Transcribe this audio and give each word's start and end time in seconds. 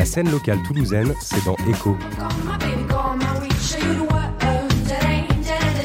La 0.00 0.06
scène 0.06 0.30
locale 0.30 0.62
toulousaine, 0.62 1.14
c'est 1.20 1.44
dans 1.44 1.56
Echo. 1.68 1.94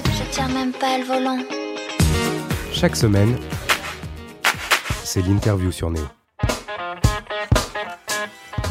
Je 0.08 0.32
tiens 0.32 0.48
même 0.48 0.72
pas 0.72 0.98
le 0.98 1.04
volant. 1.04 1.40
Chaque 2.72 2.96
semaine, 2.96 3.38
c'est 5.04 5.20
l'interview 5.20 5.70
sur 5.70 5.92
Néo. 5.92 6.06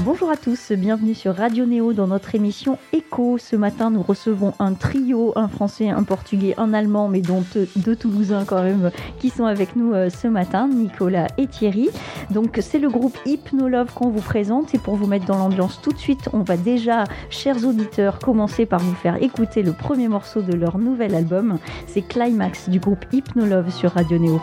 Bonjour 0.04 0.28
à 0.30 0.36
tous, 0.36 0.70
bienvenue 0.72 1.14
sur 1.14 1.34
Radio 1.34 1.64
Néo 1.64 1.94
dans 1.94 2.06
notre 2.06 2.34
émission 2.34 2.76
Echo. 2.92 3.38
Ce 3.38 3.56
matin, 3.56 3.88
nous 3.88 4.02
recevons 4.02 4.52
un 4.58 4.74
trio, 4.74 5.32
un 5.34 5.48
français, 5.48 5.88
un 5.88 6.02
portugais, 6.02 6.52
un 6.58 6.74
allemand, 6.74 7.08
mais 7.08 7.22
dont 7.22 7.42
deux 7.76 7.96
Toulousains 7.96 8.44
quand 8.44 8.62
même, 8.62 8.90
qui 9.18 9.30
sont 9.30 9.46
avec 9.46 9.76
nous 9.76 9.94
euh, 9.94 10.10
ce 10.10 10.28
matin, 10.28 10.68
Nicolas 10.68 11.28
et 11.38 11.46
Thierry. 11.46 11.88
Donc 12.30 12.58
c'est 12.60 12.78
le 12.78 12.90
groupe 12.90 13.16
Hypnolove 13.24 13.94
qu'on 13.94 14.10
vous 14.10 14.20
présente 14.20 14.74
et 14.74 14.78
pour 14.78 14.96
vous 14.96 15.06
mettre 15.06 15.24
dans 15.24 15.38
l'ambiance 15.38 15.80
tout 15.80 15.92
de 15.92 15.98
suite, 15.98 16.28
on 16.34 16.40
va 16.40 16.58
déjà, 16.58 17.04
chers 17.30 17.64
auditeurs, 17.66 18.18
commencer 18.18 18.66
par 18.66 18.80
vous 18.80 18.94
faire 18.94 19.22
écouter 19.22 19.62
le 19.62 19.72
premier 19.72 20.08
morceau 20.08 20.42
de 20.42 20.52
leur 20.52 20.76
nouvel 20.76 21.14
album. 21.14 21.56
C'est 21.86 22.02
Climax 22.02 22.68
du 22.68 22.78
groupe 22.78 23.06
Hypnolove 23.10 23.70
sur 23.70 23.92
Radio 23.92 24.18
Néo. 24.18 24.38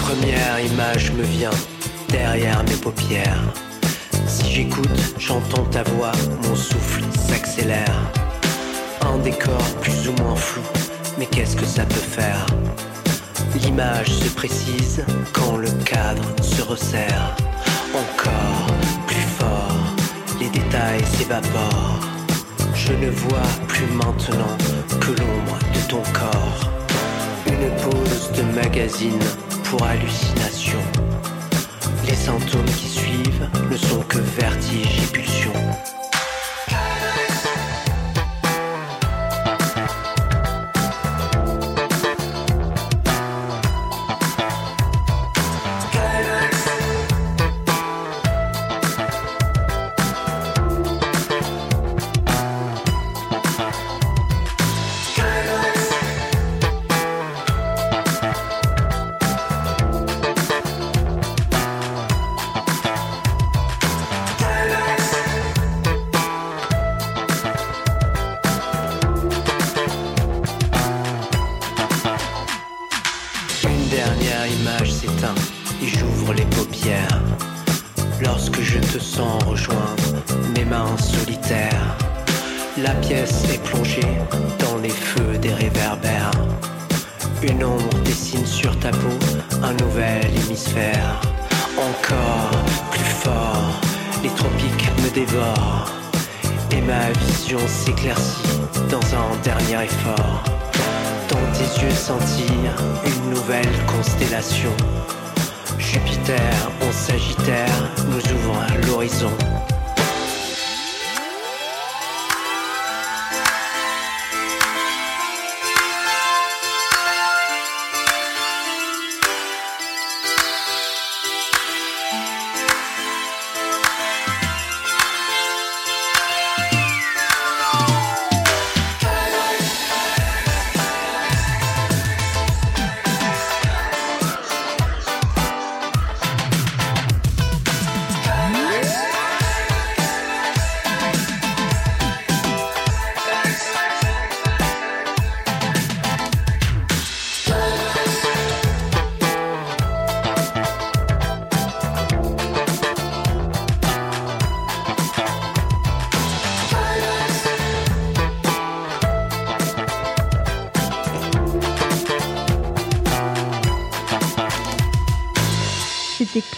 Première 0.00 0.58
image 0.58 1.12
me 1.12 1.22
vient 1.22 1.50
derrière 2.14 2.62
mes 2.62 2.76
paupières. 2.76 3.42
Si 4.28 4.48
j'écoute, 4.48 5.00
j'entends 5.18 5.64
ta 5.64 5.82
voix, 5.82 6.12
mon 6.44 6.54
souffle 6.54 7.02
s'accélère. 7.28 7.98
Un 9.00 9.18
décor 9.18 9.64
plus 9.82 10.08
ou 10.08 10.12
moins 10.22 10.36
flou, 10.36 10.62
mais 11.18 11.26
qu'est-ce 11.26 11.56
que 11.56 11.66
ça 11.66 11.84
peut 11.84 12.08
faire? 12.20 12.46
L'image 13.60 14.10
se 14.22 14.28
précise 14.28 15.04
quand 15.32 15.56
le 15.56 15.70
cadre 15.84 16.24
se 16.40 16.62
resserre. 16.62 17.34
Encore 17.92 18.66
plus 19.08 19.28
fort, 19.38 19.80
les 20.40 20.50
détails 20.50 21.04
s'évaporent. 21.16 22.00
Je 22.74 22.92
ne 22.92 23.10
vois 23.10 23.50
plus 23.66 23.86
maintenant 23.86 24.56
que 25.00 25.10
l'ombre 25.20 25.58
de 25.74 25.80
ton 25.88 26.02
corps. 26.12 26.70
Une 27.46 27.68
pause 27.82 28.30
de 28.36 28.42
magazine 28.60 29.24
pour 29.64 29.82
hallucination. 29.84 30.93
Les 32.06 32.14
symptômes 32.14 32.64
qui 32.66 32.88
suivent 32.88 33.48
ne 33.70 33.76
sont 33.76 34.02
que 34.02 34.18
vertige 34.18 34.98
et 35.02 35.12
pulsion. 35.12 35.52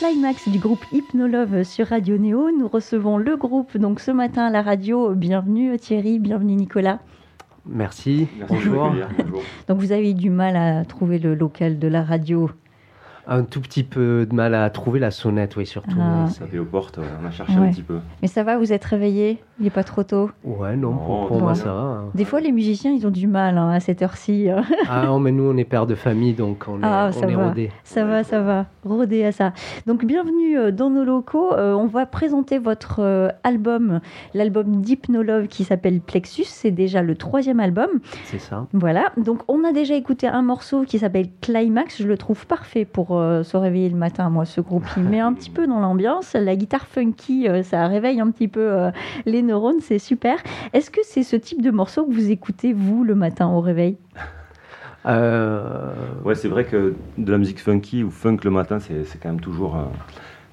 Climax 0.09 0.49
du 0.49 0.61
groupe 0.61 0.85
Hypnolove 0.93 1.65
sur 1.65 1.89
Radio 1.89 2.17
Néo. 2.17 2.53
Nous 2.57 2.69
recevons 2.69 3.19
le 3.19 3.37
groupe 3.37 3.77
donc 3.77 3.99
ce 3.99 4.13
matin 4.13 4.47
à 4.47 4.51
la 4.51 4.63
radio. 4.63 5.13
Bienvenue 5.17 5.77
Thierry, 5.81 6.21
bienvenue 6.21 6.55
Nicolas. 6.55 7.01
Merci. 7.67 8.29
Bonjour. 8.49 8.93
Donc 9.67 9.81
vous 9.81 9.91
avez 9.91 10.13
eu 10.13 10.15
du 10.15 10.31
mal 10.31 10.55
à 10.55 10.85
trouver 10.85 11.19
le 11.19 11.35
local 11.35 11.81
de 11.81 11.89
la 11.89 12.05
radio. 12.05 12.49
Un 13.29 13.43
tout 13.43 13.61
petit 13.61 13.83
peu 13.83 14.25
de 14.31 14.33
mal 14.35 14.55
à 14.55 14.71
trouver 14.71 15.01
la 15.01 15.11
sonnette, 15.11 15.57
oui, 15.57 15.67
surtout. 15.67 15.97
Ah. 16.01 16.27
Ça 16.29 16.47
fait 16.47 16.59
aux 16.61 16.65
portes, 16.65 16.99
ouais, 16.99 17.05
on 17.21 17.27
a 17.27 17.31
cherché 17.33 17.59
Ouais. 17.59 17.67
un 17.67 17.71
petit 17.73 17.83
peu. 17.83 17.99
Mais 18.23 18.29
ça 18.29 18.45
va, 18.45 18.57
vous 18.57 18.73
êtes 18.73 18.85
réveillé? 18.85 19.39
Il 19.59 19.65
n'est 19.65 19.71
pas 19.71 19.83
trop 19.83 20.05
tôt? 20.05 20.31
Ouais, 20.45 20.77
non, 20.77 20.93
pour, 20.97 21.41
moi 21.41 21.55
ça 21.57 21.73
va. 21.73 21.81
hein. 21.81 22.05
Des 22.15 22.25
fois, 22.25 22.41
les 22.41 22.53
musiciens, 22.53 22.93
ils 22.93 23.05
ont 23.07 23.11
du 23.11 23.27
mal 23.27 23.59
hein, 23.59 23.71
à 23.71 23.81
cette 23.81 24.01
heure-ci. 24.03 24.49
hein. 24.49 24.63
Ah 24.89 25.07
non, 25.07 25.19
mais 25.19 25.33
nous 25.33 25.43
on 25.45 25.57
est 25.57 25.65
père 25.65 25.87
de 25.87 25.95
famille, 25.97 26.35
donc 26.35 26.67
on 26.69 26.77
est, 26.79 26.85
Ah, 26.85 27.09
on 27.09 27.13
ça 27.21 27.27
est 27.27 27.35
va. 27.35 27.49
rodés. 27.49 27.73
Ça 27.83 28.05
va, 28.05 28.23
ça 28.23 28.41
va. 28.43 28.67
Rodé 28.85 29.25
à 29.25 29.33
ça. 29.33 29.53
Donc, 29.87 30.05
bienvenue 30.05 30.57
euh, 30.59 30.71
dans 30.71 30.91
nos 30.91 31.03
locaux. 31.05 31.53
Euh, 31.55 31.73
on 31.75 31.87
va 31.87 32.07
présenter 32.07 32.59
votre 32.59 33.01
euh, 33.01 33.29
album, 33.43 34.01
l'album 34.35 34.81
d'Hypnolove 34.83 35.49
qui 35.49 35.65
s'appelle 35.65 36.01
Plexus. 36.01 36.45
C'est 36.45 36.71
déjà 36.71 37.03
le 37.03 37.17
troisième 37.17 37.59
album. 37.59 37.89
C'est 38.25 38.39
ça. 38.39 38.67
Voilà. 38.73 39.11
Donc, 39.17 39.41
on 39.49 39.65
a 39.65 39.73
déjà 39.73 39.95
écouté 39.97 40.29
un 40.29 40.43
morceau 40.43 40.85
qui 40.85 40.99
s'appelle 41.01 41.27
Climax. 41.41 42.01
Je 42.03 42.07
le 42.07 42.17
trouve 42.17 42.47
parfait 42.47 42.85
pour 42.85 43.16
euh, 43.19 43.43
se 43.43 43.57
réveiller 43.57 43.89
le 43.89 43.97
matin. 43.97 44.31
Moi, 44.31 44.45
ce 44.45 44.61
groupe, 44.61 44.85
il 44.97 45.03
met 45.05 45.21
un 45.21 45.33
petit 45.33 45.51
peu 45.51 45.67
dans 45.67 45.81
l'ambiance. 45.81 46.35
La 46.35 46.57
guitare 46.57 46.87
funky, 46.87 47.49
euh, 47.49 47.63
ça 47.63 47.87
réveille 47.87 48.21
un 48.21 48.31
petit 48.31 48.49
peu 48.49 48.61
euh, 48.73 48.91
les 49.25 49.43
neurones. 49.43 49.81
C'est 49.81 49.99
super. 49.99 50.39
Est-ce 50.73 50.91
que 50.91 51.01
c'est 51.05 51.23
ce 51.23 51.37
type 51.37 51.63
de 51.63 51.71
morceau 51.71 52.05
que 52.07 52.13
vous 52.13 52.31
écoutez, 52.31 52.73
vous, 52.73 53.05
le 53.05 53.15
matin 53.15 53.49
au 53.49 53.61
réveil? 53.61 53.97
Euh, 55.07 55.93
Ouais, 56.25 56.35
c'est 56.35 56.49
vrai 56.49 56.65
que 56.65 56.95
de 57.19 57.31
la 57.33 57.39
musique 57.39 57.61
funky 57.61 58.03
ou 58.03 58.11
funk 58.11 58.39
le 58.43 58.51
matin, 58.51 58.81
c'est 58.81 59.05
c'est 59.05 59.19
quand 59.19 59.29
même 59.29 59.41
toujours 59.41 59.77
euh, 59.77 59.85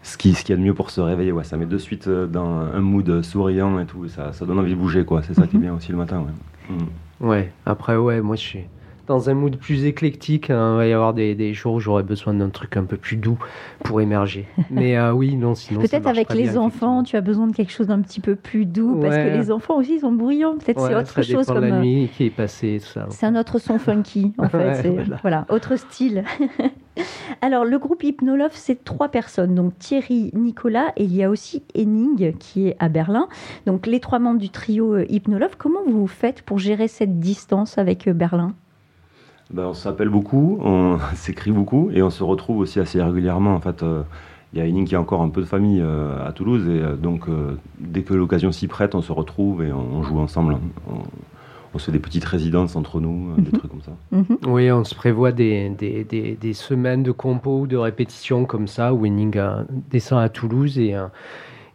ce 0.04 0.18
qui 0.18 0.34
ce 0.34 0.44
qu'il 0.44 0.54
y 0.54 0.58
a 0.58 0.62
de 0.62 0.66
mieux 0.66 0.74
pour 0.76 0.92
se 0.92 1.02
réveiller. 1.02 1.32
Ouais, 1.32 1.44
ça 1.44 1.58
met 1.58 1.66
de 1.66 1.78
suite 1.78 2.08
dans 2.08 2.60
un 2.60 2.80
mood 2.82 3.24
souriant 3.24 3.80
et 3.80 3.86
tout. 3.86 4.08
Ça, 4.08 4.34
ça 4.34 4.46
donne 4.46 4.60
envie 4.60 4.72
de 4.76 4.80
bouger, 4.80 5.06
quoi. 5.06 5.24
C'est 5.24 5.34
ça 5.34 5.48
qui 5.48 5.56
est 5.56 5.60
bien 5.60 5.74
aussi 5.74 5.92
le 5.92 5.98
matin. 5.98 6.20
Ouais. 6.20 6.76
Mm. 6.76 7.28
Ouais, 7.28 7.52
après, 7.66 7.96
ouais, 7.96 8.22
moi 8.22 8.36
je 8.36 8.42
suis 8.42 8.66
dans 9.08 9.30
un 9.30 9.34
mood 9.34 9.58
plus 9.58 9.86
éclectique. 9.86 10.50
hein. 10.50 10.76
Il 10.76 10.78
va 10.78 10.88
y 10.88 10.94
avoir 10.94 11.14
des, 11.14 11.36
des 11.36 11.54
jours 11.54 11.76
où 11.76 11.80
j'aurais 11.80 12.04
besoin 12.04 12.34
d'un 12.34 12.50
truc 12.50 12.78
un 12.78 12.86
peu 12.86 12.98
plus 12.98 13.18
doux 13.18 13.38
pour 13.84 14.02
émerger. 14.02 14.48
Mais 14.70 14.98
euh, 14.98 15.12
oui, 15.12 15.36
non, 15.36 15.56
sinon. 15.56 15.82
Peut-être 15.82 16.08
avec 16.08 16.34
les 16.34 16.44
bien, 16.50 16.58
enfants, 16.58 17.04
tu 17.04 17.16
as 17.16 17.22
besoin 17.22 17.48
de 17.48 17.56
quelque 17.56 17.72
chose 17.72 17.88
d'un 17.88 18.02
petit 18.02 18.20
peu 18.22 18.36
plus 18.36 18.66
doux, 18.66 19.00
parce 19.02 19.16
que 19.16 19.38
les 19.38 19.52
enfants 19.52 19.78
aussi 19.78 20.00
sont 20.00 20.12
bruyants. 20.12 20.58
Peut-être 20.58 20.80
c'est 20.80 20.96
autre 20.96 21.08
ça 21.08 21.22
chose 21.24 21.46
comme. 21.48 21.62
la 21.66 21.76
euh, 21.76 21.82
nuit 21.82 22.10
qui 22.16 22.26
est 22.26 22.30
passée, 22.30 22.80
tout 22.82 22.88
ça. 22.88 23.08
C'est 23.10 23.26
un 23.26 23.36
autre 23.36 23.60
son 23.60 23.78
funky, 23.80 24.34
en 24.38 24.48
fait. 24.50 24.58
Ouais, 24.58 24.90
voilà. 24.96 25.18
voilà. 25.22 25.46
autre 25.50 25.76
style. 25.76 26.24
Alors, 27.42 27.66
le 27.66 27.80
groupe 27.80 28.04
Hypnolove, 28.04 28.52
c'est 28.54 28.84
trois 28.84 29.10
personnes. 29.10 29.56
Donc, 29.56 29.78
Thierry, 29.80 30.30
Nicolas, 30.34 30.94
et 30.96 31.04
il 31.04 31.16
y 31.16 31.24
a 31.24 31.30
aussi 31.30 31.64
Henning 31.76 32.34
qui 32.38 32.68
est 32.68 32.76
à 32.80 32.88
Berlin. 32.88 33.28
Donc, 33.66 33.88
les 33.88 34.00
trois 34.00 34.20
membres 34.20 34.40
du 34.40 34.50
trio 34.50 34.94
euh, 34.94 35.06
Hypnolove, 35.10 35.56
comment 35.58 35.82
vous 35.88 36.08
faites 36.08 36.44
pour 36.44 36.60
gérer 36.60 36.88
cette 36.88 37.20
distance 37.20 37.78
avec 37.78 38.08
Berlin? 38.10 38.54
Ben, 39.52 39.66
on 39.68 39.74
s'appelle 39.74 40.10
beaucoup, 40.10 40.60
on 40.64 40.98
s'écrit 41.16 41.52
beaucoup 41.52 41.90
et 41.94 42.02
on 42.02 42.10
se 42.10 42.24
retrouve 42.24 42.60
aussi 42.60 42.80
assez 42.80 43.02
régulièrement. 43.02 43.54
En 43.56 43.60
fait, 43.60 43.84
euh, 43.84 44.04
il 44.54 44.60
y 44.60 44.62
a 44.62 44.66
Henning 44.66 44.86
qui 44.86 44.96
a 44.96 45.02
encore 45.02 45.22
un 45.22 45.30
peu 45.30 45.42
de 45.42 45.46
famille 45.48 45.82
euh, 45.82 46.26
à 46.28 46.32
Toulouse 46.32 46.68
et 46.68 46.82
euh, 46.82 46.96
donc 46.96 47.28
euh, 47.28 47.58
dès 47.80 48.04
que 48.04 48.14
l'occasion 48.14 48.52
s'y 48.52 48.68
prête, 48.68 48.96
on 48.96 49.02
se 49.02 49.12
retrouve 49.12 49.64
et 49.64 49.72
on, 49.72 49.80
on 49.98 50.04
joue 50.04 50.20
ensemble. 50.20 50.58
On, 50.90 50.96
on 51.76 51.80
se 51.80 51.86
fait 51.86 51.92
des 51.92 51.98
petites 52.00 52.26
résidences 52.26 52.76
entre 52.76 53.00
nous, 53.00 53.34
des 53.38 53.42
Mhm. 53.52 53.58
trucs 53.58 53.72
comme 53.72 53.82
ça. 53.82 53.92
Mhm. 54.12 54.38
Oui, 54.48 54.72
on 54.72 54.84
se 54.84 54.94
prévoit 54.94 55.32
des, 55.32 55.70
des, 55.70 56.04
des, 56.04 56.38
des 56.40 56.54
semaines 56.54 57.02
de 57.02 57.12
compos 57.12 57.62
ou 57.62 57.68
de 57.68 57.78
répétitions 57.78 58.46
comme 58.46 58.68
ça, 58.68 58.94
où 58.94 59.08
Henning 59.08 59.36
descend 59.90 60.20
à 60.22 60.30
Toulouse 60.30 60.78
et, 60.78 60.94
euh, 60.94 61.08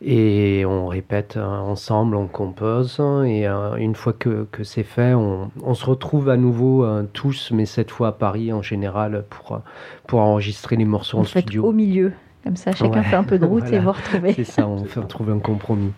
et 0.01 0.65
on 0.67 0.87
répète 0.87 1.37
euh, 1.37 1.45
ensemble, 1.45 2.15
on 2.17 2.27
compose. 2.29 3.01
Et 3.27 3.49
euh, 3.49 3.75
une 3.77 3.95
fois 3.95 4.13
que, 4.13 4.47
que 4.53 4.63
c'est 4.65 4.83
fait, 4.85 5.15
on, 5.15 5.51
on 5.63 5.75
se 5.75 5.85
retrouve 5.87 6.29
à 6.29 6.37
nouveau 6.37 6.85
euh, 6.85 7.05
tous, 7.13 7.51
mais 7.53 7.67
cette 7.67 7.91
fois 7.91 8.09
à 8.09 8.13
Paris 8.13 8.53
en 8.53 8.63
général, 8.63 9.25
pour, 9.29 9.57
euh, 9.57 9.59
pour 10.07 10.21
enregistrer 10.21 10.77
les 10.77 10.85
morceaux 10.85 11.19
en 11.19 11.25
faites 11.25 11.43
studio. 11.45 11.65
au 11.67 11.73
milieu. 11.73 12.13
Comme 12.45 12.55
ça, 12.57 12.71
chacun 12.73 13.01
Ouais. 13.01 13.03
fait 13.03 13.17
un 13.17 13.25
peu 13.25 13.39
de 13.39 13.45
route 13.45 13.65
et 13.67 13.71
Voilà. 13.81 13.85
vous 13.85 13.93
retrouvez. 13.93 14.33
C'est 14.33 14.45
ça, 14.45 14.69
on 14.69 14.85
fait 14.85 15.01
trouver 15.09 15.33
un 15.33 15.41
compromis. 15.41 15.91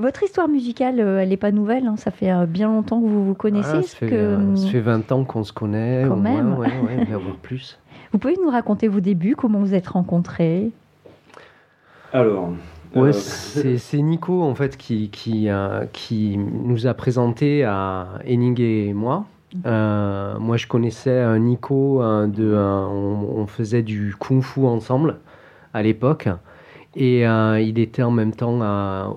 Votre 0.00 0.24
histoire 0.24 0.48
musicale, 0.48 0.98
elle 0.98 1.28
n'est 1.28 1.36
pas 1.36 1.52
nouvelle. 1.52 1.86
hein, 1.86 1.94
Ça 1.96 2.10
fait 2.10 2.32
bien 2.48 2.66
longtemps 2.68 3.00
que 3.00 3.06
vous 3.06 3.24
vous 3.26 3.34
connaissez. 3.34 3.68
Ah, 3.78 3.82
ça, 3.82 3.96
fait, 3.96 4.08
que, 4.08 4.14
euh, 4.14 4.56
ça 4.56 4.66
fait 4.68 4.80
20 4.80 5.12
ans 5.12 5.22
qu'on 5.24 5.44
se 5.44 5.52
connaît, 5.52 6.04
Quand 6.08 6.14
au 6.14 6.16
moins, 6.16 6.42
même. 6.42 6.58
ouais, 6.58 6.66
ouais, 6.66 7.04
voire 7.12 7.36
plus. 7.40 7.78
Vous 8.12 8.18
pouvez 8.18 8.36
nous 8.42 8.50
raconter 8.50 8.88
vos 8.88 8.98
débuts, 9.00 9.36
comment 9.36 9.60
vous 9.60 9.72
êtes 9.74 9.86
rencontrés? 9.86 10.72
Alors, 12.14 12.52
Ouais, 12.94 13.10
euh, 13.10 13.76
c'est 13.76 14.00
Nico 14.00 14.42
en 14.42 14.54
fait 14.54 14.76
qui, 14.76 15.10
qui, 15.10 15.48
euh, 15.48 15.84
qui 15.92 16.38
nous 16.38 16.86
a 16.86 16.94
présenté 16.94 17.64
à 17.64 18.20
Henning 18.24 18.60
et 18.60 18.92
moi. 18.92 19.24
Euh, 19.66 20.38
moi, 20.38 20.56
je 20.56 20.68
connaissais 20.68 21.38
Nico, 21.40 22.00
de, 22.26 22.54
on, 22.54 23.36
on 23.36 23.46
faisait 23.48 23.82
du 23.82 24.14
kung-fu 24.18 24.64
ensemble 24.64 25.18
à 25.72 25.82
l'époque. 25.82 26.28
Et 26.96 27.26
euh, 27.26 27.60
il 27.60 27.78
était 27.80 28.02
en 28.04 28.12
même 28.12 28.32
temps 28.32 28.60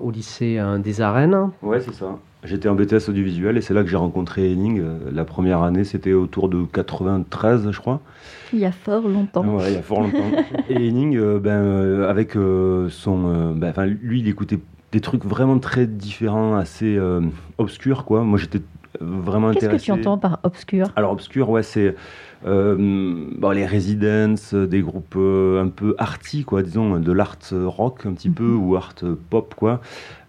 au 0.00 0.10
lycée 0.10 0.58
euh, 0.58 0.78
des 0.78 1.00
arènes. 1.00 1.50
ouais, 1.62 1.80
c'est 1.80 1.94
ça. 1.94 2.18
J'étais 2.44 2.68
en 2.68 2.74
BTS 2.76 3.08
audiovisuel 3.08 3.56
et 3.56 3.60
c'est 3.60 3.74
là 3.74 3.82
que 3.82 3.88
j'ai 3.88 3.96
rencontré 3.96 4.52
Henning. 4.52 4.80
Euh, 4.80 4.98
La 5.12 5.24
première 5.24 5.62
année, 5.62 5.82
c'était 5.84 6.12
autour 6.12 6.48
de 6.48 6.62
93, 6.72 7.70
je 7.72 7.80
crois. 7.80 8.00
Il 8.52 8.60
y 8.60 8.64
a 8.64 8.70
fort 8.72 9.08
longtemps. 9.08 9.44
Ouais, 9.44 9.70
il 9.72 9.74
y 9.74 9.78
a 9.78 9.82
fort 9.82 10.00
longtemps. 10.02 10.30
et 10.68 10.76
Henning, 10.76 11.16
euh, 11.16 11.38
ben, 11.40 11.50
euh, 11.62 12.08
avec 12.08 12.34
son. 12.90 13.52
ben, 13.54 13.70
enfin, 13.70 13.86
lui, 13.86 14.20
il 14.20 14.28
écoutait 14.28 14.60
des 14.92 15.00
trucs 15.00 15.24
vraiment 15.24 15.58
très 15.58 15.86
différents, 15.86 16.56
assez 16.56 16.96
euh, 16.96 17.20
obscurs, 17.58 18.04
quoi. 18.04 18.22
Moi, 18.22 18.38
j'étais 18.38 18.60
vraiment 19.00 19.48
Qu'est-ce 19.52 19.66
intéressé. 19.66 19.86
que 19.86 19.92
tu 19.96 20.00
entends 20.00 20.16
par 20.18 20.38
obscur? 20.44 20.86
Alors, 20.96 21.12
obscur, 21.12 21.50
ouais, 21.50 21.62
c'est. 21.62 21.94
Euh, 22.46 22.76
bon, 23.36 23.50
les 23.50 23.66
Residents, 23.66 24.34
euh, 24.54 24.66
des 24.66 24.80
groupes 24.80 25.14
euh, 25.16 25.60
un 25.62 25.68
peu 25.68 25.94
arty, 25.98 26.44
quoi, 26.44 26.62
disons, 26.62 26.98
de 27.00 27.12
l'art 27.12 27.36
rock 27.52 28.06
un 28.06 28.12
petit 28.12 28.30
peu, 28.30 28.44
Mhm. 28.44 28.62
ou 28.62 28.76
art 28.76 28.94
pop, 29.28 29.54
quoi. 29.56 29.80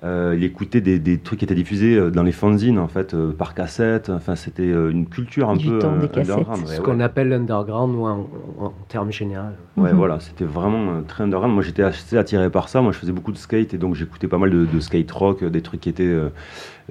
Euh, 0.03 0.33
il 0.35 0.43
écoutait 0.43 0.81
des, 0.81 0.97
des 0.97 1.19
trucs 1.19 1.39
qui 1.39 1.45
étaient 1.45 1.53
diffusés 1.55 2.09
dans 2.09 2.23
les 2.23 2.31
fanzines, 2.31 2.79
en 2.79 2.87
fait, 2.87 3.13
euh, 3.13 3.31
par 3.31 3.53
cassette. 3.53 4.09
Enfin, 4.09 4.35
c'était 4.35 4.69
une 4.69 5.05
culture 5.07 5.49
un 5.49 5.55
Du 5.57 5.67
peu. 5.67 5.79
temps 5.79 5.95
des 5.97 6.05
euh, 6.05 6.21
underground, 6.21 6.61
ouais, 6.61 6.67
Ce 6.75 6.77
ouais. 6.79 6.83
qu'on 6.85 6.99
appelle 6.99 7.29
l'underground 7.29 7.95
ou 7.95 8.05
en, 8.05 8.27
en 8.59 8.73
termes 8.87 9.11
généraux. 9.11 9.45
Ouais, 9.77 9.91
Mhm. 9.91 9.97
voilà, 9.97 10.19
c'était 10.19 10.45
vraiment 10.45 11.03
très 11.07 11.23
underground. 11.25 11.53
Moi, 11.53 11.63
j'étais 11.63 11.83
assez 11.83 12.17
attiré 12.17 12.49
par 12.49 12.69
ça. 12.69 12.81
Moi, 12.81 12.91
je 12.91 12.97
faisais 12.97 13.11
beaucoup 13.11 13.31
de 13.31 13.37
skate 13.37 13.73
et 13.73 13.77
donc 13.77 13.93
j'écoutais 13.95 14.27
pas 14.27 14.37
mal 14.37 14.49
de, 14.49 14.65
de 14.65 14.79
skate 14.79 15.11
rock, 15.11 15.43
des 15.43 15.61
trucs 15.61 15.81
qui 15.81 15.89
étaient 15.89 16.03
euh, 16.05 16.29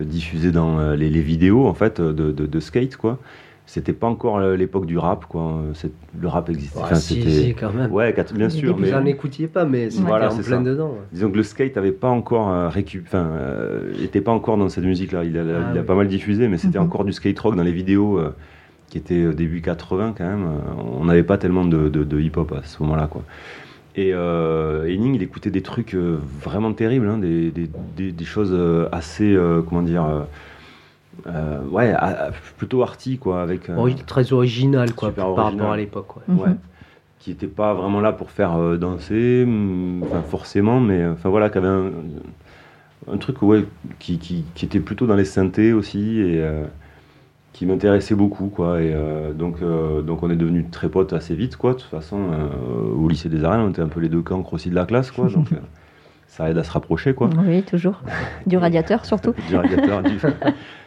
diffusés 0.01 0.53
dans 0.53 0.79
euh, 0.79 0.95
les, 0.97 1.11
les 1.11 1.21
vidéos, 1.23 1.67
en 1.67 1.75
fait, 1.75 2.01
de, 2.01 2.13
de, 2.13 2.47
de 2.47 2.61
skate, 2.61 2.97
quoi. 2.97 3.19
C'était 3.71 3.93
pas 3.93 4.07
encore 4.07 4.39
euh, 4.39 4.57
l'époque 4.57 4.87
du 4.87 4.97
rap, 4.97 5.27
quoi. 5.27 5.61
C'est- 5.75 5.93
Le 6.19 6.27
rap 6.27 6.49
existait. 6.49 6.79
Ouais, 6.79 6.85
Enfin, 6.87 6.95
si, 6.95 7.55
quand 7.61 7.71
même. 7.71 7.93
Ouais, 7.93 8.15
bien 8.35 8.49
sûr, 8.49 8.79
mais 8.79 8.89
Vous 8.91 8.97
n'en 8.97 9.05
écoutiez 9.05 9.47
pas, 9.47 9.67
mais 9.67 9.91
c'était 9.91 10.07
Voilà, 10.09 10.33
en 10.33 10.37
plein 10.37 10.43
ça. 10.43 10.63
dedans. 10.63 10.89
ouais. 10.93 11.01
disons 11.13 11.31
que 11.31 11.37
le 11.37 11.43
skate 11.43 11.77
avait 11.77 11.93
pas 11.93 12.09
encore 12.09 12.49
euh, 12.49 12.71
récup... 12.71 13.05
enfin, 13.07 13.27
euh, 13.31 13.93
était 14.03 14.23
pas 14.23 14.33
encore 14.33 14.57
dans 14.57 14.71
cette 14.71 14.85
musique-là. 14.85 15.23
Il 15.25 15.37
a, 15.37 15.43
Ah 15.43 15.71
il 15.73 15.77
a 15.79 15.81
oui. 15.83 15.87
pas 15.87 15.95
mal 15.95 16.09
diffusé, 16.09 16.49
mais 16.49 16.57
c'était 16.57 16.79
Mhm. 16.79 16.85
encore 16.87 17.05
du 17.05 17.13
skate 17.13 17.39
rock 17.39 17.57
dans 17.57 17.63
les 17.63 17.73
vidéos 17.73 18.19
euh, 18.19 18.35
qui 18.89 18.97
étaient 18.97 19.35
début 19.35 19.61
80 19.61 20.15
quand 20.17 20.25
même. 20.25 20.47
On 20.99 21.05
n'avait 21.05 21.23
pas 21.23 21.37
tellement 21.37 21.67
de, 21.67 21.91
de- 21.91 22.05
de 22.05 22.21
hip-hop 22.21 22.51
à 22.59 22.63
ce 22.65 22.83
moment-là, 22.83 23.07
quoi. 23.07 23.23
Et 23.97 24.15
Henning, 24.15 25.15
il 25.15 25.23
écoutait 25.23 25.51
des 25.51 25.61
trucs 25.61 25.95
vraiment 26.43 26.73
terribles, 26.73 27.07
hein, 27.09 27.19
des, 27.19 27.51
des- 27.51 27.69
des- 27.99 28.13
des 28.13 28.25
choses 28.25 28.57
assez, 28.93 29.37
comment 29.69 29.83
dire, 29.83 30.07
euh, 31.27 31.61
ouais, 31.71 31.93
à- 31.93 32.27
à- 32.27 32.31
plutôt 32.57 32.83
arty, 32.83 33.19
quoi, 33.19 33.43
avec. 33.43 33.69
euh, 33.69 33.91
très 34.07 34.33
original, 34.33 34.95
quoi, 34.95 35.11
par 35.11 35.31
original. 35.31 35.55
rapport 35.61 35.73
à 35.73 35.77
l'époque. 35.77 36.17
ouais. 36.17 36.35
Ouais, 36.35 36.55
qui 37.19 37.31
n'était 37.31 37.47
pas 37.49 37.75
vraiment 37.75 38.01
là 38.01 38.13
pour 38.13 38.31
faire 38.31 38.57
euh, 38.57 38.77
danser, 38.77 39.45
enfin 40.05 40.23
forcément, 40.23 40.79
mais 40.81 41.05
enfin 41.07 41.29
voilà, 41.29 41.51
qui 41.51 41.59
avait 41.59 41.67
un, 41.69 41.91
un 43.13 43.17
truc 43.17 43.43
ouais, 43.43 43.65
qui, 43.99 44.19
qui, 44.19 44.45
qui 44.55 44.65
était 44.65 44.81
plutôt 44.81 45.07
dans 45.07 45.17
les 45.17 45.25
synthés 45.25 45.73
aussi 45.73 46.21
et 46.21 46.41
euh, 46.43 46.65
qui 47.53 47.67
m'intéressait 47.67 48.15
beaucoup 48.15 48.47
quoi. 48.47 48.81
Et 48.81 48.93
euh, 48.95 49.33
donc 49.33 49.57
euh, 49.63 50.01
donc 50.03 50.23
on 50.23 50.31
est 50.31 50.37
devenus 50.37 50.67
très 50.71 50.89
potes 50.89 51.13
assez 51.13 51.35
vite 51.35 51.57
quoi. 51.57 51.73
De 51.73 51.79
toute 51.79 51.91
façon, 51.91 52.19
euh, 52.31 52.95
au 52.97 53.09
lycée 53.09 53.29
des 53.29 53.43
arènes, 53.43 53.61
on 53.63 53.71
était 53.71 53.83
un 53.83 53.89
peu 53.89 53.99
les 54.01 54.09
deux 54.09 54.23
camps 54.23 54.39
grossis 54.39 54.71
de 54.71 54.77
la 54.77 54.87
classe 54.87 55.11
quoi. 55.11 55.29
Donc 55.29 55.49
ça 56.29 56.49
aide 56.49 56.57
à 56.59 56.63
se 56.63 56.71
rapprocher 56.71 57.15
quoi. 57.15 57.29
Oui, 57.45 57.63
toujours. 57.65 58.01
Du 58.47 58.57
radiateur 58.59 59.05
surtout. 59.05 59.35
Du 59.49 59.57
radiateur, 59.57 60.03
du- 60.05 60.19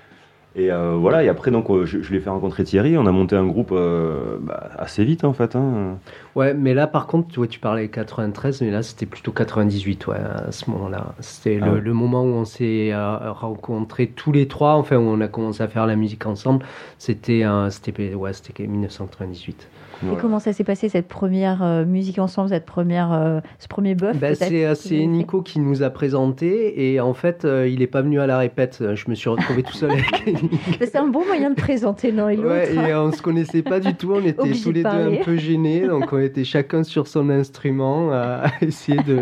Et 0.54 0.70
euh, 0.70 0.96
voilà, 0.96 1.24
et 1.24 1.30
après, 1.30 1.50
donc, 1.50 1.70
euh, 1.70 1.86
je, 1.86 2.02
je 2.02 2.12
l'ai 2.12 2.20
fait 2.20 2.30
rencontrer 2.30 2.66
Thierry, 2.66 2.98
on 2.98 3.06
a 3.06 3.12
monté 3.12 3.38
un 3.38 3.46
groupe 3.46 3.72
euh, 3.72 4.38
bah, 4.42 4.70
assez 4.78 5.06
vite 5.06 5.24
en 5.24 5.32
fait. 5.32 5.56
Hein. 5.56 5.98
Ouais, 6.36 6.54
mais 6.54 6.74
là 6.74 6.88
par 6.88 7.08
contre, 7.08 7.30
tu, 7.30 7.38
vois, 7.38 7.48
tu 7.48 7.60
parlais 7.60 7.88
93, 7.88 8.62
mais 8.62 8.70
là 8.70 8.84
c'était 8.84 9.06
plutôt 9.06 9.32
98 9.32 10.08
ouais, 10.08 10.18
à 10.18 10.52
ce 10.52 10.70
moment-là. 10.70 11.16
C'était 11.22 11.56
le, 11.56 11.82
ah. 11.86 11.94
moment 11.94 12.24
où 12.24 12.34
on 12.34 12.44
s'est 12.44 12.92
rencontrés 12.94 14.08
tous 14.08 14.34
les 14.34 14.50
trois, 14.50 14.74
enfin, 14.74 14.98
où 14.98 15.08
on 15.08 15.22
a 15.22 15.30
commencé 15.30 15.64
à 15.64 15.70
faire 15.70 15.88
la 15.88 15.96
musique 15.96 16.26
ensemble. 16.26 16.66
C'était 16.98 17.46
ouais, 17.46 18.32
1998. 18.60 19.70
Et 20.04 20.16
comment 20.20 20.40
ça 20.40 20.54
s'est 20.54 20.64
passé 20.64 20.90
cette 20.90 21.08
première 21.08 21.64
euh, 21.64 21.86
musique 21.86 22.20
ensemble, 22.20 22.50
cette 22.50 22.66
première, 22.66 23.12
euh, 23.14 23.40
ce 23.60 23.68
premier 23.68 23.96
bœuf 23.96 24.18
ben 24.18 24.36
C'est. 24.36 24.66
Euh, 24.66 25.06
Nico 25.06 25.42
qui 25.42 25.60
nous 25.60 25.84
a 25.84 25.90
présenté 25.90 26.92
et 26.92 27.00
en 27.00 27.14
fait 27.14 27.46
il 27.46 27.80
n'est 27.80 27.88
pas 27.88 28.02
venu 28.02 28.20
à 28.20 28.28
la 28.28 28.38
répète. 28.38 28.84
Je 28.96 29.10
me 29.10 29.16
suis 29.16 29.30
retrouvé 29.30 29.64
tout 29.64 29.74
seul 29.74 29.92
avec 29.92 30.26
bah, 30.80 30.86
C'est 30.86 30.98
un 30.98 31.08
bon 31.08 31.26
moyen 31.26 31.50
de 31.50 31.56
présenter 31.56 32.12
l'un 32.12 32.30
et 32.30 32.36
et 32.36 32.94
on 32.96 33.08
ne 33.08 33.12
se 33.12 33.22
connaissait 33.22 33.62
pas 33.62 33.80
du 33.80 33.94
tout, 33.96 34.14
on 34.14 34.26
était 34.26 34.52
tous 34.52 34.72
les 34.72 34.84
deux 34.84 34.90
un 34.90 35.24
peu 35.24 35.38
gênés, 35.38 35.88
donc 35.88 36.12
on 36.12 36.20
était 36.20 36.44
chacun 36.44 36.84
sur 36.84 37.08
son 37.08 37.30
instrument 37.30 38.12
à 38.12 38.46
essayer 38.62 39.02
de, 39.04 39.22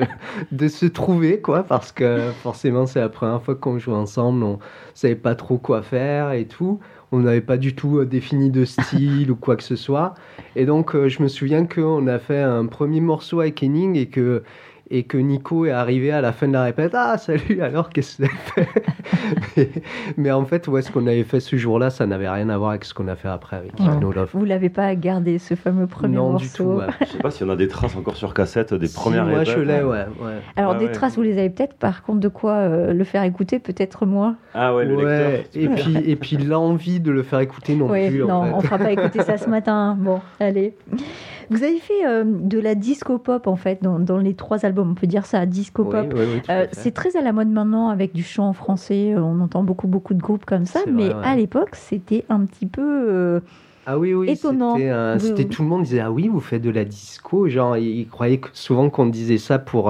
de 0.51 0.67
se 0.67 0.85
trouver 0.85 1.39
quoi, 1.39 1.63
parce 1.63 1.91
que 1.91 2.31
forcément 2.41 2.85
c'est 2.85 2.99
la 2.99 3.09
première 3.09 3.41
fois 3.41 3.55
qu'on 3.55 3.79
joue 3.79 3.93
ensemble, 3.93 4.43
on 4.43 4.53
ne 4.53 4.57
savait 4.93 5.15
pas 5.15 5.35
trop 5.35 5.57
quoi 5.57 5.81
faire 5.81 6.31
et 6.31 6.45
tout 6.45 6.79
on 7.11 7.19
n'avait 7.19 7.41
pas 7.41 7.57
du 7.57 7.75
tout 7.75 7.99
euh, 7.99 8.05
défini 8.05 8.51
de 8.51 8.65
style 8.65 9.31
ou 9.31 9.35
quoi 9.35 9.55
que 9.55 9.63
ce 9.63 9.75
soit, 9.75 10.13
et 10.55 10.65
donc 10.65 10.95
euh, 10.95 11.09
je 11.09 11.21
me 11.21 11.27
souviens 11.27 11.65
qu'on 11.65 12.07
a 12.07 12.19
fait 12.19 12.41
un 12.41 12.65
premier 12.65 13.01
morceau 13.01 13.39
avec 13.39 13.63
Henning 13.63 13.95
et 13.95 14.07
que 14.07 14.43
et 14.91 15.03
que 15.03 15.17
Nico 15.17 15.65
est 15.65 15.71
arrivé 15.71 16.11
à 16.11 16.19
la 16.21 16.31
fin 16.31 16.47
de 16.47 16.53
la 16.53 16.63
répète. 16.63 16.93
Ah, 16.95 17.17
salut, 17.17 17.61
alors 17.61 17.89
qu'est-ce 17.89 18.17
que 18.23 18.27
fait? 18.27 18.67
Mais, 19.57 19.69
mais 20.17 20.31
en 20.31 20.45
fait, 20.45 20.67
ouais, 20.67 20.81
ce 20.81 20.91
qu'on 20.91 21.05
avait 21.07 21.23
fait 21.23 21.39
ce 21.39 21.55
jour-là, 21.57 21.89
ça 21.89 22.05
n'avait 22.07 22.29
rien 22.29 22.49
à 22.49 22.57
voir 22.57 22.71
avec 22.71 22.85
ce 22.85 22.93
qu'on 22.93 23.07
a 23.07 23.15
fait 23.15 23.27
après 23.27 23.57
avec 23.57 23.73
Ouais. 23.79 23.85
Hypno 23.85 24.11
Love. 24.11 24.29
Vous 24.33 24.45
l'avez 24.45 24.69
pas 24.69 24.93
gardé 24.95 25.37
ce 25.37 25.53
fameux 25.55 25.85
premier 25.87 26.15
non, 26.15 26.31
morceau 26.31 26.45
du 26.45 26.51
tout. 26.51 26.63
ouais. 26.79 26.87
Je 27.01 27.05
sais 27.05 27.17
pas 27.19 27.29
s'il 27.31 27.45
y 27.45 27.49
en 27.49 27.53
a 27.53 27.55
des 27.55 27.67
traces 27.67 27.95
encore 27.95 28.15
sur 28.15 28.33
cassette, 28.33 28.73
des 28.73 28.87
Si, 28.87 28.95
premières 28.95 29.25
moi, 29.25 29.43
je 29.43 29.59
l'ai, 29.59 29.81
ouais. 29.83 30.05
ouais. 30.19 30.39
Alors 30.55 30.75
des 30.75 30.85
ouais. 30.85 30.91
traces, 30.91 31.15
vous 31.15 31.21
les 31.21 31.37
avez 31.37 31.49
peut-être. 31.49 31.75
Par 31.75 32.01
contre, 32.03 32.19
de 32.19 32.27
quoi 32.27 32.53
euh, 32.53 32.93
le 32.93 33.03
faire 33.03 33.23
écouter, 33.23 33.59
peut-être 33.59 34.05
moins? 34.05 34.37
Ah 34.55 34.73
ouais, 34.75 34.85
le 34.85 34.95
Ouais, 34.95 35.37
lecteur. 35.37 35.61
et 35.61 35.67
puis, 35.69 35.97
et 36.11 36.15
puis 36.15 36.37
l'envie 36.37 36.99
de 36.99 37.11
le 37.11 37.21
faire 37.23 37.39
écouter 37.41 37.75
non 37.75 37.89
oui, 37.89 38.09
plus. 38.09 38.19
non, 38.19 38.33
en 38.33 38.53
on 38.57 38.61
fait. 38.61 38.67
fera 38.67 38.77
pas 38.79 38.91
écouter 38.91 39.21
ça 39.21 39.37
ce 39.37 39.49
matin. 39.49 39.95
Bon, 39.99 40.19
allez. 40.39 40.73
Vous 41.49 41.63
avez 41.63 41.79
fait 41.79 42.05
euh, 42.05 42.23
de 42.25 42.59
la 42.59 42.75
disco 42.75 43.17
pop 43.17 43.47
en 43.47 43.55
fait 43.55 43.81
dans, 43.81 43.99
dans, 43.99 44.17
les 44.17 44.35
trois 44.35 44.65
albums, 44.65 44.91
on 44.91 44.95
peut 44.95 45.07
dire 45.07 45.25
ça, 45.25 45.45
disco 45.45 45.83
pop. 45.85 46.05
oui, 46.13 46.19
oui, 46.35 46.41
Euh, 46.49 46.67
c'est 46.71 46.93
très 46.93 47.15
à 47.17 47.21
la 47.21 47.31
mode 47.31 47.49
maintenant 47.49 47.89
avec 47.89 48.13
du 48.13 48.23
chant 48.23 48.47
en 48.49 48.53
français. 48.53 49.15
On 49.17 49.39
entend 49.41 49.63
beaucoup 49.63 49.87
beaucoup 49.87 50.13
de 50.13 50.21
groupes 50.21 50.45
comme 50.45 50.65
ça, 50.65 50.79
mais 50.87 51.09
vrai, 51.09 51.15
ouais. 51.15 51.21
à 51.25 51.35
l'époque 51.35 51.71
c'était 51.73 52.25
un 52.29 52.41
petit 52.45 52.65
peu. 52.67 52.81
euh, 52.83 53.39
Ah 53.85 53.97
oui, 53.97 54.13
oui, 54.13 54.29
étonnant. 54.29 54.75
C'était, 54.75 54.89
euh, 54.89 55.15
Oui, 55.15 55.19
c'était- 55.21 55.43
oui. 55.43 55.49
tout 55.49 55.63
le 55.63 55.67
monde 55.69 55.83
disait 55.83 56.01
ah 56.01 56.11
oui, 56.11 56.27
vous 56.27 56.39
faites 56.39 56.61
de 56.61 56.69
la 56.69 56.85
disco, 56.85 57.47
genre 57.47 57.77
ils, 57.77 58.01
ils 58.01 58.07
croyaient 58.07 58.37
que 58.39 58.49
souvent 58.53 58.89
qu'on 58.91 59.07
disait 59.07 59.37
ça 59.39 59.57
pour 59.57 59.89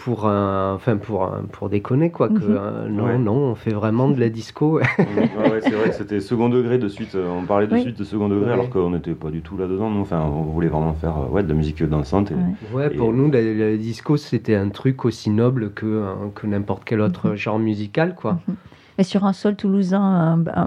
pour 0.00 0.26
un, 0.26 0.72
enfin 0.74 0.96
pour 0.96 1.24
un- 1.24 1.42
pour 1.52 1.68
déconner 1.68 2.10
quoi, 2.10 2.28
que 2.28 2.32
Mhm. 2.34 2.58
euh, 2.58 2.88
non 2.88 3.04
Ouais. 3.04 3.18
non, 3.18 3.32
on 3.34 3.54
fait 3.54 3.72
vraiment 3.72 4.08
de 4.08 4.18
la 4.18 4.28
disco. 4.30 4.80
Ouais, 4.98 5.50
ouais, 5.50 5.60
c'est 5.60 5.70
vrai 5.70 5.90
que 5.90 5.94
c'était 5.94 6.20
second 6.20 6.48
degré 6.48 6.78
de 6.78 6.88
suite. 6.88 7.14
euh, 7.14 7.28
On 7.30 7.44
parlait 7.44 7.66
de 7.66 7.74
Oui. 7.74 7.82
suite 7.82 7.98
de 7.98 8.04
second 8.04 8.28
degré 8.28 8.52
alors 8.52 8.70
qu'on 8.70 8.90
n'était 8.90 9.12
pas 9.14 9.30
du 9.30 9.42
tout 9.42 9.56
là-dedans. 9.58 9.90
Nous, 9.90 10.00
enfin, 10.00 10.22
on 10.22 10.42
voulait 10.44 10.68
vraiment 10.68 10.94
faire 10.94 11.16
euh, 11.18 11.26
ouais, 11.32 11.42
de 11.42 11.48
la 11.48 11.54
musique 11.54 11.82
dansante. 11.82 12.30
Et... 12.30 12.34
Ouais. 12.34 12.40
Ouais, 12.74 12.86
Et- 12.94 12.96
pour 12.96 13.12
nous 13.12 13.30
la, 13.30 13.42
la 13.42 13.76
disco 13.76 14.16
c'était 14.16 14.54
un 14.56 14.70
truc 14.70 15.04
aussi 15.04 15.28
noble 15.30 15.72
que 15.72 16.02
que 16.34 16.46
n'importe 16.46 16.84
quel 16.84 17.00
autre 17.02 17.28
Mhm. 17.30 17.36
genre 17.36 17.58
musical 17.58 18.14
quoi. 18.14 18.38
Mais 18.96 19.04
sur 19.04 19.24
un 19.24 19.32
sol 19.34 19.54
toulousain 19.56 20.00
un- 20.02 20.44
un- 20.54 20.66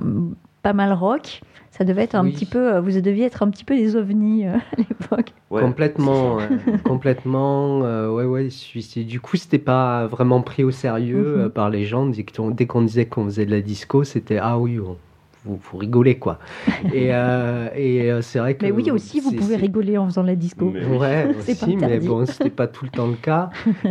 pas 0.62 0.74
mal 0.74 0.94
rock, 0.94 1.42
ça 1.76 1.84
devait 1.84 2.04
être 2.04 2.16
un 2.16 2.24
Oui. 2.24 2.32
petit 2.32 2.46
peu. 2.46 2.74
euh, 2.76 2.82
Vous 2.82 2.92
deviez 3.02 3.26
être 3.26 3.42
un 3.44 3.50
petit 3.50 3.64
peu 3.66 3.76
des 3.76 3.96
ovnis 3.96 4.46
euh, 4.46 4.52
à 4.72 4.76
l'époque. 4.78 5.34
Ouais. 5.50 5.62
Complètement, 5.62 6.38
complètement. 6.86 7.82
euh, 7.84 8.10
ouais, 8.10 8.26
ouais. 8.26 8.44
je 8.46 8.80
suis- 8.80 9.06
Du 9.06 9.20
coup, 9.20 9.38
c'était 9.38 9.58
pas 9.60 10.06
vraiment 10.08 10.42
pris 10.42 10.64
au 10.64 10.72
sérieux 10.72 11.36
Mhm. 11.38 11.42
euh, 11.46 11.50
par 11.50 11.70
les 11.70 11.86
gens. 11.86 12.06
Dès 12.08 12.66
qu'on 12.68 12.82
disait 12.82 13.06
qu'on 13.06 13.26
faisait 13.26 13.46
de 13.46 13.52
la 13.52 13.62
disco, 13.62 14.04
c'était 14.04 14.38
ah 14.42 14.58
oui, 14.60 14.80
on- 14.80 14.98
vous, 15.46 15.60
vous 15.62 15.78
rigolez 15.78 16.16
quoi. 16.16 16.40
et 16.94 17.14
euh, 17.14 17.68
et 17.76 18.10
euh, 18.12 18.22
c'est 18.22 18.40
vrai 18.40 18.54
que. 18.56 18.66
Mais 18.66 18.72
oui, 18.72 18.90
aussi, 18.92 19.20
vous 19.20 19.34
pouvez 19.34 19.58
rigoler 19.58 19.98
en 19.98 20.06
faisant 20.06 20.22
de 20.22 20.28
la 20.28 20.36
disco. 20.36 20.72
Mais 20.74 20.86
oui. 20.86 20.98
Ouais, 20.98 21.36
aussi, 21.38 21.76
mais 21.76 22.00
bon, 22.00 22.26
c'était 22.26 22.50
pas 22.50 22.68
tout 22.68 22.86
le 22.86 22.92
temps 22.92 23.08
le 23.08 23.16
cas. 23.16 23.50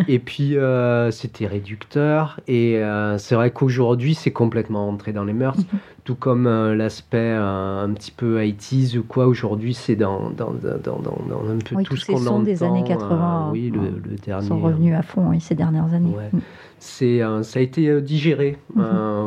Et 0.09 0.19
puis, 0.19 0.57
euh, 0.57 1.11
c'était 1.11 1.47
réducteur. 1.47 2.41
Et 2.49 2.79
euh, 2.79 3.19
c'est 3.19 3.35
vrai 3.35 3.51
qu'aujourd'hui, 3.51 4.15
c'est 4.15 4.31
complètement 4.31 4.89
entré 4.89 5.13
dans 5.13 5.25
les 5.25 5.35
mœurs. 5.35 5.59
Tout 6.05 6.17
comme 6.17 6.49
euh, 6.49 6.75
l'aspect 6.75 7.17
euh, 7.19 7.85
un 7.85 7.91
petit 7.93 8.11
peu 8.11 8.41
80s 8.41 8.99
ou 8.99 9.05
quoi, 9.05 9.29
aujourd'hui, 9.29 9.73
c'est 9.73 9.95
dans, 9.95 10.31
dans, 10.31 10.51
dans, 10.53 10.99
dans, 10.99 11.49
un 11.49 11.59
peu 11.59 11.77
Oui, 11.77 11.85
tout 11.85 11.97
ce 11.97 12.07
qu'on 12.07 12.27
entend. 12.27 12.41
des 12.41 12.65
années 12.65 12.83
euh, 12.83 12.87
80, 12.89 13.51
oui, 13.53 13.73
euh, 13.73 13.79
le, 13.79 14.11
le 14.11 14.17
dernier. 14.17 14.49
sont 14.49 14.59
revenus 14.59 14.95
à 14.97 15.03
fond 15.03 15.29
oui, 15.29 15.41
ces 15.41 15.55
dernières 15.55 15.95
années. 15.95 16.11
Ouais. 16.17 16.29
Mm. 16.33 16.41
C'est, 16.81 17.21
ça 17.43 17.61
a 17.61 17.63
été 17.63 18.01
digéré. 18.01 18.59
Mhm. 18.75 18.85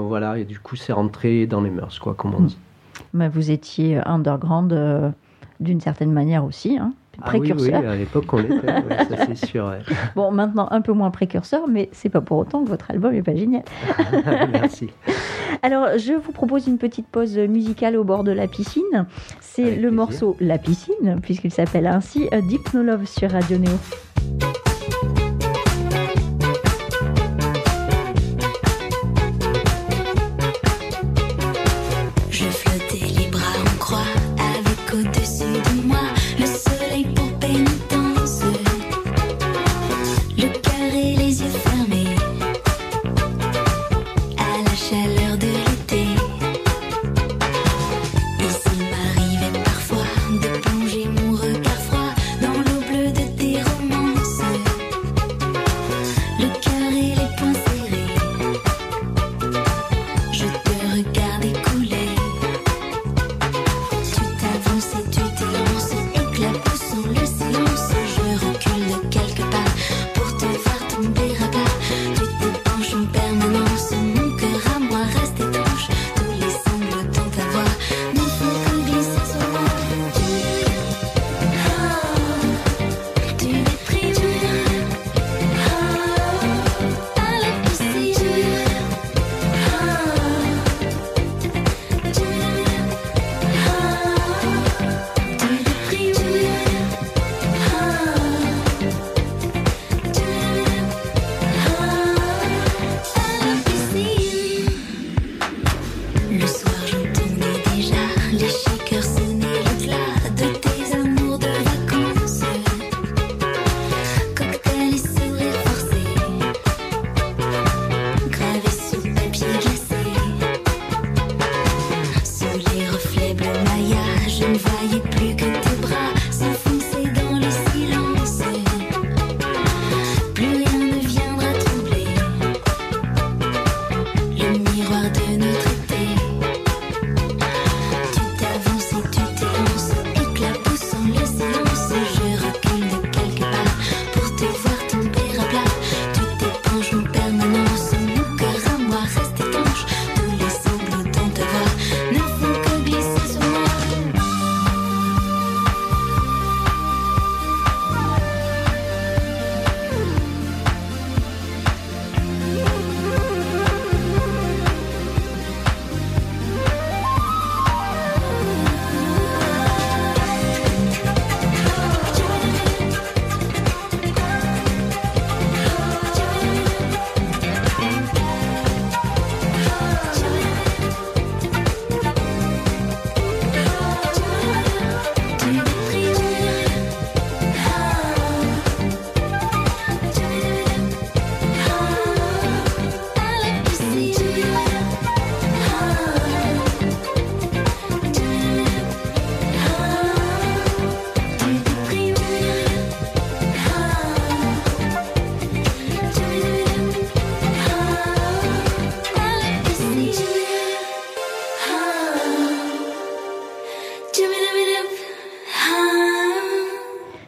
voilà, 0.07 0.37
et 0.37 0.43
du 0.43 0.59
coup, 0.59 0.75
c'est 0.75 0.91
rentré 0.91 1.47
dans 1.47 1.61
les 1.61 1.69
mœurs, 1.69 1.97
quoi, 1.99 2.13
comme 2.13 2.35
on 2.35 2.41
Mhm. 2.41 2.47
dit. 2.47 2.57
Mais 3.13 3.29
vous 3.29 3.51
étiez 3.51 3.97
underground 4.05 5.13
d'une 5.61 5.79
certaine 5.79 6.11
manière 6.11 6.43
aussi, 6.43 6.77
hein, 6.77 6.91
Ah 7.21 7.29
oui, 7.33 7.39
précurseur. 7.39 7.81
oui, 7.81 7.87
à 7.87 7.95
l'époque, 7.95 8.25
on 8.33 8.37
l'était, 8.37 8.55
ouais, 8.55 9.05
ça 9.09 9.25
c'est 9.27 9.45
sûr. 9.45 9.65
ouais. 9.67 9.79
Bon, 10.15 10.31
maintenant 10.31 10.67
un 10.71 10.81
peu 10.81 10.91
moins 10.93 11.11
précurseur, 11.11 11.67
mais 11.67 11.89
c'est 11.91 12.09
pas 12.09 12.21
pour 12.21 12.37
autant 12.37 12.63
que 12.63 12.69
votre 12.69 12.91
album 12.91 13.13
est 13.13 13.23
pas 13.23 13.35
génial. 13.35 13.63
Merci. 14.51 14.89
Alors, 15.61 15.97
je 15.97 16.13
vous 16.13 16.31
propose 16.31 16.67
une 16.67 16.77
petite 16.77 17.07
pause 17.07 17.37
musicale 17.37 17.95
au 17.97 18.03
bord 18.03 18.23
de 18.23 18.31
la 18.31 18.47
piscine. 18.47 19.07
C'est 19.39 19.63
le 19.63 19.71
plaisir. 19.75 19.91
morceau 19.93 20.37
La 20.39 20.57
piscine, 20.57 21.19
puisqu'il 21.21 21.51
s'appelle 21.51 21.87
ainsi, 21.87 22.27
euh, 22.33 22.41
Deep 22.41 22.73
No 22.73 22.83
Love 22.83 23.05
sur 23.05 23.31
Radio 23.31 23.57
Néo. 23.57 23.71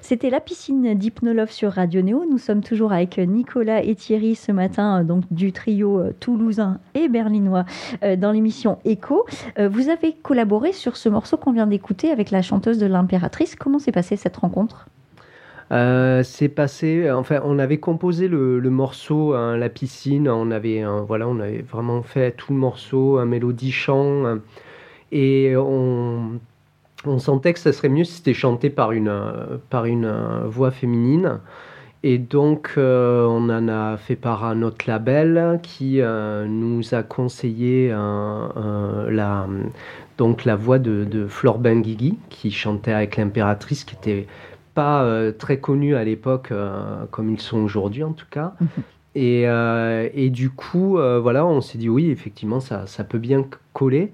C'était 0.08 0.30
la 0.30 0.40
piscine 0.40 0.94
d'Hypnolove 0.94 1.52
sur 1.52 1.74
Radio 1.74 2.02
Néo. 2.02 2.24
Nous 2.32 2.38
sommes 2.38 2.64
toujours 2.64 2.94
avec 2.94 3.18
Nicolas 3.18 3.84
et 3.84 3.94
Thierry 3.94 4.36
ce 4.36 4.54
matin, 4.54 5.02
euh, 5.02 5.04
donc 5.04 5.26
du 5.32 5.52
trio 5.52 6.00
euh, 6.00 6.14
toulousain 6.22 6.80
et 6.94 7.10
berlinois 7.10 7.66
euh, 8.04 8.16
dans 8.16 8.32
l'émission 8.32 8.80
Echo. 8.86 9.26
Euh, 9.60 9.68
Vous 9.68 9.90
avez 9.90 10.14
collaboré 10.14 10.72
sur 10.72 10.96
ce 10.96 11.10
morceau 11.10 11.36
qu'on 11.36 11.52
vient 11.52 11.68
d'écouter 11.68 12.10
avec 12.10 12.32
la 12.32 12.42
chanteuse 12.42 12.78
de 12.78 12.86
l'Impératrice. 12.86 13.58
Comment 13.58 13.80
s'est 13.80 13.92
passée 13.92 14.16
cette 14.16 14.38
rencontre? 14.38 14.88
C'est 15.70 16.54
passé. 16.56 17.12
Enfin, 17.12 17.42
on 17.44 17.60
avait 17.60 17.80
composé 17.80 18.30
le, 18.30 18.62
morceau, 18.70 19.34
hein, 19.34 19.58
la 19.58 19.68
piscine. 19.68 20.30
On 20.30 20.52
avait, 20.52 20.86
voilà, 21.06 21.28
on 21.28 21.42
avait 21.42 21.64
vraiment 21.64 22.02
fait 22.02 22.32
tout 22.32 22.54
le 22.54 22.60
morceau, 22.60 23.18
un 23.18 23.26
mélodie 23.26 23.74
chant, 23.74 24.38
et 25.12 25.56
on, 25.58 26.40
on 27.06 27.20
sentait 27.20 27.54
que 27.54 27.60
ça 27.60 27.74
serait 27.74 27.90
mieux 27.90 28.04
si 28.04 28.14
c'était 28.14 28.34
chanté 28.34 28.70
par 28.70 28.92
une, 28.92 29.08
euh, 29.08 29.58
par 29.70 29.86
une 29.86 30.06
euh, 30.06 30.48
voix 30.48 30.72
féminine. 30.72 31.40
Et 32.04 32.20
donc, 32.20 32.76
euh, 32.78 33.26
on 33.26 33.50
en 33.50 33.68
a 33.68 33.98
fait 33.98 34.16
part 34.16 34.44
à 34.46 34.54
notre 34.56 34.88
label 34.88 35.60
qui 35.64 36.00
euh, 36.00 36.46
nous 36.46 36.94
a 36.94 37.02
conseillé 37.02 37.90
euh, 37.92 39.10
la, 39.10 39.48
donc 40.18 40.46
la 40.46 40.56
voix 40.56 40.78
de, 40.80 41.06
de 41.06 41.28
Flore 41.28 41.58
Benguigui, 41.58 42.18
qui 42.30 42.52
chantait 42.52 42.94
avec 42.94 43.18
l'impératrice, 43.18 43.84
qui 43.84 43.96
était 43.96 44.28
pas 44.76 45.10
très 45.40 45.58
connue 45.60 45.96
à 45.96 46.04
l'époque, 46.04 46.54
comme 47.10 47.32
ils 47.32 47.42
sont 47.42 47.58
aujourd'hui 47.58 48.04
en 48.04 48.14
tout 48.14 48.28
cas. 48.30 48.54
Et, 49.16 49.48
euh, 49.48 50.08
et 50.14 50.30
du 50.30 50.52
coup, 50.52 51.00
voilà, 51.00 51.48
on 51.48 51.62
s'est 51.62 51.80
dit 51.80 51.90
oui, 51.90 52.12
effectivement, 52.12 52.60
ça, 52.60 52.86
ça 52.86 53.04
peut 53.04 53.18
bien 53.18 53.44
coller. 53.74 54.12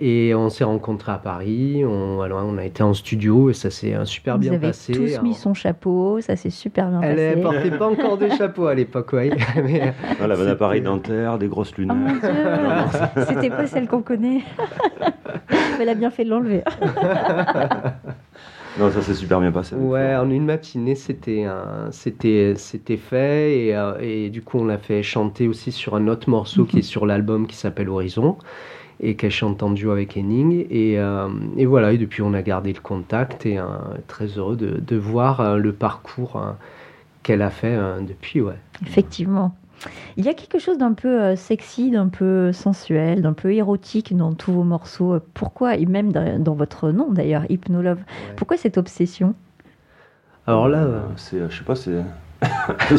Et 0.00 0.32
on 0.32 0.48
s'est 0.48 0.62
rencontrés 0.62 1.10
à 1.10 1.18
Paris, 1.18 1.84
on, 1.84 2.20
alors, 2.20 2.44
on 2.46 2.56
a 2.56 2.64
été 2.64 2.84
en 2.84 2.94
studio 2.94 3.50
et 3.50 3.52
ça 3.52 3.68
s'est 3.68 3.94
euh, 3.96 4.04
super 4.04 4.34
Vous 4.34 4.40
bien 4.42 4.52
avez 4.52 4.68
passé. 4.68 4.92
tous 4.92 5.20
mis 5.22 5.34
son 5.34 5.54
chapeau, 5.54 6.20
ça 6.20 6.36
s'est 6.36 6.50
super 6.50 6.88
bien 6.88 7.00
elle 7.02 7.16
passé. 7.16 7.36
ne 7.36 7.42
portait 7.42 7.70
pas 7.76 7.88
encore 7.88 8.16
de 8.16 8.28
chapeau 8.28 8.66
à 8.68 8.74
l'époque, 8.76 9.10
oui. 9.14 9.30
Mais, 9.56 9.92
Ah, 10.04 10.14
elle 10.20 10.30
avait 10.30 10.32
un 10.34 10.36
C'était- 10.36 10.50
appareil 10.50 10.82
dentaire, 10.82 11.36
des 11.38 11.48
grosses 11.48 11.72
Oh 11.76 11.82
mon 11.82 11.94
lunettes. 11.94 12.20
dieu, 12.20 13.24
c'était 13.28 13.50
pas 13.50 13.66
celle 13.66 13.88
qu'on 13.88 14.02
connaît. 14.02 14.42
Mais 15.50 15.82
elle 15.82 15.88
a 15.88 15.94
bien 15.94 16.10
fait 16.10 16.24
de 16.24 16.30
l'enlever. 16.30 16.62
Non, 18.78 18.92
ça 18.92 19.02
s'est 19.02 19.14
super 19.14 19.40
bien 19.40 19.50
passé. 19.50 19.74
Ouais, 19.74 20.14
en 20.14 20.30
une 20.30 20.44
matinée, 20.44 20.94
c'était 20.94 21.44
c'était 21.90 22.54
c'était 22.56 22.96
fait 22.96 23.58
et, 23.66 23.76
euh, 23.76 23.94
et 24.00 24.30
du 24.30 24.42
coup, 24.42 24.58
on 24.60 24.66
l'a 24.66 24.78
fait 24.78 25.02
chanter 25.02 25.48
aussi 25.48 25.72
sur 25.72 25.96
un 25.96 26.06
autre 26.06 26.30
morceau 26.30 26.64
qui 26.64 26.78
est 26.78 26.82
sur 26.82 27.04
l'album 27.04 27.48
qui 27.48 27.56
s'appelle 27.56 27.88
Horizon 27.88 28.36
et 29.00 29.14
qu'elle 29.14 29.30
chante 29.30 29.62
en 29.62 29.70
duo 29.70 29.90
avec 29.90 30.16
Henning 30.16 30.66
et, 30.70 30.98
euh, 30.98 31.28
et 31.56 31.66
voilà. 31.66 31.92
Et 31.92 31.98
depuis, 31.98 32.22
on 32.22 32.34
a 32.34 32.42
gardé 32.42 32.72
le 32.72 32.80
contact 32.80 33.46
et 33.46 33.58
euh, 33.58 33.64
très 34.06 34.26
heureux 34.26 34.56
de, 34.56 34.80
de 34.80 34.96
voir 34.96 35.40
euh, 35.40 35.56
le 35.56 35.72
parcours 35.72 36.36
euh, 36.36 36.52
qu'elle 37.22 37.42
a 37.42 37.50
fait 37.50 37.74
euh, 37.74 38.00
depuis. 38.00 38.40
Ouais. 38.40 38.58
Effectivement. 38.82 39.54
Il 40.16 40.24
y 40.24 40.28
a 40.28 40.34
quelque 40.34 40.58
chose 40.58 40.76
d'un 40.76 40.92
peu 40.92 41.36
sexy, 41.36 41.92
d'un 41.92 42.08
peu 42.08 42.52
sensuel, 42.52 43.22
d'un 43.22 43.32
peu 43.32 43.52
érotique 43.54 44.16
dans 44.16 44.32
tous 44.32 44.50
vos 44.50 44.64
morceaux. 44.64 45.20
Pourquoi, 45.34 45.76
et 45.76 45.86
même 45.86 46.10
dans 46.10 46.42
dans 46.42 46.54
votre 46.54 46.90
nom 46.90 47.12
d'ailleurs, 47.12 47.44
Hypnolove, 47.48 48.00
pourquoi 48.34 48.56
cette 48.56 48.76
obsession? 48.76 49.34
Alors 50.48 50.66
là, 50.66 51.04
c'est, 51.14 51.38
je 51.48 51.56
sais 51.56 51.62
pas, 51.62 51.76
c'est. 51.76 52.02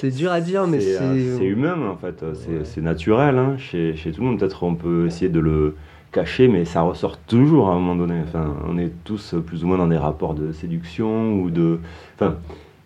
c'est- 0.00 0.10
dur 0.16 0.30
à 0.30 0.40
dire, 0.40 0.66
mais 0.66 0.80
c'est, 0.80 0.98
euh, 1.00 1.38
humain 1.40 1.76
en 1.90 1.96
fait, 1.96 2.24
c'est, 2.64 2.80
naturel 2.80 3.38
hein. 3.38 3.56
chez, 3.58 3.96
chez 3.96 4.12
tout 4.12 4.20
le 4.20 4.28
monde. 4.28 4.38
Peut-être 4.38 4.62
on 4.62 4.74
peut 4.74 5.06
essayer 5.06 5.28
de 5.28 5.40
le 5.40 5.76
cacher, 6.12 6.48
mais 6.48 6.64
ça 6.64 6.82
ressort 6.82 7.16
toujours 7.18 7.70
à 7.70 7.72
un 7.72 7.76
moment 7.76 7.96
donné. 7.96 8.20
Enfin, 8.22 8.54
on 8.68 8.78
est 8.78 8.92
tous 9.04 9.34
plus 9.44 9.64
ou 9.64 9.66
moins 9.66 9.78
dans 9.78 9.88
des 9.88 9.96
rapports 9.96 10.34
de 10.34 10.52
séduction 10.52 11.34
ou 11.40 11.50
de. 11.50 11.80
Enfin, 12.14 12.36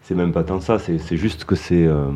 c'est 0.02 0.14
même 0.14 0.32
pas 0.32 0.44
tant 0.44 0.60
ça, 0.60 0.78
c'est, 0.78 1.16
juste 1.16 1.44
que 1.44 1.54
c'est. 1.56 1.86
euh, 1.86 2.06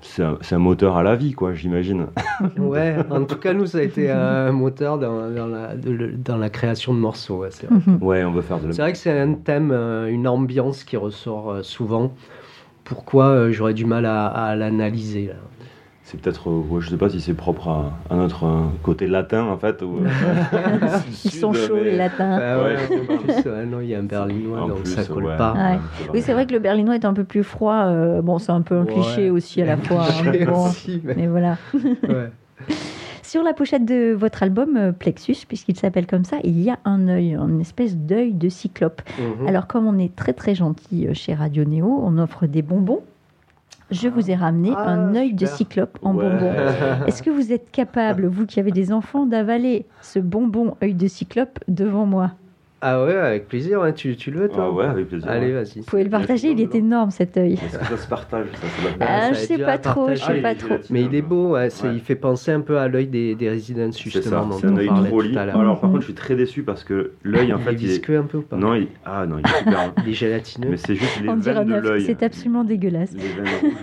c'est 0.00 0.22
un, 0.54 0.58
moteur 0.58 0.96
à 0.96 1.02
la 1.02 1.16
vie, 1.16 1.32
quoi, 1.32 1.54
j'imagine. 1.54 2.06
Ouais, 2.56 2.96
en 3.10 3.24
tout 3.24 3.36
cas, 3.36 3.52
nous, 3.52 3.66
ça 3.66 3.78
a 3.78 3.82
été 3.82 4.10
un 4.10 4.52
moteur 4.52 4.96
dans, 4.98 5.28
dans 5.30 5.46
la, 5.48 5.74
de 5.74 6.12
dans 6.16 6.36
la 6.36 6.50
création 6.50 6.94
de 6.94 7.00
morceaux. 7.00 7.38
ouais, 7.38 7.48
c'est 7.50 7.66
vrai. 7.66 7.80
Ouais, 8.00 8.24
on 8.24 8.30
veut 8.30 8.42
faire 8.42 8.60
de 8.60 8.68
la 8.68 8.72
C'est 8.72 8.82
vrai 8.82 8.92
que 8.92 8.98
c'est 8.98 9.18
un 9.18 9.34
thème, 9.34 9.70
euh, 9.72 10.06
une 10.08 10.28
ambiance 10.28 10.84
qui 10.84 10.96
ressort 10.96 11.50
euh, 11.50 11.62
souvent. 11.62 12.12
Pourquoi 12.88 13.26
euh, 13.26 13.52
j'aurais 13.52 13.74
du 13.74 13.84
mal 13.84 14.06
à, 14.06 14.26
à 14.26 14.56
l'analyser. 14.56 15.30
C'est 16.04 16.18
peut-être, 16.18 16.48
euh, 16.48 16.62
ouais, 16.70 16.80
je 16.80 16.88
sais 16.88 16.96
pas 16.96 17.10
si 17.10 17.20
c'est 17.20 17.34
propre 17.34 17.68
à, 17.68 17.92
à 18.08 18.16
notre 18.16 18.44
euh, 18.44 18.60
côté 18.82 19.06
latin 19.06 19.44
en 19.44 19.58
fait. 19.58 19.82
Ou, 19.82 19.98
euh, 19.98 20.08
Ils 21.24 21.30
sont 21.30 21.52
chauds 21.52 21.76
les 21.76 21.98
latins. 21.98 22.38
Bah 22.38 22.56
ouais, 22.62 22.76
Ouais. 22.76 22.76
en 23.14 23.18
plus, 23.18 23.50
ouais, 23.50 23.66
non, 23.66 23.80
il 23.82 23.88
y 23.88 23.94
a 23.94 23.98
un 23.98 24.04
berlinois, 24.04 24.62
En 24.62 24.68
donc 24.68 24.82
plus, 24.84 24.92
ça 24.94 25.04
colle 25.04 25.26
ouais. 25.26 25.36
pas. 25.36 25.54
Oui, 26.14 26.22
c'est 26.22 26.32
vrai 26.32 26.46
que 26.46 26.52
le 26.52 26.60
berlinois 26.60 26.94
est 26.94 27.04
un 27.04 27.12
peu 27.12 27.24
plus 27.24 27.42
froid. 27.44 27.84
euh, 27.88 28.22
bon, 28.22 28.38
c'est 28.38 28.52
un 28.52 28.62
peu 28.62 28.76
un 28.76 28.84
Ouais. 28.84 28.92
cliché 28.94 29.28
aussi 29.28 29.60
à 29.60 29.66
la 29.66 29.76
fois. 29.84 30.04
hein, 30.04 30.30
mais 30.32 30.46
bon. 30.46 30.68
Aussi, 30.68 31.02
mais- 31.04 31.14
Mais 31.14 31.26
voilà. 31.26 31.58
Sur 33.28 33.42
la 33.42 33.52
pochette 33.52 33.84
de 33.84 34.14
votre 34.14 34.42
album 34.42 34.78
euh, 34.78 34.90
Plexus, 34.90 35.36
puisqu'il 35.46 35.76
s'appelle 35.76 36.06
comme 36.06 36.24
ça, 36.24 36.38
il 36.44 36.58
y 36.62 36.70
a 36.70 36.78
un 36.86 37.08
œil, 37.08 37.34
une 37.36 37.60
espèce 37.60 37.94
d'œil 37.94 38.32
de 38.32 38.48
cyclope. 38.48 39.02
Mhm. 39.18 39.46
Alors, 39.46 39.66
comme 39.66 39.86
on 39.86 39.98
est 39.98 40.16
très 40.16 40.32
très 40.32 40.54
gentil 40.54 41.06
euh, 41.06 41.12
chez 41.12 41.34
Radio 41.34 41.66
Néo, 41.66 42.00
on 42.02 42.16
offre 42.16 42.46
des 42.46 42.62
bonbons. 42.62 43.02
Je 43.90 44.08
vous 44.08 44.30
ai 44.30 44.34
ramené 44.34 44.70
Ah, 44.74 44.88
un 44.92 45.14
œil 45.14 45.34
de 45.34 45.44
cyclope 45.44 45.98
en 46.00 46.14
Ouais. 46.14 46.24
bonbon. 46.24 46.50
Est-ce 47.06 47.22
que 47.22 47.28
vous 47.28 47.52
êtes 47.52 47.70
capable, 47.70 48.24
vous 48.24 48.46
qui 48.46 48.60
avez 48.60 48.70
des 48.70 48.94
enfants, 48.94 49.26
d'avaler 49.26 49.84
ce 50.00 50.18
bonbon 50.18 50.74
œil 50.82 50.94
de 50.94 51.06
cyclope 51.06 51.58
devant 51.68 52.06
moi? 52.06 52.30
Ah 52.80 53.04
ouais, 53.04 53.14
avec 53.16 53.48
plaisir, 53.48 53.82
tu, 53.96 54.14
tu 54.14 54.30
le 54.30 54.38
veux 54.42 54.48
toi 54.48 54.66
Ah 54.68 54.70
ouais, 54.72 54.84
avec 54.84 55.08
plaisir. 55.08 55.28
Allez, 55.28 55.48
ouais. 55.48 55.52
vas-y. 55.64 55.80
Vous 55.80 55.84
pouvez 55.84 56.04
le 56.04 56.10
partager, 56.10 56.50
il 56.52 56.60
est 56.60 56.72
énorme 56.76 57.10
cet 57.10 57.36
œil. 57.36 57.54
Est-ce 57.54 57.76
que 57.76 57.84
ça 57.84 57.96
se 57.96 58.06
partage 58.06 58.46
ça, 58.54 58.60
ça 58.68 58.88
Ah, 59.00 59.04
Ah, 59.08 59.32
je 59.32 59.38
sais 59.38 59.58
pas 59.58 59.78
trop, 59.78 60.10
je 60.10 60.14
sais 60.14 60.24
Ah, 60.38 60.42
pas 60.42 60.54
trop. 60.54 60.76
Mais 60.90 61.02
il 61.02 61.12
est 61.16 61.22
beau, 61.22 61.54
ouais, 61.54 61.68
il 61.92 61.98
fait 62.00 62.14
penser 62.14 62.52
un 62.52 62.60
peu 62.60 62.78
à 62.78 62.86
l'œil 62.86 63.08
des, 63.08 63.34
des 63.34 63.50
Residents 63.50 63.90
C'est 63.90 64.04
justement 64.10 64.52
c'est 64.52 64.66
un 64.68 64.76
œil 64.76 64.86
trop 65.08 65.20
libre. 65.20 65.40
Alors 65.40 65.80
par 65.80 65.90
contre, 65.90 66.02
je 66.02 66.06
suis 66.06 66.14
très 66.14 66.36
déçu 66.36 66.62
parce 66.62 66.84
que 66.84 67.12
l'œil 67.24 67.52
en 67.52 67.58
fait, 67.58 67.72
il 67.72 67.84
est. 67.84 67.88
visqueux 67.88 68.16
un 68.18 68.22
peu 68.22 68.38
ou 68.38 68.42
pas 68.42 68.56
Non, 68.56 68.74
il... 68.74 68.86
ah 69.04 69.26
non, 69.26 69.38
il 69.38 69.44
est 69.50 69.58
super. 69.58 69.92
Il 70.04 70.10
est 70.10 70.14
gélatineux. 70.14 70.68
Mais 70.70 70.76
c'est 70.76 70.94
juste 70.94 71.20
les 71.20 71.26
veines 71.26 71.40
de 71.66 71.72
œuf, 71.72 71.82
l'œil. 71.84 72.02
c'est 72.02 72.22
absolument 72.22 72.62
dégueulasse. 72.62 73.10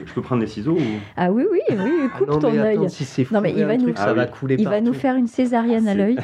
Je 0.06 0.14
peux 0.14 0.22
prendre 0.22 0.42
des 0.42 0.48
ciseaux 0.48 0.74
ou? 0.74 0.80
Ah 1.18 1.32
oui, 1.32 1.44
oui, 1.52 1.60
oui, 1.70 1.76
Ah 2.14 2.18
coupe 2.18 2.40
ton 2.40 2.48
œil. 2.48 2.78
attends, 2.78 2.88
si 2.88 3.04
c'est 3.04 3.30
Non, 3.32 3.42
mais 3.42 3.50
fourré 3.50 3.62
il 3.62 3.68
va 3.68 3.78
nous- 3.78 3.96
ça 3.96 4.06
Ah 4.08 4.14
va 4.14 4.24
oui. 4.24 4.30
couler 4.40 4.56
Il 4.58 4.68
va 4.70 4.80
nous 4.80 4.94
faire 4.94 5.16
une 5.16 5.28
césarienne 5.28 5.88
à 5.90 5.96
l'œil. 5.96 6.16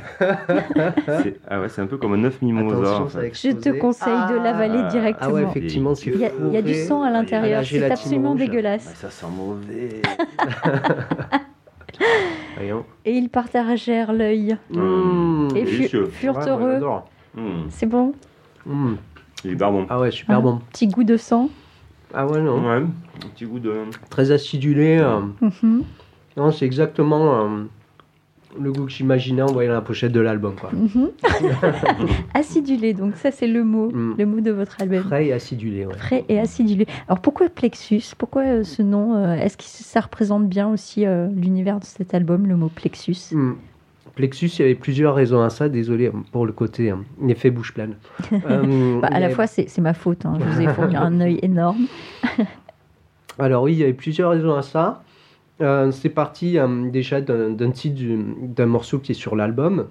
c'est... 1.05 1.39
Ah 1.49 1.59
ouais, 1.61 1.67
c'est 1.69 1.81
un 1.81 1.87
peu 1.87 1.97
comme 1.97 2.13
un 2.13 2.23
œuf 2.23 2.41
mimosa. 2.63 3.01
En 3.01 3.07
fait. 3.07 3.31
Je 3.33 3.51
te 3.51 3.69
conseille 3.69 4.13
de 4.29 4.35
l'avaler 4.35 4.81
Ah, 4.85 4.89
directement. 4.89 5.29
Ah 5.29 5.33
ouais, 5.33 5.43
effectivement, 5.43 5.95
c'est 5.95 6.11
Il 6.11 6.19
y, 6.19 6.25
a, 6.25 6.31
il 6.47 6.53
y 6.53 6.57
a 6.57 6.61
du 6.61 6.73
sang 6.73 7.01
à 7.03 7.09
l'intérieur, 7.09 7.63
c'est 7.65 7.89
absolument 7.91 8.31
rouge. 8.31 8.39
Dégueulasse. 8.39 8.93
ça 8.95 9.09
sent 9.09 9.25
mauvais. 9.35 10.01
Et 13.05 13.13
il 13.17 13.29
partagèrent 13.29 14.13
l'œil. 14.13 14.57
Mmh. 14.69 15.47
Et 15.55 15.65
fu- 15.65 16.05
furent 16.11 16.37
Ouais, 16.37 16.47
heureux. 16.49 16.79
Mmh. 17.35 17.41
C'est 17.69 17.85
bon 17.85 18.13
Mmh. 18.65 18.93
Il 19.43 19.49
est 19.49 19.53
hyper 19.53 19.71
bon. 19.71 19.87
Ah 19.89 19.99
ouais, 19.99 20.11
super 20.11 20.37
Ah. 20.37 20.41
bon. 20.41 20.59
Petit 20.71 20.87
goût 20.87 21.03
de 21.03 21.17
sang. 21.17 21.49
Ah 22.13 22.27
ouais, 22.27 22.39
non. 22.41 22.61
Ouais, 22.63 22.75
un 22.75 22.87
petit 23.33 23.45
goût 23.45 23.57
de. 23.59 23.73
Très 24.09 24.29
acidulé. 24.31 24.99
euh, 24.99 25.21
Mhm, 25.41 25.83
Non, 26.37 26.51
c'est 26.51 26.65
exactement 26.65 27.41
euh, 27.45 27.63
le 28.59 28.71
goût 28.71 28.85
que 28.85 28.91
j'imaginais 28.91 29.41
en 29.41 29.51
voyant 29.51 29.73
la 29.73 29.81
pochette 29.81 30.11
de 30.11 30.19
l'album. 30.19 30.55
quoi. 30.59 30.71
mhm. 30.73 31.09
acidulé, 32.33 32.93
donc 32.93 33.15
ça 33.15 33.31
c'est 33.31 33.47
le 33.47 33.63
mot, 33.63 33.89
Mm. 33.91 34.15
le 34.17 34.25
mot 34.25 34.39
de 34.41 34.51
votre 34.51 34.81
album. 34.81 35.03
Frais 35.03 35.27
et 35.27 35.33
acidulé, 35.33 35.85
ouais. 35.85 35.93
Frais 35.97 36.25
et 36.29 36.39
acidulé. 36.39 36.85
Alors 37.07 37.19
pourquoi 37.19 37.49
Plexus? 37.49 38.01
Pourquoi 38.17 38.43
euh, 38.43 38.63
ce 38.63 38.81
nom 38.81 39.15
euh, 39.15 39.33
Est-ce 39.35 39.57
que 39.57 39.63
ça 39.63 39.99
représente 40.01 40.47
bien 40.47 40.67
aussi 40.69 41.05
euh, 41.05 41.27
l'univers 41.27 41.79
de 41.79 41.85
cet 41.85 42.13
album, 42.13 42.47
le 42.47 42.55
mot 42.55 42.69
Plexus? 42.73 43.15
Hmm. 43.31 43.53
Plexus, 44.15 44.47
il 44.47 44.59
y 44.61 44.65
avait 44.65 44.75
plusieurs 44.75 45.15
raisons 45.15 45.41
à 45.41 45.49
ça. 45.49 45.69
Désolé 45.69 46.11
pour 46.33 46.45
le 46.45 46.51
côté 46.51 46.89
hein, 46.89 47.03
effet 47.29 47.49
bouche 47.49 47.73
pleine. 47.73 47.95
Euh, 48.33 48.99
Bah, 49.01 49.07
À 49.11 49.19
la 49.19 49.27
avait- 49.27 49.35
fois 49.35 49.47
c'est 49.47 49.69
c'est 49.69 49.81
ma 49.81 49.93
faute, 49.93 50.25
hein. 50.25 50.37
je 50.39 50.45
vous 50.45 50.61
ai 50.61 50.67
fourni 50.73 50.95
un 50.97 51.19
œil 51.21 51.39
énorme. 51.41 51.85
Alors 53.39 53.63
oui, 53.63 53.73
il 53.73 53.79
y 53.79 53.83
avait 53.83 53.93
plusieurs 53.93 54.31
raisons 54.31 54.53
à 54.55 54.61
ça. 54.61 55.03
Euh, 55.61 55.91
c'est 55.91 56.09
parti 56.09 56.57
euh, 56.57 56.89
déjà 56.89 57.21
d'un 57.21 57.71
titre 57.71 57.95
du- 57.95 58.35
d'un 58.41 58.65
morceau 58.65 58.99
qui 58.99 59.11
est 59.11 59.15
sur 59.15 59.35
l'album. 59.35 59.87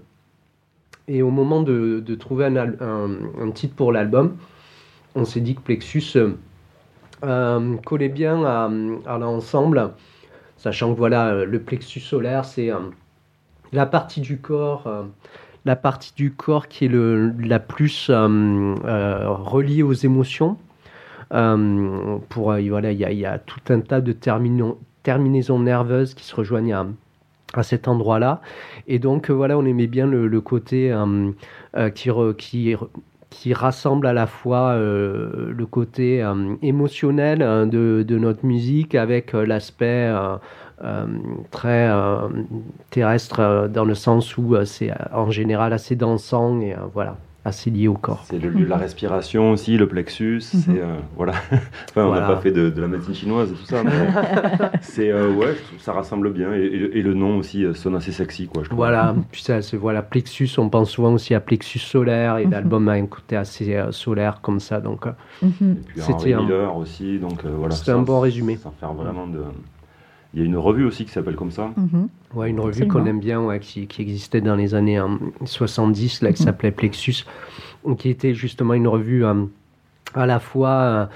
Et 1.06 1.22
au 1.22 1.30
moment 1.30 1.62
de, 1.62 2.02
trouver 2.14 2.46
un, 2.46 3.50
titre 3.52 3.74
pour 3.74 3.92
l'album, 3.92 4.36
on 5.16 5.24
s'est 5.24 5.40
dit 5.40 5.56
que 5.56 5.60
Plexus 5.60 6.16
euh, 7.24 7.76
collait 7.84 8.08
bien 8.08 8.44
à, 8.44 9.18
l'ensemble, 9.18 9.90
sachant 10.56 10.92
que 10.92 10.98
voilà, 10.98 11.44
le 11.44 11.60
plexus 11.60 11.98
solaire, 11.98 12.44
c'est 12.44 12.70
la 13.72 13.86
partie 13.86 14.20
du 14.20 14.38
corps, 14.38 14.88
la 15.64 15.74
partie 15.74 16.12
du 16.14 16.32
corps 16.32 16.68
qui 16.68 16.84
est 16.84 16.88
le, 16.88 17.34
la 17.40 17.58
plus 17.58 18.08
reliée 18.08 19.82
aux 19.82 19.92
émotions. 19.92 20.58
Pour, 21.30 22.52
voilà, 22.52 22.92
il 22.92 23.00
y, 23.00 23.16
y 23.16 23.26
a 23.26 23.38
tout 23.40 23.72
un 23.72 23.80
tas 23.80 24.00
de 24.00 24.12
termino- 24.12 24.78
terminaisons 25.02 25.58
nerveuses 25.58 26.14
qui 26.14 26.24
se 26.24 26.34
rejoignent 26.34 26.74
à, 26.74 26.86
à 27.54 27.62
cet 27.62 27.88
endroit-là. 27.88 28.40
Et 28.86 28.98
donc, 28.98 29.30
euh, 29.30 29.32
voilà, 29.32 29.58
on 29.58 29.64
aimait 29.64 29.86
bien 29.86 30.06
le, 30.06 30.40
côté 30.40 30.92
euh, 30.92 31.30
euh, 31.76 31.90
qui, 31.90 32.10
qui, 32.38 32.76
qui 33.30 33.54
rassemble 33.54 34.06
à 34.06 34.12
la 34.12 34.26
fois 34.26 34.76
le 34.76 35.66
côté 35.70 36.24
émotionnel 36.62 37.38
de, 37.68 38.04
de 38.06 38.18
notre 38.18 38.44
musique 38.44 38.94
avec 38.94 39.32
l'aspect 39.32 40.12
très 41.50 41.90
terrestre 42.90 43.68
dans 43.72 43.84
le 43.84 43.94
sens 43.94 44.36
où 44.36 44.56
c'est 44.64 44.90
en 45.12 45.30
général 45.30 45.72
assez 45.72 45.94
dansant 45.94 46.60
et 46.60 46.74
voilà, 46.92 47.16
assez 47.44 47.70
lié 47.70 47.88
au 47.88 47.94
corps. 47.94 48.24
C'est 48.26 48.38
le 48.38 48.50
lieu 48.50 48.64
de 48.64 48.68
la 48.70 48.76
respiration 48.76 49.52
aussi, 49.52 49.76
le 49.78 49.88
plexus. 49.88 50.42
Mhm. 50.52 50.60
C'est 50.60 50.80
euh, 50.80 50.96
voilà. 51.16 51.32
enfin, 51.90 52.02
on 52.04 52.06
Voilà. 52.08 52.20
n'a 52.28 52.34
pas 52.34 52.40
fait 52.40 52.50
de, 52.52 52.68
de 52.70 52.80
la 52.80 52.86
médecine 52.88 53.14
chinoise 53.14 53.50
et 53.50 53.54
tout 53.54 53.64
ça. 53.64 53.82
mais 53.82 53.90
c'est 54.82 55.10
euh, 55.10 55.32
ouais, 55.32 55.54
je 55.54 55.62
trouve 55.64 55.78
que 55.78 55.82
ça 55.82 55.92
rassemble 55.92 56.32
bien 56.32 56.52
et, 56.54 56.58
et 56.60 56.78
le- 56.78 56.96
et 56.96 57.02
le 57.02 57.14
nom 57.14 57.38
aussi 57.38 57.64
euh, 57.64 57.72
sonne 57.74 57.96
assez 57.96 58.12
sexy 58.12 58.46
quoi. 58.46 58.62
Je 58.62 58.68
trouve. 58.68 58.76
Voilà, 58.78 59.14
puis 59.32 59.42
ça, 59.42 59.62
c'est 59.62 59.76
voilà, 59.78 60.02
plexus, 60.02 60.50
on 60.58 60.68
pense 60.68 60.90
souvent 60.90 61.12
aussi 61.14 61.34
à 61.34 61.40
plexus 61.40 61.78
solaire 61.78 62.36
et 62.38 62.44
Mhm. 62.44 62.50
l'album 62.52 62.88
a 62.88 62.92
un 62.92 63.06
côté 63.06 63.36
assez 63.36 63.74
euh, 63.74 63.90
solaire 63.92 64.40
comme 64.42 64.60
ça, 64.60 64.80
donc 64.80 65.06
Mhm. 65.42 65.50
Et 65.60 65.74
puis 65.86 66.00
C'était 66.02 66.34
un- 66.34 66.42
Miller 66.42 66.76
aussi, 66.76 67.18
donc 67.18 67.44
euh, 67.44 67.50
voilà. 67.56 67.74
C'était 67.74 67.92
ça- 67.92 67.96
un 67.96 68.02
bon 68.02 68.20
résumé. 68.20 68.56
Ça 68.56 68.70
fait 68.78 68.86
vraiment 68.86 69.26
de. 69.26 69.42
Il 70.34 70.40
y 70.40 70.42
a 70.42 70.46
une 70.46 70.56
revue 70.56 70.84
aussi 70.84 71.04
qui 71.04 71.10
s'appelle 71.10 71.34
comme 71.36 71.50
ça. 71.50 71.70
Mhm. 71.76 72.08
ouais, 72.34 72.50
une 72.50 72.60
revue 72.60 72.82
Absolument. 72.82 73.00
qu'on 73.00 73.06
aime 73.06 73.20
bien, 73.20 73.40
ouais, 73.40 73.58
qui, 73.60 73.86
qui 73.86 74.02
existait 74.02 74.40
dans 74.40 74.54
les 74.56 74.74
années 74.74 74.98
euh, 74.98 75.08
70, 75.44 76.22
là, 76.22 76.32
qui 76.32 76.42
Mhm. 76.42 76.46
s'appelait 76.46 76.70
Plexus, 76.70 77.24
qui 77.98 78.08
était 78.10 78.34
justement 78.34 78.74
une 78.74 78.86
revue 78.86 79.24
euh, 79.24 79.44
à 80.14 80.26
la 80.26 80.38
fois 80.38 80.70
euh, 80.70 81.06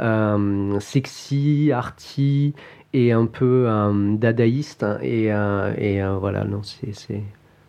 euh, 0.00 0.80
sexy, 0.80 1.70
arty 1.72 2.54
et 2.92 3.12
un 3.12 3.26
peu 3.26 3.66
euh, 3.68 4.16
dadaïste, 4.16 4.82
hein, 4.82 4.98
et, 5.02 5.32
euh, 5.32 5.72
et 5.78 6.02
euh, 6.02 6.16
voilà, 6.16 6.44
non, 6.44 6.62
c'est, 6.62 6.92
c'est, 6.94 7.22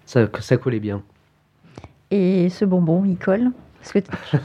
ça, 0.05 0.27
ça 0.39 0.57
collait 0.57 0.79
bien. 0.79 1.01
Et 2.11 2.49
ce 2.49 2.65
bonbon, 2.65 3.03
il 3.05 3.17
colle? 3.17 3.51
Parce 3.93 3.93
que 3.93 3.99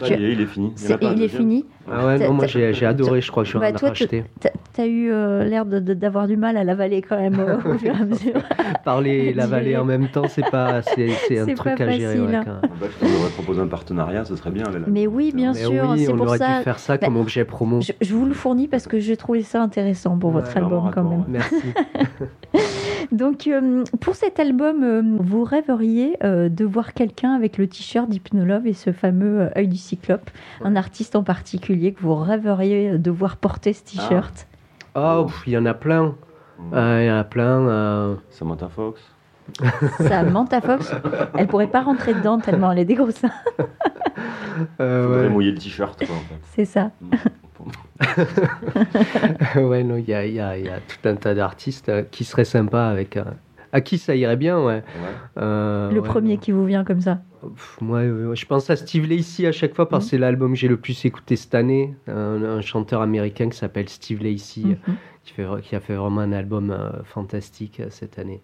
tu- 0.06 0.20
y 0.20 0.24
est, 0.26 0.32
il 0.32 0.40
est 0.40 0.46
fini. 0.46 0.72
Il 0.84 0.92
un 0.92 0.98
il 1.14 1.22
est 1.22 1.28
fini. 1.28 1.64
Ah 1.90 2.06
ouais, 2.06 2.18
non, 2.18 2.34
moi 2.34 2.46
j'ai, 2.46 2.72
j'ai 2.74 2.86
adoré, 2.86 3.20
je 3.20 3.30
crois 3.30 3.42
que 3.42 3.48
je 3.48 3.54
vais 3.58 3.70
Bah, 3.70 3.74
en 3.74 3.78
toi, 3.78 3.88
racheter. 3.88 4.24
T'as 4.72 4.86
eu 4.86 5.10
euh, 5.10 5.44
l'air 5.44 5.64
de- 5.66 5.80
de- 5.80 5.94
d'avoir 5.94 6.28
du 6.28 6.36
mal 6.36 6.56
à 6.56 6.62
l'avaler 6.62 7.02
quand 7.02 7.18
même 7.18 7.40
euh, 7.40 7.56
au 7.74 7.78
fur 7.78 7.94
et 7.96 8.00
à 8.00 8.04
mesure. 8.04 8.34
Parler 8.84 9.10
et 9.10 9.34
l'avaler 9.34 9.76
en 9.76 9.84
même 9.84 10.08
temps, 10.08 10.28
c'est 10.28 10.48
pas, 10.50 10.82
c'est, 10.82 11.08
c'est 11.26 11.38
un 11.40 11.46
truc 11.54 11.76
pas 11.76 11.84
à 11.84 11.90
gérer. 11.90 12.14
facile, 12.16 12.20
ouais, 12.28 12.34
hein. 12.36 12.42
quand 12.44 12.52
même. 12.52 12.70
Bah, 12.80 12.86
je 12.90 13.06
t'aurais 13.06 13.30
proposé 13.30 13.60
un 13.60 13.66
partenariat, 13.66 14.24
ce 14.24 14.36
serait 14.36 14.50
bien. 14.50 14.64
là, 14.64 14.78
là. 14.78 14.84
Mais 14.86 15.06
oui, 15.06 15.32
bien 15.34 15.52
Mais 15.52 15.64
sûr, 15.64 15.88
oui, 15.90 16.04
c'est 16.04 16.12
on 16.12 16.16
pour 16.16 16.26
aurait 16.28 16.38
ça. 16.38 16.58
dû 16.58 16.64
faire 16.64 16.78
ça 16.78 16.96
Bah, 16.96 17.06
comme 17.06 17.16
objet 17.16 17.44
promo. 17.44 17.80
Je, 17.80 17.92
je 18.00 18.14
vous 18.14 18.26
le 18.26 18.34
fournis 18.34 18.68
parce 18.68 18.86
que 18.86 18.98
j'ai 19.00 19.16
trouvé 19.16 19.42
ça 19.42 19.60
intéressant 19.62 20.16
pour 20.18 20.30
Ouais, 20.30 20.36
votre 20.42 20.50
vraiment 20.52 20.86
album 20.86 20.90
quand 20.94 21.10
même. 21.10 21.24
Merci. 21.28 21.56
Donc, 23.12 23.46
euh, 23.48 23.84
pour 24.00 24.14
cet 24.14 24.38
album, 24.38 24.84
euh, 24.84 25.02
vous 25.18 25.42
rêveriez 25.44 26.16
euh, 26.22 26.48
de 26.48 26.64
voir 26.64 26.94
quelqu'un 26.94 27.32
avec 27.32 27.58
le 27.58 27.66
t-shirt 27.66 28.08
d'Hypnolove 28.08 28.66
et 28.66 28.72
ce 28.72 28.92
fameux 28.92 29.40
euh, 29.42 29.48
œil 29.58 29.68
du 29.68 29.76
cyclope, 29.76 30.30
un 30.64 30.76
artiste 30.76 31.16
en 31.16 31.24
particulier 31.24 31.92
que 31.92 32.00
vous 32.02 32.14
rêveriez 32.14 32.98
de 32.98 33.10
voir 33.10 33.36
porter 33.36 33.72
ce 33.72 33.82
t-shirt? 33.84 34.46
Oh, 34.94 35.24
pff, 35.26 35.42
il 35.46 35.52
y 35.54 35.58
en 35.58 35.66
a 35.66 35.74
plein. 35.74 36.14
Mm. 36.58 36.74
Euh, 36.74 37.02
Il 37.02 37.06
y 37.08 37.10
en 37.10 37.16
a 37.18 37.24
plein. 37.24 37.68
euh. 37.68 38.14
Samantha 38.30 38.68
Fox. 38.68 39.00
Samantha 39.98 40.60
Fox, 40.60 40.92
elle 41.36 41.48
pourrait 41.48 41.66
pas 41.66 41.80
rentrer 41.80 42.14
dedans 42.14 42.38
tellement 42.38 42.70
elle 42.70 42.78
est 42.78 42.84
des 42.84 42.94
gros 42.94 43.10
seins. 43.10 43.30
Euh, 44.78 45.04
Faudrait 45.06 45.22
ouais. 45.22 45.28
mouiller 45.30 45.52
le 45.52 45.58
t-shirt. 45.58 45.96
quoi, 46.06 46.14
en 46.14 46.18
fait. 46.20 46.34
C'est 46.54 46.64
ça. 46.66 46.90
ouais, 49.56 49.82
non, 49.84 49.96
il 49.96 50.08
y 50.08 50.14
a, 50.14 50.26
il 50.26 50.34
y 50.34 50.40
a- 50.40 50.56
il 50.58 50.64
y 50.66 50.68
a 50.68 50.78
tout 50.80 51.08
un 51.08 51.16
tas 51.16 51.34
d'artistes 51.34 51.88
euh, 51.88 52.02
qui 52.10 52.24
seraient 52.24 52.44
sympas 52.44 52.88
avec. 52.88 53.16
euh, 53.16 53.24
à 53.72 53.80
qui 53.80 53.98
ça 53.98 54.16
irait 54.16 54.36
bien, 54.36 54.58
ouais. 54.58 54.82
Ouais. 54.82 54.82
Euh, 55.38 55.92
Le 55.92 56.00
ouais, 56.00 56.08
premier 56.08 56.34
non. 56.34 56.40
qui 56.40 56.50
vous 56.50 56.64
vient 56.64 56.82
comme 56.82 57.00
ça. 57.00 57.20
Pff, 57.40 57.78
moi, 57.80 57.98
euh, 58.00 58.34
je 58.34 58.44
pense 58.46 58.68
à 58.68 58.74
Steve 58.74 59.08
Lacy 59.08 59.46
à 59.46 59.52
chaque 59.52 59.74
fois 59.76 59.88
parce 59.88 60.04
que 60.04 60.06
Mhm. 60.06 60.10
c'est 60.10 60.18
l'album 60.18 60.52
que 60.54 60.58
j'ai 60.58 60.66
le 60.66 60.76
plus 60.76 61.04
écouté 61.04 61.36
cette 61.36 61.54
année. 61.54 61.94
Un, 62.08 62.42
un 62.42 62.60
chanteur 62.62 63.00
américain 63.00 63.48
qui 63.48 63.56
s'appelle 63.56 63.88
Steve 63.88 64.22
Lacy, 64.24 64.64
Mhm. 64.88 64.96
qui, 65.22 65.32
fait, 65.34 65.46
qui 65.62 65.76
a 65.76 65.80
fait 65.80 65.94
vraiment 65.94 66.20
un 66.22 66.32
album 66.32 66.70
euh, 66.72 66.90
fantastique 67.04 67.80
cette 67.90 68.18
année. 68.18 68.40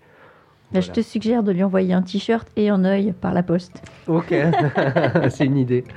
Bah, 0.72 0.80
Je 0.80 0.92
te 0.92 1.00
suggère 1.00 1.42
de 1.42 1.50
lui 1.50 1.64
envoyer 1.64 1.92
un 1.92 2.02
t-shirt 2.02 2.46
et 2.56 2.68
un 2.70 2.84
œil 2.84 3.12
par 3.20 3.34
la 3.34 3.42
poste. 3.42 3.82
Ok, 4.06 4.32
c'est 5.30 5.44
une 5.46 5.56
idée. 5.58 5.84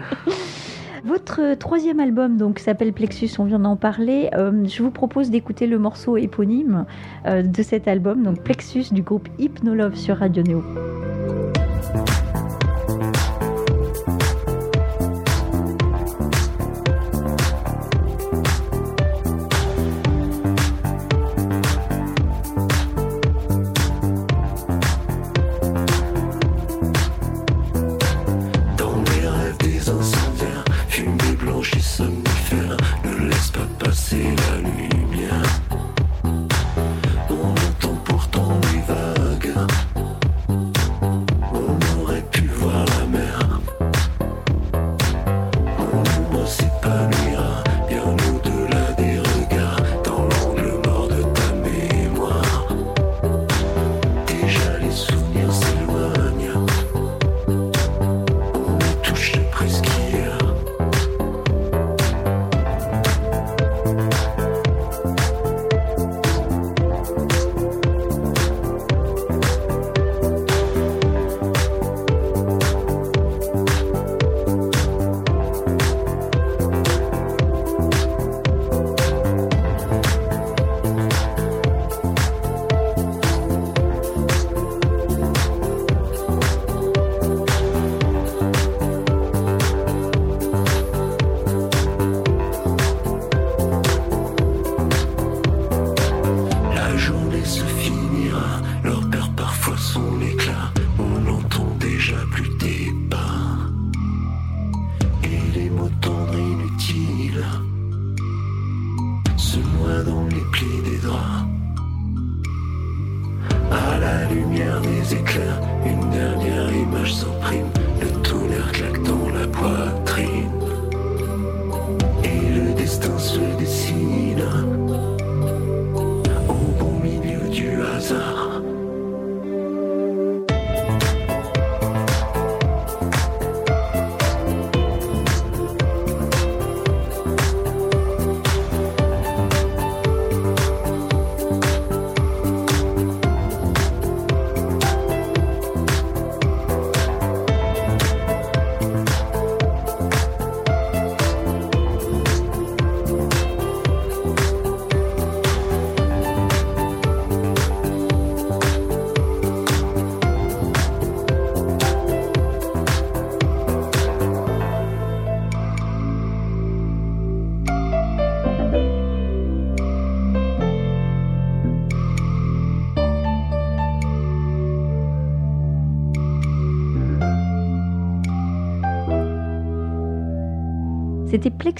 Votre 1.04 1.56
troisième 1.56 2.00
album 2.00 2.38
donc 2.38 2.60
s'appelle 2.60 2.94
Plexus, 2.94 3.30
on 3.40 3.46
vient 3.46 3.60
d'en 3.60 3.76
parler. 3.76 4.30
Euh, 4.34 4.66
je 4.66 4.84
vous 4.84 4.92
propose 4.92 5.30
d'écouter 5.30 5.68
le 5.68 5.80
morceau 5.80 6.18
éponyme 6.18 6.86
euh, 7.26 7.42
de 7.42 7.64
cet 7.64 7.88
album, 7.88 8.24
donc 8.24 8.44
Plexus 8.44 8.86
du 8.92 9.02
groupe 9.02 9.28
Hypnolove 9.38 9.96
sur 9.96 10.18
Radio 10.18 10.44
Néo. 10.44 10.64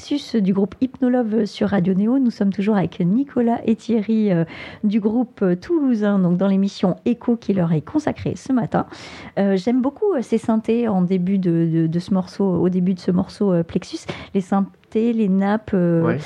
Plexus 0.02 0.42
du 0.42 0.54
groupe 0.54 0.76
Hypnolove 0.80 1.44
sur 1.44 1.68
Radio 1.70 1.94
Néo. 1.94 2.20
Nous 2.20 2.32
sommes 2.32 2.54
toujours 2.54 2.78
avec 2.78 3.02
Nicolas 3.02 3.60
et 3.66 3.76
Thierry 3.76 4.32
euh, 4.32 4.46
du 4.86 5.02
groupe 5.02 5.42
euh, 5.42 5.56
toulousain, 5.58 6.20
donc 6.20 6.38
dans 6.38 6.48
l'émission 6.48 6.96
Echo 7.06 7.36
qui 7.36 7.54
leur 7.54 7.74
est 7.74 7.82
consacrée 7.82 8.36
ce 8.38 8.54
matin. 8.54 8.86
Euh, 9.38 9.58
J'aime 9.58 9.82
beaucoup 9.82 10.06
ces 10.22 10.38
synthés 10.38 10.88
en 10.88 11.02
début 11.02 11.38
de, 11.38 11.68
de- 11.70 11.88
de 11.88 12.00
ce 12.00 12.14
morceau, 12.14 12.46
au 12.46 12.70
début 12.70 12.94
de 12.94 13.00
ce 13.02 13.12
morceau 13.12 13.52
euh, 13.52 13.62
Plexus, 13.64 13.98
les 14.34 14.40
synthés, 14.40 15.12
les 15.12 15.28
nappes. 15.28 15.74
Ouais. 15.74 16.18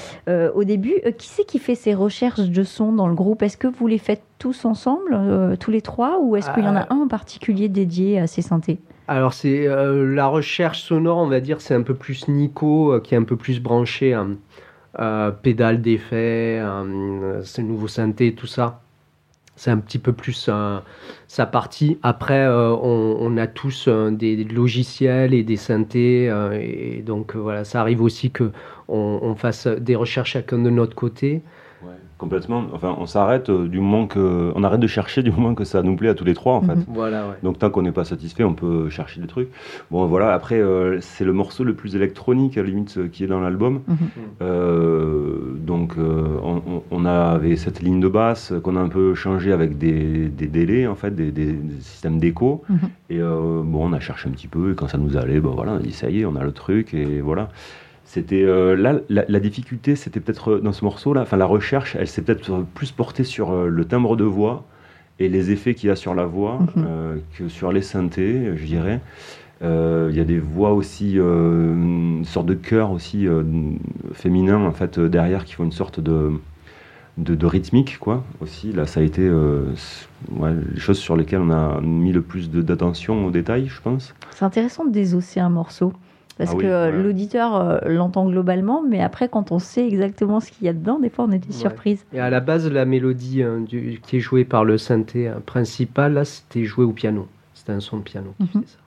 au 0.53 0.63
début, 0.63 0.93
qui 1.17 1.27
c'est 1.27 1.43
qui 1.45 1.57
fait 1.57 1.75
ces 1.75 1.95
recherches 1.95 2.41
de 2.49 2.63
son 2.63 2.93
dans 2.93 3.07
le 3.07 3.15
groupe? 3.15 3.41
Est-ce 3.41 3.57
que 3.57 3.67
vous 3.67 3.88
les 3.88 3.97
faites 3.97 4.21
tous 4.38 4.65
ensemble, 4.65 5.57
tous 5.59 5.71
les 5.71 5.81
trois, 5.81 6.19
ou 6.21 6.36
est-ce 6.36 6.51
qu'il 6.51 6.63
y 6.63 6.67
en 6.67 6.75
a 6.75 6.81
Ah. 6.89 6.93
un 6.93 6.97
en 6.99 7.07
particulier 7.07 7.69
dédié 7.69 8.19
à 8.19 8.27
ces 8.27 8.43
synthés? 8.43 8.77
Alors 9.07 9.33
c'est 9.33 9.67
euh, 9.67 10.13
la 10.13 10.27
recherche 10.27 10.81
sonore, 10.83 11.17
on 11.17 11.27
va 11.27 11.41
dire, 11.41 11.59
c'est 11.59 11.73
un 11.75 11.81
peu 11.81 11.93
plus 11.93 12.27
Nico 12.29 12.93
euh, 12.93 12.99
qui 13.01 13.15
est 13.15 13.17
un 13.17 13.23
peu 13.23 13.35
plus 13.35 13.61
branché 13.61 14.13
hein, 14.13 14.37
euh, 14.99 15.31
pédale 15.31 15.81
d'effet, 15.81 16.59
euh, 16.61 17.43
ces 17.43 17.63
nouveaux 17.63 17.89
synthés, 17.89 18.33
tout 18.33 18.47
ça. 18.47 18.81
C'est 19.55 19.71
un 19.71 19.77
petit 19.77 19.99
peu 19.99 20.13
plus 20.13 20.49
sa 21.27 21.45
partie. 21.45 21.99
Après, 22.01 22.47
on, 22.47 23.37
a 23.37 23.45
tous 23.45 23.87
des, 23.87 24.43
logiciels 24.45 25.35
et 25.35 25.43
des 25.43 25.57
synthés, 25.57 26.25
et 26.59 27.03
donc 27.03 27.35
voilà, 27.35 27.63
ça 27.63 27.79
arrive 27.79 28.01
aussi 28.01 28.31
que 28.31 28.51
on, 28.87 29.19
on 29.21 29.35
fasse 29.35 29.67
des 29.67 29.95
recherches 29.95 30.31
chacun 30.31 30.57
de 30.57 30.71
notre 30.71 30.95
côté. 30.95 31.43
Complètement. 32.17 32.63
Enfin, 32.73 32.95
on 32.99 33.06
s'arrête 33.06 33.49
euh, 33.49 33.67
du 33.67 33.80
moment 33.80 34.08
que. 34.08 34.52
On 34.56 34.63
arrête 34.63 34.80
de 34.80 34.88
chercher 34.88 35.23
du 35.23 35.32
moment 35.32 35.56
que 35.56 35.63
ça 35.65 35.82
nous 35.84 35.95
plaît 35.95 36.10
à 36.10 36.13
tous 36.13 36.23
les 36.23 36.34
trois, 36.34 36.54
en 36.56 36.62
fait. 36.62 36.76
Mhm. 36.76 36.86
Voilà, 36.88 37.28
ouais. 37.28 37.36
Donc 37.43 37.60
tant 37.60 37.69
qu'on 37.69 37.82
n'est 37.82 37.91
pas 37.91 38.06
satisfait, 38.06 38.43
on 38.43 38.54
peut 38.54 38.89
chercher 38.89 39.19
des 39.19 39.28
trucs. 39.28 39.49
Bon 39.91 40.06
voilà, 40.06 40.34
après 40.34 40.62
euh, 40.62 40.99
c'est 41.02 41.26
le 41.26 41.34
morceau 41.34 41.63
le 41.63 41.73
plus 41.73 41.95
électronique 41.95 42.58
à 42.58 42.62
la 42.62 42.69
limite 42.69 42.97
euh, 42.97 43.08
qui 43.08 43.23
est 43.23 43.28
dans 43.28 43.41
l'album. 43.41 43.82
Mhm. 43.88 43.97
Euh, 44.41 45.54
donc 45.58 45.95
euh, 45.97 46.38
on, 46.91 47.06
avait 47.06 47.58
cette 47.58 47.82
ligne 47.82 47.99
de 47.99 48.08
basse 48.08 48.54
qu'on 48.63 48.78
a 48.78 48.80
un 48.80 48.88
peu 48.88 49.13
changé 49.15 49.52
avec 49.52 49.78
des, 49.78 50.30
des 50.30 50.47
délais 50.47 50.88
en 50.88 50.95
fait, 50.95 51.12
des, 51.13 51.32
des- 51.32 51.52
des 51.52 51.82
systèmes 51.82 52.19
d'écho. 52.19 52.63
Mhm. 52.69 52.78
Et 53.10 53.19
bon, 53.19 53.89
on 53.89 53.93
a 53.93 53.99
cherché 53.99 54.30
un 54.30 54.32
petit 54.32 54.47
peu 54.47 54.71
et 54.71 54.76
quand 54.76 54.88
ça 54.88 54.97
nous 54.97 55.17
allait, 55.17 55.39
ben 55.39 55.49
voilà, 55.49 55.73
on 55.73 55.78
a 55.78 55.80
dit 55.80 55.91
ça 55.91 56.10
y 56.10 56.21
est, 56.21 56.26
on 56.26 56.36
a 56.38 56.43
le 56.43 56.52
truc 56.54 56.93
et 56.93 57.19
voilà. 57.21 57.49
C'était 58.13 58.43
euh, 58.43 58.76
là 58.76 58.99
la, 59.10 59.26
la 59.28 59.39
difficulté, 59.39 59.95
c'était 59.95 60.19
peut-être 60.19 60.52
euh, 60.52 60.60
dans 60.62 60.71
ce 60.71 60.86
morceau-là, 60.86 61.21
enfin 61.23 61.36
la 61.36 61.47
recherche, 61.47 61.95
elle 61.99 62.08
s'est 62.08 62.21
peut-être 62.21 62.52
euh, 62.54 62.62
plus 62.76 62.91
portée 62.91 63.23
sur 63.23 63.52
le 63.65 63.86
timbre 63.86 64.15
de 64.15 64.23
voix 64.23 64.65
et 65.19 65.30
les 65.30 65.49
effets 65.49 65.73
qu'il 65.73 65.88
y 65.89 65.91
a 65.91 65.95
sur 65.95 66.13
la 66.13 66.26
voix 66.26 66.60
Mhm. 66.76 66.86
euh, 66.88 67.15
que 67.36 67.47
sur 67.47 67.71
les 67.71 67.82
synthés, 67.82 68.56
je 68.56 68.65
dirais. 68.65 68.99
Il 69.63 70.13
y 70.15 70.19
a 70.19 70.26
des 70.26 70.39
voix 70.39 70.73
aussi, 70.73 71.13
une 71.15 72.23
sorte 72.26 72.45
de 72.47 72.54
chœur 72.54 72.91
aussi 72.91 73.26
féminin 74.12 74.58
en 74.65 74.73
fait 74.73 74.99
derrière 74.99 75.45
qui 75.45 75.54
font 75.54 75.63
une 75.63 75.71
sorte 75.71 76.02
de, 76.02 76.32
de, 77.17 77.34
de 77.34 77.45
rythmique 77.45 77.97
quoi 77.97 78.26
aussi. 78.41 78.73
Là 78.73 78.86
ça 78.86 78.99
a 78.99 79.04
été 79.04 79.21
euh, 79.21 79.63
ouais, 80.32 80.52
les 80.73 80.80
choses 80.82 80.97
sur 80.99 81.15
lesquelles 81.15 81.39
on 81.39 81.49
a 81.49 81.80
mis 81.80 82.12
le 82.12 82.21
plus 82.21 82.52
de- 82.52 82.62
d'attention 82.62 83.26
aux 83.26 83.32
détails, 83.32 83.67
je 83.69 83.80
pense. 83.82 84.13
C'est 84.32 84.43
intéressant 84.43 84.84
de 84.86 84.91
désosser 84.91 85.39
un 85.39 85.49
morceau. 85.49 85.93
Parce 86.43 86.51
Ah 86.56 86.58
oui, 86.58 86.63
que 86.63 86.67
euh, 86.67 86.91
ouais. 86.91 87.03
l'auditeur 87.03 87.56
euh, 87.56 87.77
l'entend 87.86 88.27
globalement, 88.29 88.84
mais 88.88 89.01
après, 89.01 89.29
quand 89.29 89.51
on 89.53 89.60
sait 89.60 89.88
exactement 89.88 90.39
ce 90.41 90.51
qu'il 90.51 90.65
y 90.65 90.69
a 90.69 90.73
dedans, 90.73 90.99
des 90.99 91.10
fois, 91.10 91.25
on 91.25 91.32
est 91.32 91.39
des 91.39 91.47
Ouais. 91.47 91.53
surprises. 91.53 92.06
Et 92.12 92.19
à 92.19 92.29
la 92.29 92.41
base, 92.41 92.69
la 92.69 92.84
mélodie 92.86 93.41
hein, 93.43 93.62
du- 93.62 94.01
qui 94.06 94.17
est 94.17 94.19
jouée 94.19 94.43
par 94.43 94.65
le 94.65 94.77
synthé 94.77 95.29
hein, 95.29 95.41
principal, 95.45 96.13
là, 96.13 96.25
c'était 96.25 96.65
joué 96.65 96.84
au 96.84 96.91
piano. 96.91 97.27
C'était 97.53 97.71
un 97.71 97.79
son 97.79 97.97
de 97.97 98.01
piano 98.03 98.34
qui 98.38 98.43
Mhm. 98.43 98.63
faisait 98.63 98.73
ça. 98.73 98.79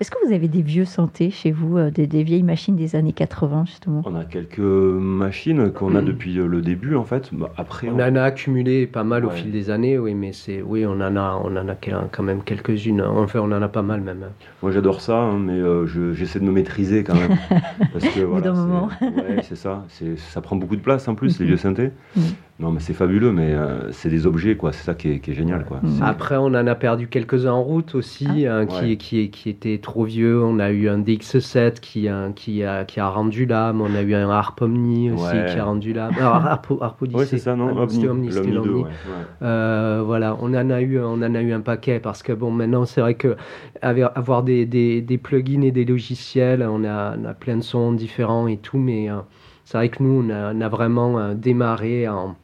Est-ce 0.00 0.10
que 0.10 0.16
vous 0.26 0.32
avez 0.32 0.48
des 0.48 0.62
vieux 0.62 0.84
synthés 0.84 1.30
chez 1.30 1.50
vous, 1.52 1.78
euh, 1.78 1.90
des, 1.90 2.06
des 2.06 2.22
vieilles 2.24 2.42
machines 2.42 2.76
des 2.76 2.96
années 2.96 3.12
80, 3.12 3.64
justement? 3.66 4.02
On 4.04 4.14
a 4.14 4.24
quelques 4.24 4.58
machines 4.58 5.70
qu'on 5.72 5.94
a 5.94 6.02
depuis 6.02 6.38
euh, 6.38 6.46
le 6.46 6.60
début 6.62 6.96
en 6.96 7.04
fait. 7.04 7.30
Bah, 7.32 7.52
après 7.56 7.88
On 7.88 7.94
en 7.94 8.16
a 8.16 8.22
accumulé 8.22 8.86
pas 8.86 9.04
mal 9.04 9.24
au 9.24 9.30
fil 9.30 9.50
des 9.50 9.70
années, 9.70 9.98
oui, 9.98 10.14
mais 10.14 10.32
c'est, 10.32 10.62
oui, 10.62 10.84
on 10.86 10.92
en 11.00 11.16
a, 11.16 11.40
on 11.44 11.56
en 11.56 11.68
a 11.68 11.74
quand 11.74 12.22
même 12.22 12.42
quelques-unes. 12.42 13.02
Enfin, 13.02 13.40
on 13.40 13.52
en 13.52 13.62
a 13.62 13.68
pas 13.68 13.82
mal 13.82 14.00
même. 14.00 14.24
Moi 14.62 14.72
j'adore 14.72 15.00
ça, 15.00 15.16
hein, 15.18 15.38
mais 15.38 15.52
euh, 15.58 15.86
je- 15.86 16.12
j'essaie 16.14 16.40
de 16.40 16.44
me 16.44 16.52
maîtriser 16.52 17.04
quand 17.04 17.14
même. 17.14 17.36
Parce 17.92 18.04
que, 18.08 18.24
bout 18.24 18.40
d'un 18.40 18.54
c'est- 18.54 18.60
moment. 18.60 18.88
Ouais, 19.00 19.42
c'est 19.42 19.56
ça. 19.56 19.84
C'est- 19.88 20.18
Ça 20.18 20.40
prend 20.40 20.56
beaucoup 20.56 20.76
de 20.76 20.80
place 20.82 21.06
en 21.08 21.14
plus, 21.14 21.38
les 21.38 21.44
Mhm. 21.44 21.48
vieux 21.48 21.56
synthés. 21.58 21.90
Non, 22.60 22.70
mais 22.70 22.78
c'est 22.78 22.92
fabuleux, 22.92 23.32
mais 23.32 23.52
euh, 23.52 23.90
c'est 23.90 24.08
des 24.08 24.28
objets, 24.28 24.56
quoi. 24.56 24.72
C'est 24.72 24.84
ça 24.84 24.94
qui 24.94 25.10
est, 25.10 25.18
qui 25.18 25.32
est 25.32 25.34
génial, 25.34 25.64
quoi. 25.64 25.80
C'est- 25.84 26.04
Après, 26.04 26.36
on 26.36 26.44
en 26.46 26.54
a 26.68 26.74
perdu 26.76 27.08
quelques-uns 27.08 27.50
en 27.50 27.62
route 27.64 27.96
aussi, 27.96 28.46
hein, 28.46 28.66
qui, 28.66 28.90
Ouais. 28.90 28.96
qui, 28.96 29.30
qui 29.30 29.48
étaient 29.50 29.78
trop 29.78 30.04
vieux. 30.04 30.40
On 30.40 30.60
a 30.60 30.70
eu 30.70 30.88
un 30.88 30.98
DX7 31.00 31.80
qui, 31.80 32.08
hein, 32.08 32.30
qui, 32.32 32.62
a, 32.62 32.84
qui 32.84 33.00
a 33.00 33.08
rendu 33.08 33.44
l'âme. 33.46 33.80
On 33.80 33.92
a 33.96 34.02
eu 34.02 34.14
un 34.14 34.30
Harp 34.30 34.62
Omni 34.62 35.10
aussi 35.10 35.24
Ouais. 35.24 35.46
qui 35.52 35.58
a 35.58 35.64
rendu 35.64 35.92
l'âme. 35.92 36.12
Alors, 36.16 36.36
Harp, 36.46 36.72
Harp 36.80 37.02
Odyssey. 37.02 37.18
Ouais, 37.18 37.26
c'est 37.26 37.38
ça, 37.38 37.56
non? 37.56 37.74
Ah, 37.76 37.82
Omni, 37.82 38.06
Omni, 38.06 38.30
c'était 38.30 38.50
l'Omni 38.52 38.64
2, 38.66 38.70
l'Omni. 38.70 38.82
ouais, 38.84 38.88
ouais. 38.88 39.24
Euh, 39.42 40.02
voilà, 40.06 40.36
on 40.40 40.54
en 40.54 40.70
a 40.70 40.80
eu, 40.80 41.00
on 41.00 41.14
en 41.14 41.34
a 41.34 41.42
eu 41.42 41.52
un 41.52 41.60
paquet 41.60 41.98
parce 41.98 42.22
que 42.22 42.32
bon, 42.32 42.52
maintenant 42.52 42.84
c'est 42.84 43.00
vrai 43.00 43.14
que 43.14 43.34
avoir 43.82 44.44
des, 44.44 44.64
des, 44.64 45.00
des 45.02 45.18
plugins 45.18 45.62
et 45.62 45.72
des 45.72 45.84
logiciels, 45.84 46.62
on 46.70 46.84
a, 46.84 47.16
on 47.18 47.24
a 47.24 47.34
plein 47.34 47.56
de 47.56 47.62
sons 47.64 47.90
différents 47.92 48.46
et 48.46 48.58
tout, 48.58 48.78
mais 48.78 49.10
euh, 49.10 49.16
c'est 49.64 49.76
vrai 49.76 49.88
que 49.88 50.02
nous 50.04 50.24
on 50.24 50.30
a, 50.30 50.54
on 50.54 50.60
a 50.60 50.68
vraiment 50.68 51.34
démarré 51.34 52.08
en, 52.08 52.36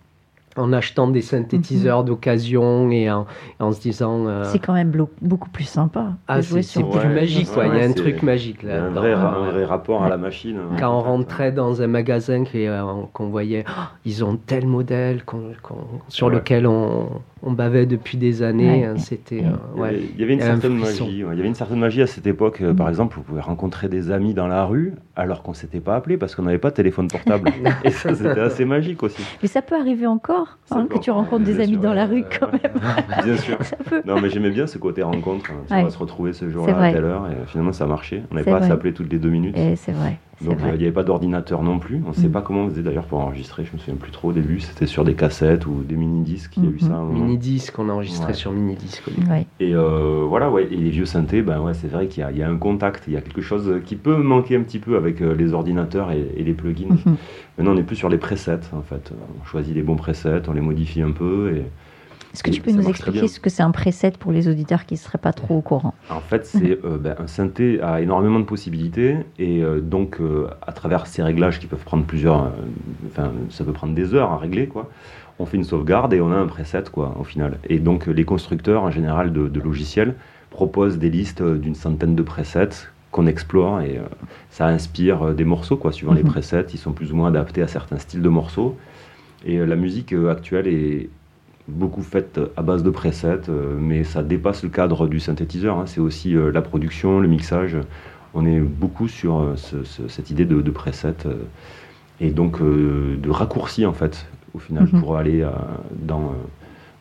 en 0.56 0.72
achetant 0.72 1.08
des 1.08 1.22
synthétiseurs 1.22 2.02
d'occasion 2.02 2.90
et 2.90 3.10
en, 3.10 3.26
en 3.60 3.72
se 3.72 3.80
disant 3.80 4.26
euh, 4.26 4.44
C'est 4.44 4.58
quand 4.58 4.72
même 4.74 4.92
beaucoup 5.22 5.48
plus 5.50 5.64
sympa 5.64 6.00
de 6.00 6.06
ah 6.26 6.40
jouer 6.40 6.62
c'est 6.62 6.82
plus 6.82 6.98
Ouais, 6.98 7.08
magique 7.08 7.50
quoi, 7.52 7.66
il 7.66 7.76
y 7.76 7.80
a 7.80 7.84
un 7.84 7.92
truc 7.92 8.22
magique 8.22 8.58
Il 8.62 8.68
y 8.68 8.72
a 8.72 8.76
là. 8.78 8.84
un 8.86 8.90
vrai, 8.90 9.12
un 9.12 9.50
vrai 9.50 9.64
rapport 9.64 10.02
à 10.02 10.08
la 10.08 10.16
machine. 10.16 10.56
hein. 10.58 10.76
quand 10.78 10.92
on 10.98 11.02
rentrait 11.02 11.52
dans 11.52 11.80
un 11.82 11.86
magasin 11.86 12.42
euh, 12.54 12.82
qu'on 13.12 13.28
voyait, 13.28 13.64
Oh, 13.68 13.72
ils 14.04 14.24
ont 14.24 14.36
tel 14.44 14.66
modèle 14.66 15.24
qu'on- 15.24 15.52
qu'on- 15.62 15.76
sur 16.08 16.26
Ouais. 16.26 16.34
lequel 16.34 16.66
on, 16.66 17.08
on 17.42 17.52
bavait 17.52 17.86
depuis 17.86 18.18
des 18.18 18.42
années, 18.42 18.80
Ouais. 18.82 18.84
hein, 18.84 18.96
c'était 18.98 19.40
euh, 19.44 19.50
Il 19.74 19.78
y 19.78 19.80
ouais. 19.80 19.88
avait- 19.88 20.00
il 20.14 20.20
y 20.20 20.24
avait 20.24 20.32
une 20.34 20.40
certaine 20.40 20.76
magie. 20.76 21.24
ouais. 21.24 21.30
Il 21.32 21.36
y 21.36 21.40
avait 21.40 21.48
une 21.48 21.54
certaine 21.54 21.78
magie 21.78 22.02
à 22.02 22.06
cette 22.06 22.26
époque. 22.26 22.60
Euh. 22.60 22.74
Par 22.74 22.88
exemple, 22.88 23.16
vous 23.16 23.22
pouvez 23.22 23.40
rencontrer 23.40 23.88
des 23.88 24.10
amis 24.10 24.34
dans 24.34 24.46
la 24.46 24.64
rue 24.66 24.92
alors 25.16 25.42
qu'on 25.42 25.54
s'était 25.54 25.80
pas 25.80 25.96
appelé 25.96 26.16
parce 26.18 26.34
qu'on 26.34 26.42
n'avait 26.42 26.58
pas 26.58 26.70
de 26.70 26.74
téléphone 26.74 27.08
portable. 27.08 27.50
Et 27.84 27.90
ça, 27.90 28.14
c'était 28.14 28.40
assez 28.40 28.64
magique 28.64 29.02
aussi. 29.02 29.22
Mais 29.42 29.48
ça 29.48 29.62
peut 29.62 29.74
arriver 29.78 30.06
encore, 30.06 30.58
hein, 30.70 30.86
que 30.90 30.98
tu 30.98 31.10
rencontres 31.10 31.44
des 31.44 31.60
amis 31.60 31.72
sûr, 31.72 31.80
dans 31.80 31.94
la 31.94 32.06
rue 32.06 32.24
quand 32.38 32.52
même. 32.52 32.72
Bien 33.24 33.36
sûr. 33.36 33.58
Non, 34.06 34.20
mais 34.20 34.30
j'aimais 34.30 34.50
bien 34.50 34.66
ce 34.66 34.78
côté 34.78 35.02
rencontre. 35.02 35.50
hein. 35.50 35.62
Tu 35.68 35.74
Ouais. 35.74 35.82
vas 35.82 35.90
se 35.90 35.98
retrouver 35.98 36.32
ce 36.32 36.48
jour-là 36.50 36.76
à 36.78 36.92
telle 36.92 37.04
heure. 37.04 37.26
Et 37.30 37.46
finalement, 37.46 37.72
ça 37.72 37.86
marchait. 37.86 38.22
On 38.30 38.34
n'avait 38.34 38.50
pas 38.50 38.58
à 38.58 38.62
s'appeler 38.68 38.92
toutes 38.92 39.10
les 39.12 39.18
deux 39.18 39.30
minutes. 39.30 39.56
C'est 39.76 39.92
vrai. 39.92 40.18
Donc, 40.42 40.56
il 40.60 40.64
n'y 40.78 40.84
avait 40.84 40.90
pas 40.92 41.02
d'ordinateur 41.02 41.62
non 41.62 41.78
plus. 41.78 42.00
On 42.06 42.10
ne 42.10 42.14
sait 42.14 42.28
Mm. 42.28 42.32
pas 42.32 42.40
comment 42.42 42.60
on 42.62 42.68
faisait 42.70 42.82
d'ailleurs 42.82 43.04
pour 43.04 43.20
enregistrer. 43.20 43.64
Je 43.64 43.72
me 43.74 43.78
souviens 43.78 43.96
plus 43.96 44.10
trop 44.10 44.28
au 44.30 44.32
début. 44.32 44.60
C'était 44.60 44.86
sur 44.86 45.04
des 45.04 45.14
cassettes 45.14 45.66
ou 45.66 45.82
des 45.86 45.96
mini-disques. 45.96 46.54
Il 46.56 46.64
y 46.64 46.66
a 46.66 46.70
eu 46.70 46.74
Mhm. 46.74 46.80
ça. 46.80 46.94
à 46.94 46.96
un 46.96 47.04
moment. 47.04 47.24
Mini 47.26 47.36
disque, 47.38 47.78
on 47.78 47.88
a 47.88 47.92
enregistré 47.92 48.28
Ouais. 48.28 48.32
sur 48.34 48.52
mini 48.52 48.74
disque. 48.74 49.02
au 49.06 49.10
début. 49.10 49.30
Ouais. 49.30 49.46
Et 49.60 49.74
euh, 49.74 50.24
voilà, 50.26 50.50
ouais. 50.50 50.64
Et 50.70 50.76
les 50.76 50.90
vieux 50.90 51.04
synthés, 51.04 51.42
ben 51.42 51.60
ouais, 51.60 51.74
c'est 51.74 51.88
vrai 51.88 52.06
qu'il 52.06 52.22
y, 52.22 52.24
a- 52.24 52.30
il 52.30 52.38
y 52.38 52.42
a 52.42 52.48
un 52.48 52.56
contact. 52.56 53.04
Il 53.06 53.12
y 53.12 53.16
a 53.16 53.20
quelque 53.20 53.42
chose 53.42 53.80
qui 53.84 53.96
peut 53.96 54.16
manquer 54.16 54.56
un 54.56 54.62
petit 54.62 54.78
peu 54.78 54.96
avec 54.96 55.20
euh, 55.20 55.34
les 55.34 55.52
ordinateurs 55.52 56.10
et, 56.12 56.24
et 56.36 56.42
les 56.42 56.54
plugins. 56.54 56.88
Mhm. 57.04 57.16
Maintenant, 57.58 57.74
on 57.74 57.76
est 57.76 57.82
plus 57.82 57.96
sur 57.96 58.08
les 58.08 58.18
presets, 58.18 58.60
en 58.72 58.82
fait. 58.82 59.12
On 59.40 59.44
choisit 59.44 59.74
les 59.74 59.82
bons 59.82 59.96
presets, 59.96 60.42
on 60.48 60.52
les 60.52 60.60
modifie 60.62 61.02
un 61.02 61.10
peu. 61.12 61.52
Et 61.54 61.62
Est-ce 62.32 62.42
que 62.44 62.50
tu 62.50 62.60
peux 62.60 62.70
nous 62.70 62.88
expliquer 62.88 63.26
ce 63.26 63.40
que 63.40 63.50
c'est 63.50 63.62
un 63.62 63.72
preset 63.72 64.12
pour 64.12 64.30
les 64.32 64.46
auditeurs 64.48 64.86
qui 64.86 64.94
ne 64.94 64.98
seraient 64.98 65.18
pas 65.18 65.32
trop 65.32 65.56
au 65.58 65.60
courant? 65.62 65.94
En 66.10 66.20
fait, 66.20 66.46
c'est 66.46 66.78
euh, 66.84 66.96
ben, 66.98 67.16
un 67.18 67.26
synthé 67.26 67.80
a 67.80 68.00
énormément 68.00 68.38
de 68.38 68.44
possibilités. 68.44 69.16
Et 69.38 69.62
euh, 69.62 69.80
donc, 69.80 70.20
euh, 70.20 70.46
à 70.66 70.72
travers 70.72 71.06
ces 71.06 71.22
réglages 71.22 71.58
qui 71.58 71.66
peuvent 71.66 71.84
prendre 71.84 72.04
plusieurs. 72.04 72.52
Enfin, 73.08 73.32
ça 73.50 73.64
peut 73.64 73.72
prendre 73.72 73.94
des 73.94 74.14
heures 74.14 74.30
à 74.30 74.38
régler, 74.38 74.66
quoi. 74.68 74.88
On 75.40 75.46
fait 75.46 75.56
une 75.56 75.64
sauvegarde 75.64 76.12
et 76.12 76.20
on 76.20 76.30
a 76.30 76.36
un 76.36 76.46
preset, 76.46 76.84
quoi, 76.92 77.16
au 77.18 77.24
final. 77.24 77.58
Et 77.68 77.78
donc, 77.78 78.06
les 78.06 78.24
constructeurs, 78.24 78.82
en 78.84 78.90
général, 78.90 79.32
de, 79.32 79.48
de 79.48 79.60
logiciels 79.60 80.14
proposent 80.50 80.98
des 80.98 81.10
listes 81.10 81.42
d'une 81.42 81.74
centaine 81.74 82.14
de 82.14 82.22
presets 82.22 82.68
qu'on 83.10 83.26
explore 83.26 83.80
et 83.80 83.98
ça 84.50 84.66
inspire 84.68 85.34
des 85.34 85.44
morceaux, 85.44 85.76
quoi, 85.76 85.90
suivant 85.90 86.12
les 86.12 86.22
Mhm. 86.22 86.30
presets. 86.30 86.66
Ils 86.72 86.78
sont 86.78 86.92
plus 86.92 87.10
ou 87.12 87.16
moins 87.16 87.28
adaptés 87.28 87.62
à 87.62 87.66
certains 87.66 87.98
styles 87.98 88.22
de 88.22 88.28
morceaux. 88.28 88.76
Et 89.44 89.58
la 89.64 89.76
musique 89.76 90.12
actuelle 90.12 90.68
est 90.68 91.08
beaucoup 91.70 92.02
faite 92.02 92.38
à 92.56 92.62
base 92.62 92.82
de 92.82 92.90
presets, 92.90 93.48
euh, 93.48 93.76
mais 93.80 94.04
ça 94.04 94.22
dépasse 94.22 94.62
le 94.62 94.68
cadre 94.68 95.06
du 95.08 95.20
synthétiseur. 95.20 95.78
hein. 95.78 95.84
C'est 95.86 96.00
aussi 96.00 96.34
euh, 96.36 96.50
la 96.52 96.62
production, 96.62 97.20
le 97.20 97.28
mixage. 97.28 97.76
On 98.34 98.44
est 98.46 98.60
beaucoup 98.60 99.08
sur 99.08 99.38
euh, 99.40 99.56
ce- 99.56 99.84
ce- 99.84 100.08
cette 100.08 100.30
idée 100.30 100.44
de, 100.44 100.60
de 100.60 100.70
presets 100.70 101.14
euh, 101.26 101.34
et 102.20 102.30
donc 102.30 102.60
de 102.60 103.30
raccourcis 103.30 103.86
en 103.86 103.92
fait, 103.94 104.26
au 104.54 104.58
final, 104.58 104.88
Mhm. 104.92 105.00
pour 105.00 105.16
aller 105.16 105.42
dans, 106.06 106.34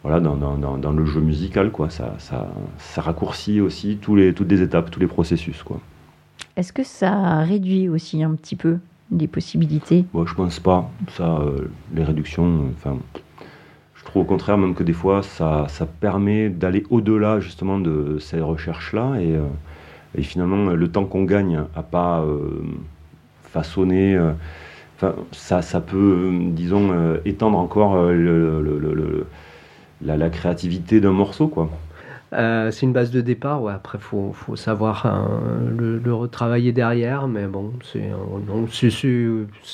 voilà, 0.02 0.22
dans, 0.22 0.36
dans- 0.38 0.56
dans- 0.58 0.78
dans 0.78 0.92
le 0.94 1.06
jeu 1.06 1.20
musical. 1.20 1.72
Quoi. 1.72 1.90
Ça, 1.90 2.16
ça, 2.20 2.48
ça 2.78 3.02
raccourcit 3.02 3.60
aussi 3.60 3.98
tous 4.02 4.16
les, 4.16 4.34
toutes 4.34 4.50
les 4.50 4.62
étapes, 4.62 4.90
tous 4.92 5.00
les 5.02 5.08
processus. 5.08 5.62
Quoi. 5.62 5.82
Est-ce 6.56 6.72
que 6.72 6.84
ça 6.86 7.40
réduit 7.40 7.90
aussi 7.90 8.24
un 8.24 8.32
petit 8.32 8.56
peu 8.56 8.78
les 9.12 9.28
possibilités? 9.28 10.06
Moi, 10.14 10.24
je 10.26 10.34
pense 10.36 10.60
pas. 10.62 10.90
Ça, 11.18 11.40
euh, 11.42 11.68
les 11.94 12.04
réductions, 12.06 12.68
euh, 12.86 12.92
je 14.00 14.06
trouve 14.06 14.24
au 14.24 14.26
contraire 14.26 14.58
même 14.58 14.76
que 14.76 14.84
des 14.84 14.94
fois, 14.94 15.22
ça, 15.24 15.68
ça 15.70 15.86
permet 15.86 16.50
d'aller 16.50 16.84
au-delà 16.90 17.40
justement 17.40 17.80
de 17.80 18.18
ces 18.20 18.40
recherches-là 18.42 19.18
et, 19.22 19.36
euh, 19.36 19.42
et 20.18 20.24
finalement, 20.24 20.72
le 20.72 20.88
temps 20.92 21.06
qu'on 21.06 21.24
gagne 21.26 21.64
à 21.76 21.84
pas 21.84 22.22
euh, 22.22 22.62
façonner. 23.44 24.16
euh, 24.16 24.32
Enfin, 24.98 25.16
ça, 25.32 25.62
ça 25.62 25.80
peut, 25.82 26.30
disons, 26.52 26.92
étendre 27.26 27.58
encore 27.58 27.96
le- 28.08 28.62
le- 28.62 28.80
le- 28.80 28.94
le- 28.94 29.28
la, 30.02 30.18
la 30.18 30.30
créativité 30.30 31.00
d'un 31.02 31.14
morceau, 31.14 31.48
quoi. 31.48 31.70
Euh, 32.34 32.70
c'est 32.72 32.86
une 32.86 32.94
base 32.94 33.10
de 33.12 33.22
départ, 33.22 33.64
ouais. 33.64 33.74
Après, 33.74 33.98
faut, 33.98 34.34
faut 34.34 34.56
savoir 34.56 35.08
le, 35.78 35.98
le 35.98 36.14
retravailler 36.14 36.72
derrière, 36.72 37.28
mais 37.28 37.48
bon, 37.48 37.74
c'est 37.82 38.12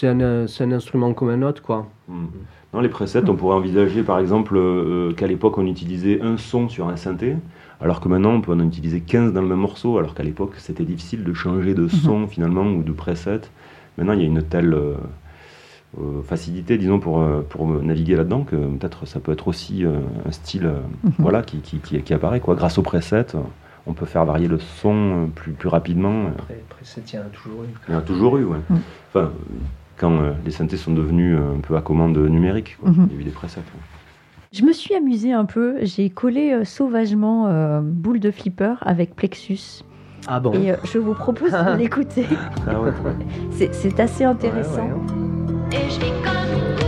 un, 0.07 0.71
instrument 0.71 1.13
comme 1.13 1.29
un 1.29 1.41
autre, 1.41 1.61
quoi. 1.61 1.87
Mm. 2.07 2.25
Dans 2.75 2.81
les 2.81 2.89
presets, 2.89 3.29
on 3.29 3.35
pourrait 3.35 3.55
envisager 3.55 4.03
par 4.03 4.19
exemple 4.19 4.57
euh, 4.57 5.13
qu'à 5.13 5.27
l'époque 5.27 5.57
on 5.57 5.65
utilisait 5.65 6.21
un 6.21 6.35
son 6.35 6.67
sur 6.67 6.89
un 6.89 6.97
synthé, 6.97 7.37
alors 7.79 8.01
que 8.01 8.09
maintenant 8.09 8.31
on 8.31 8.41
peut 8.41 8.51
en 8.51 8.59
utiliser 8.59 8.99
15 8.99 9.31
dans 9.31 9.41
le 9.41 9.47
même 9.47 9.59
morceau, 9.59 9.97
alors 9.97 10.13
qu'à 10.13 10.23
l'époque 10.23 10.55
c'était 10.57 10.83
difficile 10.83 11.23
de 11.23 11.33
changer 11.33 11.73
de 11.73 11.87
son 11.87 12.27
finalement 12.27 12.65
ou 12.65 12.83
de 12.83 12.91
preset. 12.91 13.39
Maintenant 13.97 14.11
il 14.11 14.19
y 14.19 14.23
a 14.23 14.27
une 14.27 14.43
telle 14.43 14.73
euh, 14.73 14.95
euh, 15.97 16.21
facilité, 16.23 16.77
disons, 16.77 16.99
pour, 16.99 17.25
pour 17.47 17.65
naviguer 17.65 18.17
là-dedans 18.17 18.43
que 18.43 18.57
peut-être 18.57 19.07
ça 19.07 19.21
peut 19.21 19.31
être 19.31 19.47
aussi 19.47 19.85
euh, 19.85 19.99
un 20.27 20.31
style 20.31 20.65
euh, 20.65 20.81
voilà, 21.19 21.41
qui, 21.43 21.59
qui, 21.59 21.77
qui, 21.77 22.01
qui 22.01 22.13
apparaît. 22.13 22.41
Quoi. 22.41 22.55
Grâce 22.55 22.77
au 22.77 22.81
preset, 22.81 23.35
euh, 23.35 23.39
on 23.87 23.93
peut 23.93 24.05
faire 24.05 24.25
varier 24.25 24.49
le 24.49 24.59
son 24.59 25.29
plus, 25.33 25.53
plus 25.53 25.69
rapidement. 25.69 26.27
Après, 26.27 26.61
après 26.69 26.81
c'est 26.83 27.05
tiens, 27.05 27.23
toujours 27.31 27.63
eu. 27.63 27.67
Il 27.87 27.93
y 27.93 27.95
en 27.95 27.99
a 27.99 28.01
toujours 28.01 28.35
eu, 28.35 28.43
ouais. 28.43 28.57
Mm. 28.69 28.75
Enfin, 29.07 29.31
quand 29.97 30.11
euh, 30.21 30.33
les 30.45 30.51
synthés 30.51 30.77
sont 30.77 30.93
devenus 30.93 31.37
euh, 31.39 31.55
un 31.55 31.59
peu 31.59 31.75
à 31.77 31.81
commande 31.81 32.17
numérique, 32.17 32.77
quoi. 32.81 32.91
Mhm. 32.91 33.07
il 33.11 33.15
y 33.15 33.17
a 33.17 33.21
eu 33.21 33.23
des 33.25 33.31
presets. 33.31 33.61
Je 34.51 34.63
me 34.63 34.71
suis 34.73 34.95
amusée 34.95 35.33
un 35.33 35.45
peu. 35.45 35.75
J'ai 35.81 36.09
collé 36.09 36.51
euh, 36.53 36.63
sauvagement 36.65 37.47
euh, 37.47 37.81
boule 37.83 38.19
de 38.19 38.31
flipper 38.31 38.75
avec 38.81 39.15
Plexus. 39.15 39.83
Ah 40.27 40.39
bon 40.39 40.53
Et 40.53 40.71
euh, 40.71 40.75
je 40.85 40.97
vous 40.97 41.13
propose 41.13 41.51
de 41.51 41.77
l'écouter. 41.77 42.25
Ah 42.67 42.79
ouais. 42.81 42.91
C'est- 43.51 43.73
C'est 43.73 43.99
assez 43.99 44.23
intéressant. 44.23 44.85
Ouais, 44.85 44.91
ouais. 44.91 45.77
Et 45.77 45.89
je 45.89 45.99
comme 45.99 46.51
une 46.53 46.75
boule 46.75 46.85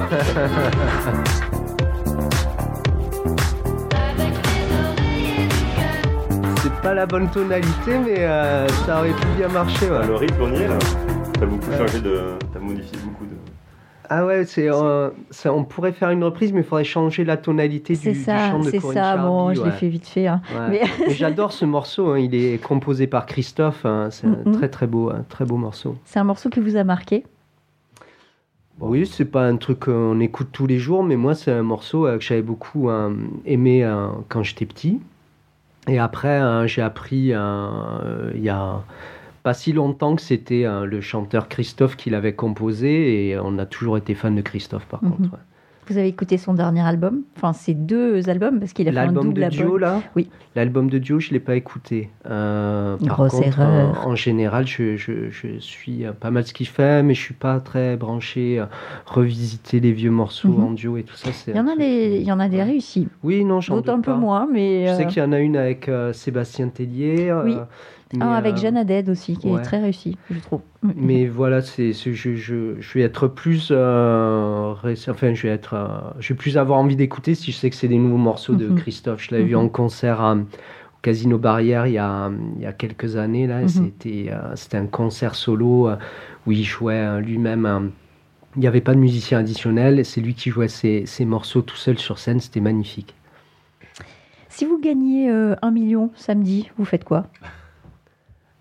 avec 0.00 1.41
pas 6.82 6.94
la 6.94 7.06
bonne 7.06 7.30
tonalité, 7.30 7.98
mais 8.04 8.16
euh, 8.20 8.66
ça 8.86 8.98
aurait 8.98 9.10
pu 9.12 9.26
bien 9.36 9.48
marcher, 9.48 9.88
ouais. 9.90 9.98
Ah, 10.02 10.06
le 10.06 10.16
rythme, 10.16 10.36
on 10.42 10.52
y 10.52 10.56
est 10.62 10.68
là. 10.68 10.78
T'as 11.34 11.46
beaucoup 11.46 11.70
Ouais. 11.70 11.78
changé 11.78 12.00
de. 12.00 12.20
T'as 12.52 12.58
modifié 12.58 12.98
beaucoup 13.04 13.24
de. 13.24 13.30
Ah 14.08 14.26
ouais, 14.26 14.44
c'est, 14.44 14.68
euh, 14.70 15.10
ça, 15.30 15.54
on 15.54 15.64
pourrait 15.64 15.92
faire 15.92 16.10
une 16.10 16.22
reprise, 16.24 16.52
mais 16.52 16.60
il 16.60 16.64
faudrait 16.66 16.84
changer 16.84 17.24
la 17.24 17.36
tonalité 17.36 17.94
du, 17.94 18.00
C'est 18.00 18.12
du 18.12 18.18
ça, 18.18 18.50
chant 18.50 18.58
de 18.58 18.64
c'est 18.68 18.78
Corinne 18.78 18.94
ça. 19.02 19.16
Bon, 19.16 19.46
Charby, 19.54 19.56
je 19.60 19.64
l'ai 19.64 19.70
fait 19.70 19.88
vite 19.88 20.06
fait. 20.06 20.26
hein. 20.26 20.42
Ouais. 20.52 20.68
Mais- 20.70 20.82
Mais 21.06 21.14
j'adore 21.14 21.52
ce 21.52 21.64
morceau, 21.64 22.10
hein, 22.10 22.18
il 22.18 22.34
est 22.34 22.62
composé 22.62 23.06
par 23.06 23.26
Christophe, 23.26 23.86
hein, 23.86 24.08
c'est 24.10 24.26
un 24.26 24.36
Mhm. 24.44 24.52
très 24.52 24.68
très 24.68 24.86
beau, 24.86 25.10
un 25.10 25.22
très 25.28 25.44
beau 25.44 25.56
morceau. 25.56 25.96
C'est 26.04 26.18
un 26.18 26.24
morceau 26.24 26.50
qui 26.50 26.60
vous 26.60 26.76
a 26.76 26.84
marqué? 26.84 27.24
Oui, 28.80 29.06
c'est 29.06 29.24
pas 29.26 29.46
un 29.46 29.56
truc 29.56 29.80
qu'on 29.84 30.18
écoute 30.20 30.48
tous 30.52 30.66
les 30.66 30.78
jours, 30.78 31.04
mais 31.04 31.16
moi 31.16 31.34
c'est 31.34 31.52
un 31.52 31.62
morceau 31.62 32.06
euh, 32.06 32.18
que 32.18 32.24
j'avais 32.24 32.42
beaucoup 32.42 32.90
euh, 32.90 33.14
aimé 33.46 33.84
euh, 33.84 34.08
quand 34.28 34.42
j'étais 34.42 34.66
petit. 34.66 35.00
Et 35.88 35.98
après, 35.98 36.40
euh, 36.40 36.66
j'ai 36.66 36.82
appris 36.82 37.32
euh, 37.32 38.30
il 38.34 38.42
y 38.42 38.48
a 38.48 38.84
pas 39.42 39.54
si 39.54 39.72
longtemps 39.72 40.14
que 40.16 40.22
c'était 40.22 40.64
euh, 40.64 40.84
le 40.86 41.00
chanteur 41.00 41.48
Christophe 41.48 41.96
qui 41.96 42.10
l'avait 42.10 42.34
composé, 42.34 43.28
et 43.30 43.38
on 43.38 43.58
a 43.58 43.66
toujours 43.66 43.96
été 43.98 44.14
fan 44.14 44.36
de 44.36 44.42
Christophe 44.42 44.86
par 44.86 45.02
Mhm. 45.02 45.10
contre. 45.10 45.32
ouais. 45.32 45.38
Vous 45.88 45.98
avez 45.98 46.06
écouté 46.06 46.38
son 46.38 46.54
dernier 46.54 46.80
album, 46.82 47.22
enfin 47.36 47.52
ses 47.52 47.74
deux 47.74 48.28
albums, 48.30 48.60
parce 48.60 48.72
qu'il 48.72 48.88
a 48.88 48.92
fait 48.92 48.98
un 48.98 49.04
L'album 49.06 49.24
double 49.24 49.40
de 49.40 49.44
album. 49.46 49.66
Dio 49.66 49.78
là 49.78 50.00
Oui. 50.14 50.28
L'album 50.54 50.88
de 50.88 50.98
Dio, 50.98 51.18
je 51.18 51.30
l'ai 51.32 51.40
pas 51.40 51.56
écouté. 51.56 52.08
Euh, 52.30 52.96
par 52.98 53.08
Grosse 53.08 53.32
contre, 53.32 53.46
erreur. 53.48 54.06
En, 54.06 54.10
en 54.12 54.14
général, 54.14 54.66
je, 54.66 54.96
je- 54.96 55.30
je 55.30 55.58
suis 55.58 56.04
pas 56.20 56.30
mal 56.30 56.46
ce 56.46 56.52
qu'il 56.54 56.68
fait, 56.68 57.02
mais 57.02 57.14
je 57.14 57.20
suis 57.20 57.34
pas 57.34 57.58
très 57.58 57.96
branché. 57.96 58.60
euh, 58.60 58.66
revisiter 59.06 59.80
les 59.80 59.92
vieux 59.92 60.10
morceaux 60.10 60.48
Mhm. 60.48 60.64
en 60.64 60.70
duo 60.72 60.96
et 60.96 61.02
tout 61.02 61.16
ça. 61.16 61.30
Il 61.48 61.56
y 61.56 61.60
en 61.60 61.66
a 61.66 61.74
des, 61.76 61.80
que- 61.80 62.16
il 62.20 62.22
y 62.22 62.32
en 62.32 62.40
a 62.40 62.48
des 62.48 62.58
Ouais. 62.58 62.62
réussis. 62.64 63.08
Oui, 63.22 63.44
non, 63.44 63.60
j'en 63.60 63.76
D'autres 63.76 63.92
un 63.92 64.00
peu 64.00 64.14
moins, 64.14 64.46
mais 64.50 64.86
Je 64.86 64.94
sais 64.94 65.02
euh, 65.04 65.06
qu'il 65.06 65.22
y 65.22 65.26
en 65.26 65.32
a 65.32 65.38
une 65.40 65.56
avec 65.56 65.88
euh, 65.88 66.12
Sébastien 66.12 66.68
Tellier. 66.68 67.28
euh, 67.30 67.44
Oui. 67.44 67.56
Mais, 68.14 68.22
un 68.24 68.30
avec 68.32 68.54
euh, 68.54 68.56
Jeanne 68.58 68.76
Haddad 68.76 69.08
aussi, 69.08 69.36
qui 69.36 69.48
ouais. 69.50 69.58
est 69.60 69.62
très 69.64 69.80
réussi, 69.80 70.16
je 70.30 70.38
trouve. 70.40 70.60
Mais 70.96 71.26
voilà, 71.26 71.62
c'est, 71.62 71.92
je, 71.92 72.12
je, 72.12 72.34
je 72.80 72.94
vais 72.98 73.02
être 73.04 73.28
plus, 73.28 73.68
euh, 73.70 74.74
enfin, 75.08 75.32
je 75.34 75.42
vais 75.42 75.52
être, 75.52 75.74
euh, 75.74 75.86
je 76.20 76.32
vais 76.32 76.36
plus 76.36 76.58
avoir 76.58 76.78
envie 76.78 76.96
d'écouter 76.96 77.34
si 77.34 77.52
je 77.52 77.56
sais 77.56 77.70
que 77.70 77.76
c'est 77.76 77.88
des 77.88 77.98
nouveaux 77.98 78.16
morceaux 78.16 78.54
de 78.54 78.68
Mhm. 78.68 78.76
Christophe. 78.76 79.22
Je 79.22 79.30
l'avais 79.32 79.44
vu 79.44 79.54
Mhm. 79.54 79.60
en 79.62 79.68
concert 79.68 80.20
à- 80.20 80.34
au 80.34 80.38
Casino 81.02 81.38
Barrière 81.38 81.86
il 81.86 81.94
y 81.94 81.98
a, 81.98 82.30
il 82.56 82.62
y 82.62 82.66
a 82.66 82.72
quelques 82.72 83.16
années 83.16 83.46
là. 83.46 83.62
Mhm. 83.62 83.68
C'était, 83.68 84.26
euh, 84.30 84.54
c'était 84.56 84.76
un 84.76 84.86
concert 84.86 85.34
solo 85.34 85.88
où 86.46 86.52
il 86.52 86.64
jouait 86.64 87.20
lui-même. 87.20 87.90
il 88.56 88.60
n'y 88.60 88.66
avait 88.66 88.82
pas 88.82 88.92
de 88.94 88.98
musicien 89.00 89.38
additionnel. 89.38 90.04
C'est 90.04 90.20
lui 90.20 90.34
qui 90.34 90.50
jouait 90.50 90.68
ses, 90.68 91.06
ses 91.06 91.24
morceaux 91.24 91.62
tout 91.62 91.76
seul 91.76 91.96
sur 91.98 92.18
scène. 92.18 92.38
C'était 92.40 92.60
magnifique. 92.60 93.14
Si 94.50 94.66
vous 94.66 94.78
gagnez 94.78 95.30
euh, 95.30 95.54
un 95.62 95.70
million 95.70 96.10
samedi, 96.16 96.70
vous 96.76 96.84
faites 96.84 97.04
quoi? 97.04 97.28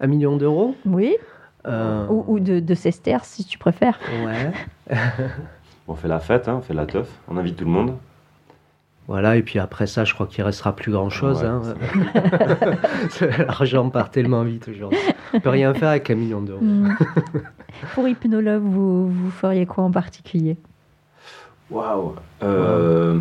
Un 0.02 0.08
million 0.08 0.36
d'euros. 0.36 0.76
Oui 0.86 1.16
Euh, 1.68 2.08
Ou, 2.10 2.26
ou 2.28 2.40
de, 2.40 2.60
de 2.60 2.74
sesterces, 2.76 3.30
si 3.30 3.46
tu 3.46 3.58
préfères. 3.58 4.00
Ouais. 4.26 4.52
On 5.88 5.96
fait 5.96 6.08
la 6.08 6.20
fête, 6.20 6.48
hein, 6.48 6.56
on 6.60 6.62
fait 6.62 6.74
la 6.74 6.86
teuf, 6.86 7.10
on 7.28 7.36
invite 7.38 7.58
tout 7.58 7.66
le 7.66 7.72
monde. 7.72 7.98
Voilà, 9.08 9.36
et 9.36 9.42
puis 9.42 9.60
après 9.60 9.88
ça, 9.88 10.06
je 10.06 10.14
crois 10.14 10.26
qu'il 10.26 10.42
restera 10.44 10.74
plus 10.74 10.92
grand 10.92 11.10
chose. 11.10 11.42
Ouais, 11.42 11.48
hein. 11.48 11.62
L'argent 13.40 13.90
part 13.90 14.10
tellement 14.10 14.44
vite 14.44 14.70
aujourd'hui. 14.70 15.00
On 15.34 15.40
peut 15.42 15.50
rien 15.50 15.74
faire 15.74 15.90
avec 15.90 16.10
un 16.10 16.16
million 16.16 16.40
d'euros. 16.40 16.62
Hmm. 16.64 16.96
Pour 17.94 18.08
Hypnologue, 18.08 18.62
vous, 18.64 19.10
vous 19.10 19.32
feriez 19.32 19.66
quoi 19.66 19.84
en 19.84 19.92
particulier? 19.92 20.56
Waouh 21.72 22.16
euh, 22.44 23.20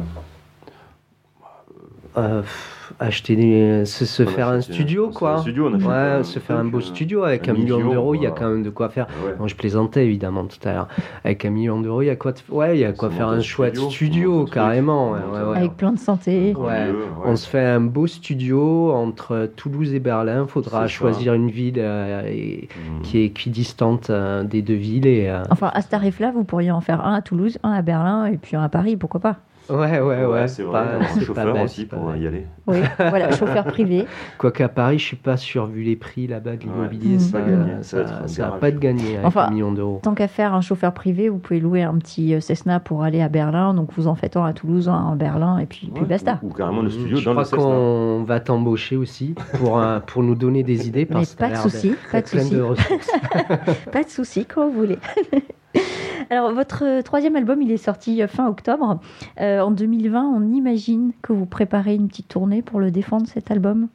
Euh, 2.16 2.42
pff, 2.42 2.79
acheter 3.00 3.34
des... 3.34 3.84
se, 3.86 4.04
se 4.04 4.22
on 4.22 4.26
a 4.26 4.30
faire 4.30 4.48
un 4.48 4.60
studio, 4.60 5.08
quoi. 5.10 5.34
Un 5.34 5.38
studio, 5.38 5.68
on 5.68 5.74
a 5.74 5.78
fait 5.78 5.86
Ouais, 5.86 5.92
un 5.94 6.22
se 6.22 6.38
faire 6.38 6.56
un 6.58 6.64
beau 6.64 6.78
euh, 6.78 6.82
studio 6.82 7.24
avec 7.24 7.48
un 7.48 7.52
un 7.52 7.54
million 7.54 7.78
million, 7.78 7.92
d'euros, 7.92 8.14
il 8.14 8.22
y 8.22 8.26
a 8.26 8.30
quand 8.30 8.48
même 8.48 8.62
de 8.62 8.70
quoi 8.70 8.88
faire. 8.90 9.06
Ouais. 9.26 9.34
Bon, 9.38 9.48
je 9.48 9.56
plaisantais 9.56 10.04
évidemment 10.06 10.44
tout 10.44 10.58
à 10.68 10.72
l'heure. 10.72 10.88
Avec 11.24 11.44
un 11.44 11.50
million 11.50 11.80
d'euros, 11.80 12.02
il 12.02 12.06
y 12.06 12.10
a 12.10 12.16
quoi. 12.16 12.32
Ouais, 12.50 12.76
il 12.76 12.80
y 12.80 12.84
a 12.84 12.92
quoi 12.92 13.10
faire 13.10 13.28
un 13.28 13.40
chouette 13.40 13.76
studio, 13.76 13.90
studio, 13.90 14.44
carrément. 14.44 15.12
ouais, 15.12 15.18
ouais, 15.32 15.48
ouais. 15.50 15.56
Avec 15.56 15.76
plein 15.76 15.92
de 15.92 15.98
santé. 15.98 16.54
Ouais. 16.56 16.86
lieu, 16.86 16.92
ouais. 16.92 17.04
On 17.24 17.36
se 17.36 17.48
fait 17.48 17.64
un 17.64 17.80
beau 17.80 18.06
studio 18.06 18.92
entre 18.92 19.50
Toulouse 19.56 19.94
et 19.94 20.00
Berlin. 20.00 20.44
Il 20.46 20.50
faudra 20.50 20.82
ça. 20.82 20.86
choisir 20.86 21.34
une 21.34 21.50
ville 21.50 21.74
euh, 21.78 22.22
et- 22.28 22.68
Mhm. 22.70 23.02
qui 23.02 23.18
est 23.18 23.24
équidistante 23.24 24.10
euh, 24.10 24.44
des 24.44 24.62
deux 24.62 24.74
villes. 24.74 25.06
Et, 25.06 25.28
euh, 25.28 25.42
Enfin, 25.50 25.70
à 25.74 25.80
ce 25.82 25.88
tarif-là, 25.88 26.30
vous 26.34 26.44
pourriez 26.44 26.70
en 26.70 26.80
faire 26.80 27.04
un 27.06 27.14
à 27.14 27.22
Toulouse, 27.22 27.58
un 27.62 27.72
à 27.72 27.82
Berlin 27.82 28.26
et 28.26 28.36
puis 28.36 28.56
un 28.56 28.62
à 28.62 28.68
Paris, 28.68 28.96
pourquoi 28.96 29.20
pas? 29.20 29.36
Ouais, 29.68 30.00
ouais, 30.00 30.00
ouais. 30.00 30.24
Ouais, 30.24 30.48
c'est 30.48 30.62
vrai, 30.64 30.72
pas- 30.82 30.86
on 30.98 31.00
a 31.00 31.04
un 31.04 31.14
pas 31.14 31.20
chauffeur 31.24 31.52
bête, 31.54 31.64
aussi 31.64 31.84
pour 31.86 32.16
y 32.16 32.26
aller. 32.26 32.44
Oui, 32.66 32.78
voilà, 32.98 33.30
chauffeur 33.32 33.64
privé. 33.64 34.06
Quoique 34.38 34.62
à 34.62 34.68
Paris, 34.68 34.98
je 34.98 35.04
suis 35.04 35.16
pas 35.16 35.36
sûr, 35.36 35.66
vu 35.66 35.82
les 35.82 35.96
prix 35.96 36.26
là-bas 36.26 36.56
de 36.56 36.62
l'immobilier, 36.62 37.14
Ouais. 37.14 37.18
ça, 37.18 37.38
Pas 37.38 37.40
gagné, 37.44 37.72
ça 37.82 38.26
ça, 38.28 38.48
va 38.50 38.56
pas 38.58 38.68
être 38.68 38.78
gagné 38.78 39.14
avec 39.16 39.26
Enfin, 39.26 39.46
un 39.46 39.50
million 39.50 39.72
d'euros. 39.72 40.00
Tant 40.02 40.14
qu'à 40.14 40.28
faire 40.28 40.54
un 40.54 40.60
chauffeur 40.60 40.92
privé, 40.92 41.28
vous 41.28 41.38
pouvez 41.38 41.60
louer 41.60 41.82
un 41.82 41.94
petit 41.98 42.34
euh, 42.34 42.40
Cessna 42.40 42.80
pour 42.80 43.02
aller 43.02 43.20
à 43.20 43.28
Berlin. 43.28 43.74
Donc 43.74 43.90
vous 43.96 44.06
en 44.06 44.14
faites 44.14 44.36
un 44.36 44.44
à 44.44 44.52
Toulouse, 44.52 44.88
un 44.88 45.12
à 45.12 45.14
Berlin, 45.16 45.58
et 45.58 45.66
puis, 45.66 45.90
puis 45.94 46.04
basta. 46.04 46.38
Ou, 46.42 46.48
ou 46.48 46.52
carrément 46.52 46.82
le 46.82 46.90
studio 46.90 47.16
je 47.18 47.24
dans 47.24 47.30
crois 47.32 47.42
le 47.42 47.48
Cessna. 47.48 47.62
qu'on 47.64 48.24
va 48.26 48.40
t'embaucher 48.40 48.96
aussi 48.96 49.34
pour, 49.58 49.82
pour 50.06 50.22
nous 50.22 50.34
donner 50.34 50.62
des 50.62 50.88
idées. 50.88 51.06
Mais 51.08 51.14
Parce 51.16 51.34
que 51.34 51.38
pas 51.38 51.50
de 51.50 51.56
souci, 51.56 51.94
pas 52.10 52.20
de 52.22 52.26
souci. 52.26 52.54
de 52.54 52.60
ressources. 52.60 53.10
Pas 53.92 54.02
de 54.04 54.08
souci, 54.08 54.44
quand 54.46 54.66
vous 54.68 54.72
voulez. 54.72 54.98
Alors, 56.30 56.52
votre 56.52 57.02
troisième 57.02 57.34
album, 57.36 57.60
il 57.60 57.70
est 57.72 57.76
sorti 57.76 58.22
euh, 58.22 58.28
fin 58.28 58.46
octobre. 58.48 59.00
Euh, 59.40 59.60
en 59.60 59.72
2020, 59.72 60.22
on 60.36 60.52
imagine 60.52 61.12
que 61.22 61.32
vous 61.32 61.46
préparez 61.46 61.94
une 61.96 62.06
petite 62.08 62.28
tournée 62.28 62.62
pour 62.62 62.78
le 62.80 62.90
défendre, 62.92 63.26
cet 63.26 63.50
album? 63.50 63.88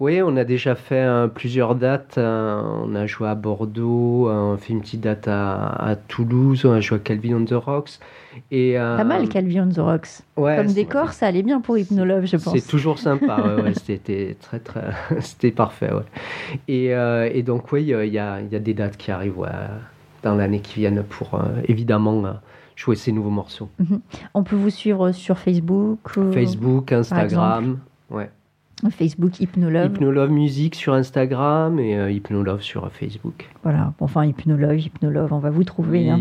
Oui, 0.00 0.20
on 0.22 0.36
a 0.36 0.44
déjà 0.44 0.74
fait 0.74 0.96
euh, 1.00 1.28
plusieurs 1.28 1.74
dates. 1.76 2.18
euh, 2.18 2.60
on 2.84 2.94
a 2.94 3.06
joué 3.06 3.28
à 3.28 3.34
Bordeaux, 3.36 4.28
euh, 4.28 4.32
on 4.32 4.54
a 4.54 4.56
fait 4.58 4.72
une 4.74 4.80
petite 4.82 5.00
date 5.00 5.26
à, 5.28 5.68
à 5.68 5.96
Toulouse, 5.96 6.66
on 6.66 6.72
a 6.72 6.80
joué 6.80 6.96
à 6.96 7.00
Calvin 7.00 7.36
on 7.36 7.44
the 7.44 7.52
Rocks. 7.54 7.92
Et, 8.50 8.78
euh, 8.78 8.96
Pas 8.98 9.04
mal, 9.04 9.28
Calvi 9.28 9.58
on 9.60 9.68
the 9.68 9.78
Rocks. 9.78 10.08
ouais, 10.36 10.56
Comme 10.56 10.72
décor, 10.72 11.12
ça 11.12 11.28
allait 11.28 11.44
bien 11.44 11.60
pour 11.60 11.78
Hypnolove, 11.78 12.26
je 12.26 12.36
pense. 12.36 12.58
C'est 12.58 12.68
toujours 12.68 12.98
sympa, 12.98 13.40
ouais, 13.40 13.62
ouais, 13.62 13.74
c'était 13.74 14.36
très 14.40 14.58
très, 14.58 14.90
c'était 15.20 15.52
parfait. 15.52 15.90
Et, 16.68 16.88
et 16.88 17.42
donc 17.42 17.70
oui, 17.72 17.82
il 17.84 17.88
y 17.88 17.94
a, 17.94 18.04
il 18.40 18.52
y 18.52 18.56
a 18.56 18.58
des 18.58 18.74
dates 18.74 18.96
qui 18.96 19.12
arrivent 19.12 19.46
dans 20.24 20.34
l'année 20.34 20.60
qui 20.60 20.80
viennent 20.80 21.02
pour 21.02 21.34
euh, 21.34 21.60
évidemment 21.68 22.24
euh, 22.26 22.32
jouer 22.76 22.96
ces 22.96 23.12
nouveaux 23.12 23.30
morceaux. 23.30 23.68
On 24.34 24.42
peut 24.42 24.56
vous 24.56 24.70
suivre 24.70 25.12
sur 25.12 25.38
Facebook. 25.38 26.00
euh, 26.18 26.32
Facebook, 26.32 26.92
Instagram, 26.92 27.78
ouais. 28.10 28.30
Facebook 28.90 29.40
Hypnolove. 29.40 29.86
Hypnolove 29.92 30.30
Musique 30.30 30.74
sur 30.74 30.92
Instagram 30.94 31.78
et 31.78 31.96
euh, 31.96 32.10
Hypnolove 32.10 32.60
sur 32.62 32.90
Facebook. 32.90 33.48
Voilà, 33.62 33.92
enfin 34.00 34.24
Hypnolove, 34.26 34.78
Hypnolove, 34.78 35.32
on 35.32 35.38
va 35.38 35.50
vous 35.50 35.64
trouver. 35.64 36.10
hein. 36.10 36.20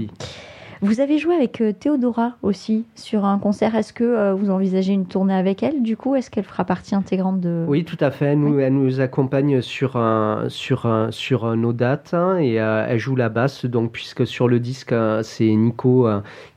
Vous 0.86 1.00
avez 1.00 1.18
joué 1.18 1.34
avec 1.34 1.62
euh, 1.62 1.72
Théodora 1.72 2.34
aussi 2.44 2.84
sur 2.94 3.24
un 3.24 3.40
concert. 3.40 3.74
Est-ce 3.74 3.94
que 3.94 4.04
euh, 4.04 4.34
vous 4.34 4.50
envisagez 4.50 4.92
une 4.92 5.06
tournée 5.06 5.34
avec 5.34 5.64
elle 5.64 5.82
Du 5.82 5.96
coup, 5.96 6.16
est-ce 6.16 6.30
qu'elle 6.30 6.44
fera 6.44 6.66
partie 6.66 6.94
intégrante 6.94 7.40
de... 7.40 7.64
Oui, 7.70 7.86
tout 7.86 7.96
à 8.02 8.12
fait. 8.12 8.26
Elle 8.26 8.40
nous, 8.40 8.60
elle 8.60 8.74
nous 8.74 9.00
accompagne 9.00 9.62
sur, 9.62 9.96
un, 9.96 10.46
sur, 10.50 10.86
un- 10.86 11.10
sur 11.12 11.56
nos 11.56 11.72
dates 11.72 12.14
hein, 12.14 12.36
et 12.38 12.60
euh, 12.60 12.86
elle 12.90 13.00
joue 13.00 13.16
la 13.16 13.30
basse. 13.30 13.66
Donc, 13.66 13.94
puisque 13.94 14.28
sur 14.28 14.50
le 14.50 14.60
disque, 14.60 14.94
c'est 15.22 15.56
Nico 15.56 16.08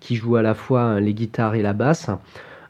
qui 0.01 0.17
joue 0.17 0.35
à 0.35 0.43
la 0.43 0.55
fois 0.55 0.99
les 0.99 1.15
guitares 1.15 1.55
et 1.55 1.63
la 1.63 1.73
basse. 1.73 2.11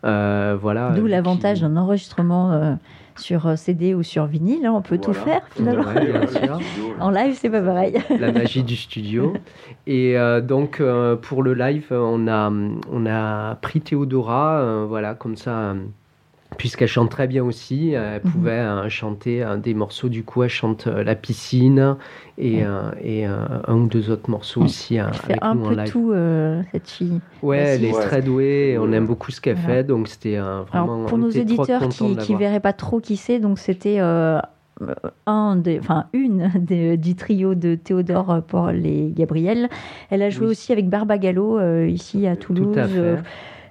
Voilà. 0.03 0.93
D'où 0.95 1.07
l'avantage 1.07 1.57
qui- 1.57 1.63
d'un 1.63 1.77
enregistrement 1.79 2.77
sur 3.17 3.47
euh, 3.47 3.57
CD 3.57 3.95
ou 3.95 4.03
sur 4.03 4.27
vinyle. 4.27 4.67
hein, 4.67 4.73
on 4.75 4.83
peut 4.83 4.99
tout 4.99 5.13
faire 5.13 5.43
finalement. 5.51 5.85
Ouais, 5.93 6.13
bien 6.13 6.27
sûr. 6.27 6.59
En 7.01 7.11
live, 7.11 7.35
c'est 7.39 7.51
pas 7.51 7.61
pareil. 7.61 7.99
la 8.19 8.33
magie 8.33 8.63
du 8.63 8.77
studio. 8.77 9.35
Et 9.87 10.17
euh, 10.19 10.41
donc 10.41 10.81
euh, 10.81 11.17
pour 11.17 11.43
le 11.43 11.55
live, 11.55 11.87
on 11.91 12.27
a, 12.29 12.51
on 12.91 13.07
a 13.07 13.55
pris 13.57 13.81
Théodora, 13.81 14.59
euh, 14.61 14.87
voilà, 14.89 15.15
comme 15.15 15.37
ça, 15.37 15.51
euh, 15.51 15.75
puisqu'elle 16.57 16.89
chante 16.89 17.11
très 17.11 17.27
bien 17.27 17.45
aussi, 17.45 17.91
elle 17.93 18.21
Mhm. 18.25 18.31
pouvait 18.33 18.51
euh, 18.53 18.89
chanter 18.89 19.43
euh, 19.43 19.57
des 19.57 19.75
morceaux, 19.75 20.09
du 20.09 20.25
coup 20.25 20.43
elle 20.43 20.49
chante 20.51 20.87
euh, 20.87 21.05
La 21.05 21.15
piscine 21.15 21.97
et, 22.39 22.65
euh, 22.65 22.91
et 23.03 23.27
euh, 23.27 23.37
un 23.67 23.75
ou 23.77 23.87
deux 23.89 24.11
autres 24.11 24.31
morceaux 24.31 24.63
aussi 24.63 24.97
Elle 24.97 25.13
fait 25.15 25.31
avec 25.33 25.45
un 25.45 25.55
nous 25.55 25.65
en 25.67 25.69
peu 25.71 25.75
live. 25.77 25.91
tout, 25.93 26.11
euh, 26.13 26.63
cette 26.73 26.89
fille. 26.89 27.21
Ouais, 27.43 27.59
elle 27.59 27.85
est 27.85 27.93
Ouais. 27.93 28.03
très 28.03 28.23
douée, 28.23 28.71
et 28.73 28.79
on 28.79 28.91
aime 28.93 29.07
beaucoup 29.07 29.31
ce 29.31 29.41
qu'elle 29.41 29.57
Voilà. 29.57 29.77
fait, 29.79 29.85
donc 29.85 30.09
c'était 30.09 30.37
euh, 30.37 30.63
vraiment... 30.63 30.95
Alors, 30.97 31.07
pour 31.09 31.19
nos 31.19 31.29
auditeurs 31.31 31.89
qui, 31.89 32.15
l'avoir. 32.15 32.39
verraient 32.39 32.61
pas 32.61 32.73
trop 32.73 33.01
qui 33.01 33.17
c'est, 33.17 33.39
donc 33.39 33.59
c'était 33.59 34.01
euh, 34.01 34.39
un 35.27 35.57
des, 35.57 35.79
enfin 35.79 36.07
une 36.13 36.51
des, 36.59 36.97
du 36.97 37.15
trio 37.15 37.55
de 37.55 37.75
Théodore 37.75 38.43
pour 38.47 38.69
les 38.69 39.11
Gabriel. 39.15 39.69
Elle 40.11 40.23
a 40.23 40.31
joué 40.31 40.47
Oui. 40.47 40.51
aussi 40.53 40.73
avec 40.73 40.89
Barbagallo 40.89 41.59
euh, 41.59 41.89
ici 41.89 42.27
à 42.27 42.37
Toulouse. 42.37 42.75
Tout 42.75 42.79
à 42.81 42.87
fait. 42.89 43.23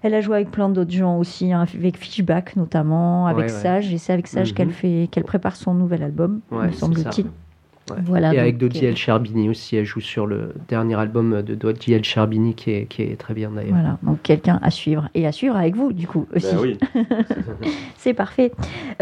Euh, 0.05 0.07
Elle 0.07 0.13
a 0.13 0.21
joué 0.21 0.35
avec 0.35 0.51
plein 0.51 0.69
d'autres 0.69 0.91
gens 0.91 1.17
aussi, 1.17 1.51
hein, 1.51 1.65
avec 1.73 1.97
Fishback 1.97 2.55
notamment, 2.55 3.25
avec 3.27 3.45
Ouais, 3.47 3.51
ouais. 3.51 3.59
Sage, 3.61 3.91
et 3.93 3.97
c'est 3.97 4.13
avec 4.13 4.27
Sage 4.27 4.49
Mhm. 4.51 4.55
qu'elle 4.55 4.71
fait, 4.71 5.07
qu'elle 5.11 5.23
prépare 5.23 5.55
son 5.55 5.73
nouvel 5.73 6.03
album, 6.03 6.41
Ouais, 6.51 6.67
me 6.67 6.71
c'est 6.71 6.79
semble-t-il. 6.79 7.25
Ouais. 7.91 7.97
Voilà, 8.03 8.33
et 8.33 8.39
avec 8.39 8.57
Dodi 8.57 8.83
euh, 8.83 8.89
El 8.89 8.95
Cherbini 8.95 9.47
aussi, 9.47 9.75
elle 9.75 9.85
joue 9.85 9.99
sur 9.99 10.25
le 10.25 10.55
dernier 10.67 10.95
album 10.95 11.43
de 11.43 11.53
Dodi 11.53 11.93
El 11.93 12.03
Cherbini 12.03 12.55
qui 12.55 12.71
est, 12.71 12.85
qui 12.87 13.03
est 13.03 13.15
très 13.15 13.35
bien 13.35 13.51
d'ailleurs. 13.51 13.73
Voilà, 13.75 13.99
donc 14.01 14.23
quelqu'un 14.23 14.59
à 14.63 14.71
suivre 14.71 15.07
et 15.13 15.27
à 15.27 15.31
suivre 15.31 15.55
avec 15.55 15.75
vous 15.75 15.93
du 15.93 16.07
coup 16.07 16.25
aussi. 16.35 16.47
Ben 16.55 16.59
oui. 16.61 16.79
C'est 17.97 18.15
parfait. 18.15 18.51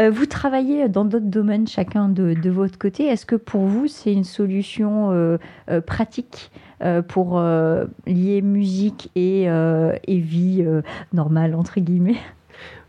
Euh, 0.01 0.09
vous 0.11 0.25
travaillez 0.25 0.89
dans 0.89 1.05
d'autres 1.05 1.29
domaines 1.29 1.65
chacun 1.65 2.09
de, 2.09 2.33
de 2.33 2.49
votre 2.49 2.77
côté. 2.77 3.05
Est-ce 3.05 3.25
que 3.25 3.37
pour 3.37 3.61
vous 3.61 3.87
c'est 3.87 4.11
une 4.11 4.25
solution 4.25 5.11
euh, 5.11 5.37
euh, 5.69 5.79
pratique 5.79 6.51
euh, 6.53 6.62
pour 7.07 7.39
euh, 7.39 7.85
lier 8.05 8.41
musique 8.41 9.09
et, 9.15 9.49
euh, 9.49 9.93
et 10.07 10.19
vie 10.19 10.63
euh, 10.65 10.81
normale 11.13 11.55
entre 11.55 11.79
guillemets 11.79 12.17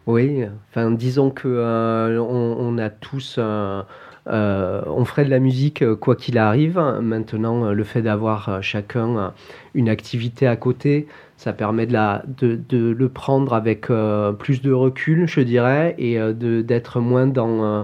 Oui, 0.07 0.45
enfin 0.71 0.91
disons 0.91 1.31
que 1.31 1.49
euh, 1.49 2.21
on, 2.21 2.79
a 2.79 2.91
tous, 2.91 3.37
euh, 3.39 3.83
euh, 4.29 4.83
on 4.87 5.05
ferait 5.05 5.25
de 5.25 5.31
la 5.31 5.39
musique 5.39 5.83
euh, 5.83 5.97
quoi 5.97 6.17
qu'il 6.17 6.39
arrive. 6.39 6.79
Maintenant, 7.01 7.65
euh, 7.65 7.73
le 7.73 7.85
fait 7.85 8.03
d'avoir 8.03 8.49
euh, 8.49 8.61
chacun 8.61 9.17
euh, 9.17 9.29
une 9.75 9.89
activité 9.89 10.47
à 10.47 10.57
côté, 10.57 11.07
ça 11.37 11.53
permet 11.53 11.87
de, 11.87 11.93
la, 11.93 12.23
de, 12.27 12.59
de 12.69 12.91
le 12.91 13.09
prendre 13.09 13.55
avec 13.55 13.91
euh, 13.91 14.33
plus 14.33 14.63
de 14.63 14.73
recul, 14.73 15.27
je 15.27 15.41
dirais, 15.41 15.95
et 15.99 16.19
euh, 16.19 16.33
d'être 16.63 17.01
moins 17.01 17.27
dans 17.27 17.65
euh, 17.65 17.83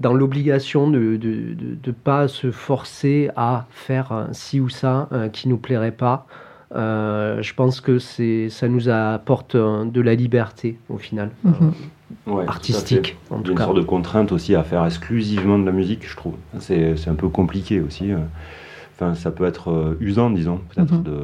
dans 0.00 0.12
l'obligation 0.14 0.90
de 0.90 0.98
ne 0.98 1.16
de, 1.16 1.54
de, 1.54 1.74
de 1.82 1.90
pas 1.92 2.26
se 2.28 2.50
forcer 2.50 3.30
à 3.36 3.66
faire 3.70 4.12
euh, 4.12 4.24
ci 4.32 4.58
ou 4.60 4.68
ça 4.68 5.08
euh, 5.12 5.28
qui 5.28 5.48
nous 5.48 5.58
plairait 5.58 5.92
pas. 5.92 6.26
Euh, 6.76 7.42
je 7.42 7.52
pense 7.54 7.80
que 7.80 7.98
c'est 7.98 8.48
ça 8.48 8.68
nous 8.68 8.88
apporte 8.88 9.56
euh, 9.56 9.84
de 9.84 10.00
la 10.00 10.14
liberté 10.14 10.78
au 10.88 10.98
final. 10.98 11.30
Mhm. 11.44 11.72
À 12.26 12.42
fait. 12.42 12.48
artistique 12.48 13.16
en 13.30 13.36
Il 13.36 13.38
y 13.38 13.40
a 13.40 13.44
tout 13.44 13.50
une 13.52 13.58
cas. 13.58 13.64
sorte 13.64 13.76
de 13.76 13.82
contrainte 13.82 14.32
aussi 14.32 14.54
à 14.56 14.62
faire 14.64 14.84
exclusivement 14.84 15.58
de 15.58 15.64
la 15.66 15.72
musique, 15.72 16.08
je 16.08 16.16
trouve. 16.16 16.34
C'est 16.58 16.96
c'est 16.96 17.10
un 17.10 17.14
peu 17.14 17.28
compliqué 17.28 17.80
aussi. 17.80 18.12
euh. 18.12 18.18
Enfin, 18.94 19.14
ça 19.14 19.30
peut 19.30 19.44
être 19.46 19.70
euh, 19.70 19.96
usant, 20.00 20.30
disons, 20.30 20.60
peut-être 20.74 20.92
Mhm. 20.92 21.02
de 21.02 21.20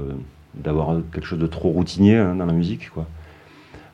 d'avoir 0.55 0.97
quelque 1.12 1.27
chose 1.27 1.39
de 1.39 1.47
trop 1.47 1.68
routinier 1.68 2.16
hein, 2.16 2.35
dans 2.35 2.47
la 2.47 2.53
musique, 2.55 2.89
quoi. 2.91 3.07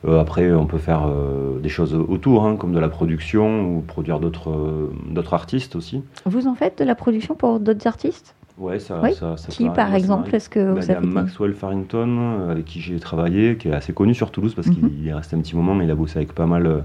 Euh, 0.05 0.19
après, 0.19 0.51
on 0.51 0.65
peut 0.65 0.77
faire 0.77 1.07
euh, 1.07 1.59
des 1.59 1.69
choses 1.69 1.93
autour, 1.93 2.45
hein, 2.45 2.55
comme 2.57 2.73
de 2.73 2.79
la 2.79 2.89
production 2.89 3.65
ou 3.77 3.81
produire 3.81 4.19
d'autres 4.19 4.49
euh, 4.51 4.91
d'autres 5.09 5.33
artistes 5.33 5.75
aussi. 5.75 6.03
Vous 6.25 6.47
en 6.47 6.55
faites 6.55 6.77
de 6.79 6.83
la 6.83 6.95
production 6.95 7.35
pour 7.35 7.59
d'autres 7.59 7.87
artistes? 7.87 8.35
Ouais, 8.57 8.79
ça, 8.79 8.99
Oui. 9.01 9.13
ça, 9.13 9.35
ça 9.37 9.47
Qui 9.51 9.67
par 9.69 9.95
exemple. 9.95 10.35
Est-ce 10.35 10.49
que 10.49 10.59
Ben, 10.59 10.73
vous 10.75 10.81
il 10.81 10.87
y 10.89 10.91
a 10.91 10.97
avez 10.97 11.07
Maxwell 11.07 11.53
Farrington, 11.53 12.49
avec 12.49 12.65
qui 12.65 12.81
j'ai 12.81 12.99
travaillé, 12.99 13.57
qui 13.57 13.69
est 13.69 13.73
assez 13.73 13.93
connu 13.93 14.13
sur 14.13 14.29
Toulouse 14.29 14.53
parce 14.55 14.67
Mhm. 14.67 14.73
qu'il 14.75 15.07
est 15.07 15.13
resté 15.13 15.35
un 15.35 15.39
petit 15.39 15.55
moment, 15.55 15.73
mais 15.73 15.85
il 15.85 15.91
a 15.91 15.95
bossé 15.95 16.17
avec 16.19 16.33
pas 16.33 16.45
mal 16.45 16.83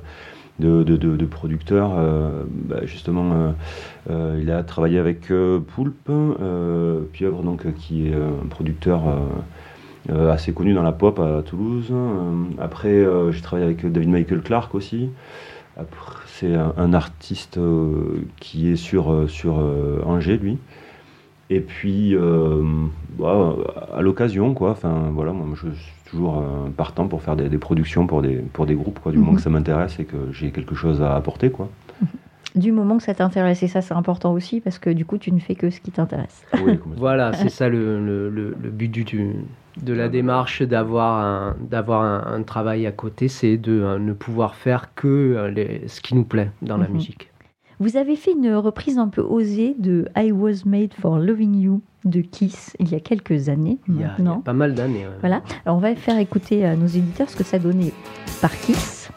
de, 0.61 0.83
de- 0.83 0.97
de- 0.97 1.17
de 1.17 1.27
producteurs. 1.27 1.91
euh, 1.99 2.45
bah, 2.49 2.85
justement, 2.87 3.33
euh, 3.33 3.51
euh, 4.11 4.39
il 4.41 4.51
a 4.51 4.63
travaillé 4.63 4.99
avec 4.99 5.31
Poulpe, 5.75 6.11
Pieuvre, 7.13 7.43
donc, 7.43 7.67
qui 7.75 8.09
est 8.09 8.15
un 8.15 8.47
producteur 8.49 9.03
assez 10.11 10.53
connu 10.53 10.75
dans 10.75 10.83
la 10.83 10.93
pop 10.93 11.19
à 11.21 11.43
Toulouse. 11.43 11.89
Euh, 11.93 12.45
après, 12.59 12.89
euh, 12.89 13.31
j'ai 13.33 13.41
travaillé 13.43 13.67
avec 13.67 13.91
David 13.91 14.09
Michael 14.11 14.41
Clark 14.43 14.75
aussi. 14.75 15.11
C'est 16.27 16.55
un, 16.55 16.73
un 16.77 16.93
artiste 16.93 17.59
euh, 17.59 18.27
qui 18.41 18.71
est 18.71 18.77
sur, 18.77 19.13
euh, 19.13 19.29
sur 19.29 19.59
euh, 19.61 20.01
Angers, 20.05 20.39
lui. 20.39 20.59
Et 21.51 21.61
puis, 21.61 22.15
euh, 22.15 22.63
bah, 23.19 23.57
à 23.97 24.03
l'occasion, 24.03 24.55
quoi. 24.55 24.71
Enfin, 24.73 25.11
voilà, 25.13 25.33
moi, 25.33 25.47
je 25.55 25.69
suis 25.71 25.93
toujours 26.11 26.39
euh, 26.39 26.71
partant 26.77 27.09
pour 27.09 27.23
faire 27.23 27.37
des, 27.37 27.49
des 27.49 27.59
productions 27.59 28.07
pour 28.07 28.23
des, 28.23 28.37
pour 28.37 28.67
des 28.67 28.75
groupes, 28.75 29.01
quoi. 29.01 29.13
Du 29.13 29.19
moment 29.19 29.33
Mhm. 29.33 29.37
que 29.37 29.43
ça 29.43 29.51
m'intéresse 29.51 29.99
et 30.01 30.05
que 30.05 30.17
j'ai 30.33 30.51
quelque 30.53 30.75
chose 30.75 31.03
à 31.03 31.15
apporter, 31.17 31.51
quoi. 31.51 31.71
Du 32.57 32.73
moment 32.73 32.97
que 32.97 33.03
ça 33.03 33.15
t'intéresse, 33.15 33.63
et 33.63 33.69
ça 33.69 33.83
c'est 33.83 33.95
important 33.95 34.33
aussi 34.33 34.61
parce 34.61 34.79
que 34.79 34.91
du 34.91 35.05
coup 35.05 35.19
tu 35.19 35.31
ne 35.33 35.39
fais 35.39 35.55
que 35.55 35.71
ce 35.71 35.81
qui 35.81 35.91
t'intéresse. 35.91 36.43
Oui, 36.55 36.59
complètement. 36.79 36.95
Voilà, 36.97 37.33
c'est 37.35 37.51
ça 37.51 37.69
le, 37.69 38.05
le, 38.05 38.31
le- 38.31 38.57
le 38.61 38.71
but 38.71 38.89
du, 38.89 39.05
du- 39.05 39.35
de 39.83 39.93
la 39.93 40.09
démarche 40.09 40.63
d'avoir 40.63 41.21
un, 41.25 41.57
d'avoir 41.61 42.03
un, 42.03 42.35
un 42.35 42.43
travail 42.43 42.87
à 42.87 42.91
côté, 42.93 43.29
c'est 43.29 43.59
de 43.59 43.81
euh, 43.81 43.99
ne 43.99 44.13
pouvoir 44.13 44.55
faire 44.55 44.95
que 44.95 45.07
euh, 45.07 45.51
les- 45.51 45.87
ce 45.89 46.01
qui 46.01 46.15
nous 46.15 46.25
plaît 46.25 46.51
dans 46.63 46.79
la 46.79 46.89
Mhm. 46.89 46.95
musique. 46.95 47.31
Vous 47.81 47.97
avez 47.97 48.17
fait 48.17 48.33
une 48.33 48.53
reprise 48.57 48.99
un 48.99 49.07
peu 49.09 49.21
osée 49.21 49.77
de 49.79 50.09
I 50.17 50.33
Was 50.33 50.65
Made 50.67 50.95
for 51.01 51.19
Loving 51.19 51.55
You 51.55 51.81
de 52.05 52.23
Kiss 52.23 52.75
il 52.81 52.89
y 52.91 52.97
a 52.97 53.01
quelques 53.01 53.49
années 53.51 53.79
Il 53.89 53.95
y 53.95 53.99
a, 53.99 54.01
il 54.01 54.01
y 54.01 54.05
a 54.05 54.09
maintenant. 54.09 54.41
pas 54.41 54.53
mal 54.53 54.75
d'années. 54.75 55.07
ouais. 55.07 55.15
Voilà. 55.21 55.43
Alors 55.65 55.77
on 55.77 55.81
va 55.81 55.95
faire 55.95 56.19
écouter 56.19 56.65
à 56.65 56.75
nos 56.75 56.87
éditeurs 56.89 57.29
ce 57.31 57.37
que 57.37 57.45
ça 57.45 57.59
donnait 57.61 57.93
par 58.41 58.51
Kiss. 58.59 59.11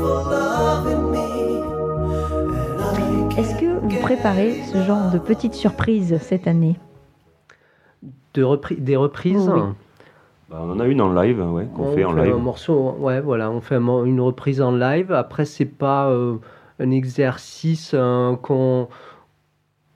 For 0.00 0.24
loving 0.30 1.10
me. 1.12 1.60
And 2.80 2.98
I 2.98 3.40
Est-ce 3.40 3.54
que 3.60 3.78
vous 3.78 4.00
préparez 4.00 4.62
ce 4.72 4.82
genre 4.82 5.10
de 5.10 5.18
petites 5.18 5.54
surprises 5.54 6.16
cette 6.22 6.46
année? 6.46 6.76
De 8.34 8.42
repri- 8.42 8.78
des 8.80 8.96
reprises. 8.96 9.50
Oui. 9.52 9.60
Bah, 10.50 10.58
on 10.64 10.70
en 10.70 10.80
a 10.80 10.86
une 10.86 11.00
en 11.00 11.12
live, 11.12 11.40
ouais, 11.52 11.66
qu'on 11.76 11.84
on 11.84 11.94
fait 11.94 12.04
en 12.04 12.16
un 12.16 12.24
live. 12.24 12.34
morceau, 12.36 12.96
ouais, 12.98 13.20
voilà, 13.20 13.50
on 13.50 13.60
fait 13.60 13.76
un 13.76 14.04
une 14.04 14.20
reprise 14.20 14.60
en 14.60 14.72
live. 14.72 15.12
Après, 15.12 15.44
c'est 15.44 15.64
pas 15.64 16.08
euh, 16.08 16.36
un 16.80 16.90
exercice 16.90 17.92
euh, 17.94 18.34
qu'on 18.36 18.88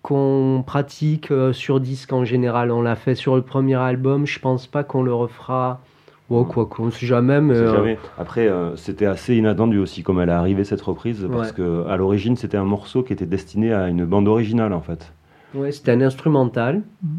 qu'on 0.04 0.62
pratique 0.66 1.30
euh, 1.30 1.54
sur 1.54 1.80
disque 1.80 2.12
en 2.12 2.26
général. 2.26 2.70
On 2.70 2.82
l'a 2.82 2.94
fait 2.94 3.14
sur 3.14 3.36
le 3.36 3.42
premier 3.42 3.74
album. 3.76 4.26
Je 4.26 4.38
pense 4.38 4.66
pas 4.66 4.84
qu'on 4.84 5.02
le 5.02 5.14
refera. 5.14 5.80
Bon, 6.28 6.44
quoi 6.44 6.66
qu'on 6.66 6.90
sait 6.90 7.06
jamais, 7.06 7.40
mais 7.40 7.54
On 7.54 7.56
sait 7.56 7.62
euh, 7.62 7.74
jamais. 7.74 7.98
Après, 8.18 8.46
euh, 8.46 8.76
c'était 8.76 9.06
assez 9.06 9.34
inattendu 9.34 9.78
aussi 9.78 10.02
comme 10.02 10.20
elle 10.20 10.28
est 10.28 10.32
arrivée 10.32 10.64
cette 10.64 10.82
reprise, 10.82 11.26
parce 11.32 11.50
Ouais. 11.50 11.54
que 11.56 11.86
à 11.88 11.96
l'origine, 11.96 12.36
c'était 12.36 12.58
un 12.58 12.64
morceau 12.64 13.02
qui 13.02 13.14
était 13.14 13.24
destiné 13.26 13.72
à 13.72 13.88
une 13.88 14.04
bande 14.04 14.28
originale, 14.28 14.74
en 14.74 14.80
fait. 14.82 15.10
Ouais, 15.54 15.72
c'était 15.72 15.92
un 15.92 16.00
instrumental. 16.02 16.82
Mhm. 17.02 17.18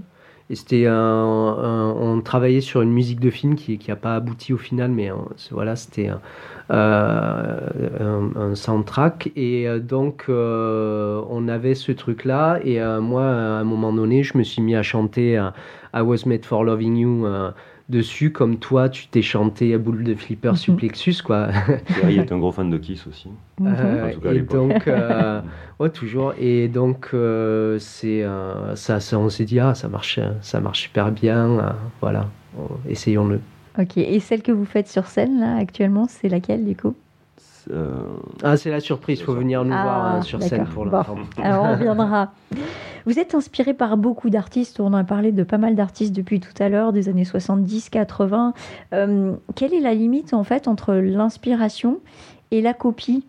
Et 0.50 0.56
c'était 0.56 0.86
un, 0.86 0.94
on 2.00 2.22
travaillait 2.22 2.62
sur 2.62 2.82
une 2.84 2.92
musique 2.92 3.20
de 3.20 3.32
film 3.32 3.56
qui 3.56 3.80
n'a 3.88 3.96
pas 3.96 4.16
abouti 4.16 4.54
au 4.54 4.58
final, 4.58 4.92
mais 4.92 5.12
euh, 5.12 5.16
voilà, 5.52 5.76
c'était 5.76 6.08
un, 6.10 6.22
euh, 6.72 7.70
un- 8.00 8.36
un 8.52 8.56
soundtrack. 8.56 9.32
Et 9.36 9.68
euh, 9.68 9.80
donc, 9.80 10.26
euh, 10.30 11.22
on 11.30 11.48
avait 11.48 11.74
ce 11.76 11.92
truc-là. 11.92 12.60
Et 12.64 12.80
euh, 12.82 13.02
moi, 13.02 13.24
à 13.26 13.60
un 13.60 13.64
moment 13.64 13.92
donné, 13.94 14.24
je 14.24 14.38
me 14.38 14.44
suis 14.44 14.62
mis 14.62 14.76
à 14.76 14.84
chanter, 14.84 15.34
I 15.96 16.02
Was 16.02 16.26
Made 16.28 16.46
for 16.46 16.64
Loving 16.64 16.96
You 16.98 17.26
euh, 17.26 17.52
dessus, 17.90 18.32
comme 18.32 18.58
toi, 18.58 18.90
tu 18.90 19.08
t'es 19.08 19.22
chanté 19.22 19.74
à 19.74 19.78
boule 19.78 20.04
de 20.04 20.16
flipper 20.16 20.50
Mhm. 20.52 20.56
supplexus, 20.58 21.22
quoi. 21.24 21.50
Thierry 21.94 22.18
est 22.18 22.32
un 22.32 22.38
gros 22.40 22.52
fan 22.52 22.70
de 22.70 22.78
Kiss 22.78 23.06
aussi. 23.08 23.30
Mhm. 23.60 23.68
Euh, 23.80 24.10
En 24.10 24.14
tout 24.14 24.20
cas, 24.22 24.34
et 24.34 24.40
donc, 24.42 24.88
euh, 24.88 25.42
ouais, 25.80 25.90
toujours. 25.90 26.34
Et 26.40 26.68
donc, 26.68 27.10
euh, 27.14 27.78
c'est 27.80 28.24
euh, 28.24 28.76
ça, 28.76 29.00
ça, 29.00 29.20
on 29.20 29.30
s'est 29.30 29.46
dit, 29.46 29.60
ah, 29.60 29.76
ça 29.76 29.88
marche, 29.88 30.20
ça 30.42 30.60
marche 30.60 30.82
super 30.84 31.12
bien. 31.12 31.60
euh, 31.60 31.70
voilà, 32.02 32.28
On- 32.58 32.90
essayons-le. 32.90 33.40
Ok, 33.78 33.98
et 33.98 34.20
celle 34.22 34.42
que 34.42 34.52
vous 34.54 34.66
faites 34.66 34.88
sur 34.88 35.06
scène 35.08 35.40
là 35.40 35.58
actuellement, 35.58 36.08
c'est 36.10 36.30
laquelle 36.30 36.66
du 36.66 36.76
coup? 36.78 36.96
Euh, 37.72 37.92
Ah, 38.44 38.58
c'est 38.58 38.70
la 38.70 38.80
surprise, 38.80 39.22
faut 39.22 39.34
venir 39.34 39.64
nous 39.66 39.74
Ah, 39.76 39.84
voir 39.84 40.06
hein, 40.06 40.22
sur 40.22 40.42
scène 40.42 40.66
pour 40.66 40.86
Bon. 40.86 40.92
l'entendre. 40.92 41.26
Alors 41.42 41.64
on 41.66 41.72
reviendra. 41.78 42.32
Vous 43.06 43.20
êtes 43.20 43.36
inspiré 43.36 43.74
par 43.74 43.98
beaucoup 43.98 44.30
d'artistes, 44.30 44.80
on 44.80 44.94
a 44.94 45.04
parlé 45.04 45.32
de 45.32 45.44
pas 45.44 45.58
mal 45.58 45.76
d'artistes 45.76 46.16
depuis 46.16 46.40
tout 46.40 46.54
à 46.60 46.70
l'heure, 46.70 46.92
des 46.94 47.10
années 47.10 47.26
70, 47.26 47.90
80. 47.90 48.54
Euh, 48.94 49.34
quelle 49.56 49.74
est 49.74 49.80
la 49.82 49.94
limite 49.94 50.34
en 50.34 50.44
fait 50.44 50.68
entre 50.68 50.94
l'inspiration 50.96 52.00
et 52.52 52.62
la 52.62 52.74
copie 52.74 53.24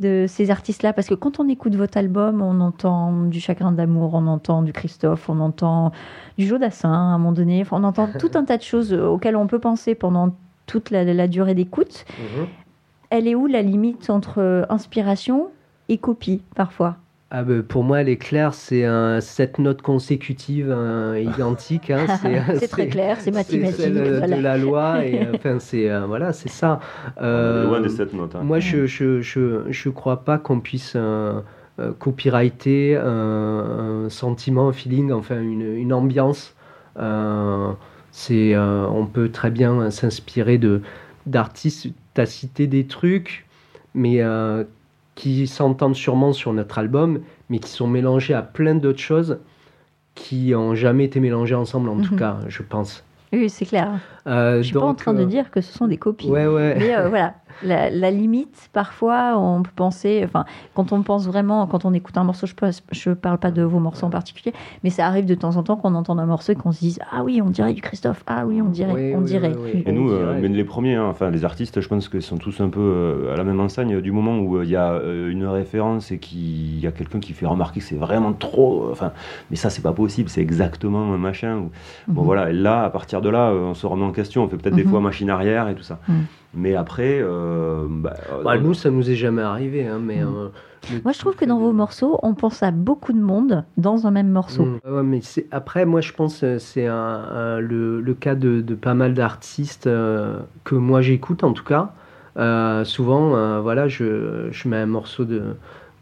de 0.00 0.26
ces 0.28 0.50
artistes-là? 0.50 0.92
Parce 0.92 1.08
que 1.08 1.14
quand 1.14 1.40
on 1.40 1.48
écoute 1.48 1.74
votre 1.74 1.98
album, 1.98 2.40
on 2.40 2.60
entend 2.60 3.12
du 3.24 3.40
Chagrin 3.40 3.72
d'amour, 3.72 4.14
on 4.14 4.26
entend 4.28 4.62
du 4.62 4.72
Christophe, 4.72 5.28
on 5.28 5.40
entend 5.40 5.92
du 6.38 6.46
Jodassin 6.46 6.92
à 6.92 6.96
un 6.96 7.18
moment 7.18 7.32
donné, 7.32 7.60
Enfin, 7.62 7.78
on 7.80 7.84
entend 7.84 8.08
tout 8.18 8.30
un 8.34 8.44
tas 8.44 8.56
de 8.58 8.62
choses 8.62 8.92
auxquelles 8.92 9.36
on 9.36 9.46
peut 9.46 9.58
penser 9.60 9.94
pendant 9.96 10.34
toute 10.66 10.90
la, 10.90 11.02
la 11.02 11.26
durée 11.28 11.54
d'écoute. 11.54 12.04
Mhm. 12.18 12.46
Elle 13.10 13.28
est 13.28 13.34
où 13.34 13.46
la 13.46 13.62
limite 13.62 14.08
entre 14.10 14.38
euh, 14.40 14.64
inspiration 14.68 15.48
et 15.88 15.98
copie 15.98 16.42
parfois? 16.54 16.96
Ah 17.32 17.44
ben, 17.44 17.62
pour 17.62 17.84
moi, 17.84 18.00
elle 18.00 18.08
est 18.08 18.16
claire, 18.16 18.54
c'est 18.54 18.84
un, 18.84 19.20
sept 19.20 19.60
notes 19.60 19.82
consécutives 19.82 20.70
hein, 20.72 21.16
identiques. 21.38 21.90
hein, 21.90 22.06
C'est 22.58 22.66
très 22.68 22.88
clair, 22.88 23.18
c'est 23.20 23.30
mathématique. 23.30 23.76
celle 23.80 23.98
euh, 23.98 24.18
voilà. 24.18 24.36
de 24.36 24.42
la 24.42 24.56
loi, 24.58 25.04
et 25.06 25.26
euh, 25.26 25.32
enfin, 25.36 25.58
c'est 25.60 25.88
euh, 25.88 26.06
voilà, 26.06 26.32
c'est 26.32 26.48
ça. 26.48 26.80
on 27.16 27.20
est 27.20 27.24
Euh, 27.24 27.66
loin 27.66 27.80
des 27.80 27.88
7 27.88 28.14
notes. 28.14 28.34
hein. 28.34 28.42
Moi, 28.42 28.58
je 28.58 28.86
je, 28.86 29.20
je, 29.20 29.62
je 29.70 29.88
crois 29.90 30.24
pas 30.24 30.38
qu'on 30.38 30.58
puisse 30.60 30.94
euh, 30.96 31.40
euh, 31.78 31.92
copyrighter 31.98 32.96
un, 32.96 34.04
un 34.06 34.08
sentiment, 34.08 34.68
un 34.68 34.72
feeling, 34.72 35.12
enfin 35.12 35.40
une, 35.40 35.62
une 35.62 35.92
ambiance. 35.92 36.54
Euh, 36.98 37.70
c'est, 38.10 38.54
euh, 38.56 38.86
on 38.88 39.06
peut 39.06 39.28
très 39.30 39.50
bien 39.52 39.88
s'inspirer 39.90 40.58
de 40.58 40.82
d'artistes. 41.26 41.88
Tu 42.14 42.20
as 42.20 42.26
cité 42.26 42.66
des 42.66 42.86
trucs, 42.86 43.46
mais 43.94 44.20
euh, 44.22 44.64
qui 45.14 45.46
s'entendent 45.46 45.96
sûrement 45.96 46.32
sur 46.32 46.52
notre 46.52 46.78
album, 46.78 47.20
mais 47.48 47.58
qui 47.58 47.70
sont 47.70 47.86
mélangés 47.88 48.34
à 48.34 48.42
plein 48.42 48.74
d'autres 48.74 49.00
choses 49.00 49.38
qui 50.14 50.54
ont 50.54 50.74
jamais 50.74 51.04
été 51.04 51.20
mélangées 51.20 51.54
ensemble, 51.54 51.88
en 51.88 52.00
tout 52.00 52.12
Mhm. 52.14 52.18
cas, 52.18 52.36
je 52.48 52.62
pense. 52.62 53.04
Oui, 53.32 53.48
c'est 53.48 53.64
clair. 53.64 54.00
Euh, 54.26 54.58
Je 54.58 54.62
suis 54.62 54.74
pas 54.74 54.80
en 54.80 54.94
train 54.94 55.12
de 55.14 55.22
euh, 55.22 55.26
dire 55.26 55.50
que 55.50 55.60
ce 55.60 55.72
sont 55.72 55.86
des 55.86 55.96
copies. 55.98 56.28
Ouais, 56.28 56.46
ouais. 56.46 56.74
Mais 56.78 57.08
voilà, 57.08 57.34
la, 57.62 57.90
la 57.90 58.10
limite, 58.10 58.68
parfois, 58.72 59.36
on 59.38 59.62
peut 59.62 59.70
penser, 59.74 60.22
enfin, 60.24 60.44
quand 60.74 60.92
on 60.92 61.02
pense 61.02 61.26
vraiment, 61.26 61.66
quand 61.66 61.84
on 61.84 61.92
écoute 61.92 62.16
un 62.16 62.24
morceau, 62.24 62.46
je 62.46 62.54
ne 62.62 62.70
je 62.92 63.10
parle 63.10 63.38
pas 63.38 63.50
de 63.50 63.62
vos 63.62 63.78
morceaux 63.78 64.06
en 64.06 64.10
particulier, 64.10 64.52
mais 64.84 64.90
ça 64.90 65.06
arrive 65.06 65.26
de 65.26 65.34
temps 65.34 65.56
en 65.56 65.62
temps 65.62 65.76
qu'on 65.76 65.94
entende 65.94 66.20
un 66.20 66.26
morceau 66.26 66.52
et 66.52 66.56
qu'on 66.56 66.72
se 66.72 66.80
dise 66.80 66.98
Ah 67.12 67.22
oui, 67.22 67.40
on 67.44 67.50
dirait 67.50 67.72
du 67.72 67.82
Christophe, 67.82 68.22
ah 68.26 68.44
oui, 68.46 68.60
on 68.62 68.68
dirait, 68.68 68.92
Oui, 68.92 69.12
on 69.14 69.18
oui, 69.18 69.24
dirait. 69.24 69.54
oui, 69.56 69.70
oui. 69.74 69.82
Et 69.86 69.92
nous, 69.92 70.10
euh, 70.10 70.38
mais 70.40 70.48
les 70.48 70.64
premiers, 70.64 70.94
hein, 70.96 71.06
enfin 71.10 71.30
les 71.30 71.44
artistes, 71.44 71.80
je 71.80 71.88
pense 71.88 72.08
qu'ils 72.08 72.22
sont 72.22 72.38
tous 72.38 72.60
un 72.60 72.68
peu 72.68 72.80
euh, 72.80 73.34
à 73.34 73.36
la 73.36 73.44
même 73.44 73.60
enseigne 73.60 74.00
du 74.00 74.12
moment 74.12 74.38
où 74.38 74.56
euh, 74.56 74.64
il 74.64 74.70
y 74.70 74.76
a 74.76 74.92
euh, 74.92 75.30
une 75.30 75.46
référence 75.46 76.10
et 76.12 76.18
qu'il 76.18 76.78
y 76.80 76.86
a 76.86 76.92
quelqu'un 76.92 77.20
qui 77.20 77.32
fait 77.32 77.46
remarquer 77.46 77.80
que 77.80 77.86
c'est 77.86 77.96
vraiment 77.96 78.32
trop. 78.32 78.88
Enfin, 78.90 79.12
mais 79.50 79.56
ça, 79.56 79.70
c'est 79.70 79.82
pas 79.82 79.92
possible, 79.92 80.28
c'est 80.28 80.40
exactement 80.42 81.12
un 81.12 81.18
machin. 81.18 81.56
ou- 81.58 81.70
Bon 82.08 82.20
Mhm. 82.22 82.26
voilà, 82.26 82.50
et 82.50 82.52
là, 82.52 82.84
à 82.84 82.90
partir 82.90 83.20
de 83.20 83.28
là, 83.28 83.50
euh, 83.50 83.60
on 83.70 83.74
se 83.74 83.86
remet 83.86 84.04
en 84.04 84.12
question, 84.12 84.44
on 84.44 84.48
fait 84.48 84.56
peut-être 84.56 84.74
des 84.76 84.84
Mhm. 84.84 84.90
fois 84.90 85.00
machine 85.00 85.30
arrière 85.30 85.68
et 85.68 85.74
tout 85.74 85.82
ça. 85.82 85.98
Mhm. 86.08 86.24
Mais 86.54 86.74
après, 86.74 87.20
euh, 87.22 87.86
bah, 87.88 88.14
euh, 88.32 88.42
Bah, 88.42 88.58
nous, 88.58 88.74
ça 88.74 88.90
nous 88.90 89.08
est 89.08 89.14
jamais 89.16 89.42
arrivé, 89.42 89.86
hein, 89.86 90.00
mais. 90.02 90.22
Mm. 90.24 90.34
euh, 90.34 90.48
Moi, 91.04 91.12
je 91.12 91.18
trouve 91.18 91.36
que 91.36 91.44
dans 91.44 91.58
vos 91.58 91.72
morceaux, 91.72 92.18
on 92.22 92.34
pense 92.34 92.62
à 92.62 92.70
beaucoup 92.72 93.12
de 93.12 93.20
monde 93.20 93.64
dans 93.76 94.06
un 94.06 94.10
même 94.10 94.30
morceau. 94.30 94.64
Mm. 94.64 94.80
Ouais, 94.90 95.02
mais 95.04 95.20
c'est- 95.20 95.46
après, 95.52 95.84
moi, 95.86 96.00
je 96.00 96.12
pense 96.12 96.40
que 96.40 96.58
c'est 96.58 96.86
un, 96.86 96.94
un- 96.96 97.60
le, 97.60 98.00
le 98.00 98.14
cas 98.14 98.34
de, 98.34 98.60
de 98.62 98.74
pas 98.74 98.94
mal 98.94 99.14
d'artistes 99.14 99.86
euh, 99.86 100.38
que 100.64 100.74
moi 100.74 101.02
j'écoute 101.02 101.44
en 101.44 101.52
tout 101.52 101.64
cas. 101.64 101.92
Euh, 102.36 102.84
souvent, 102.84 103.36
euh, 103.36 103.60
voilà, 103.60 103.88
je, 103.88 104.48
je 104.50 104.68
mets 104.68 104.78
un 104.78 104.86
morceau 104.86 105.24
de, 105.24 105.42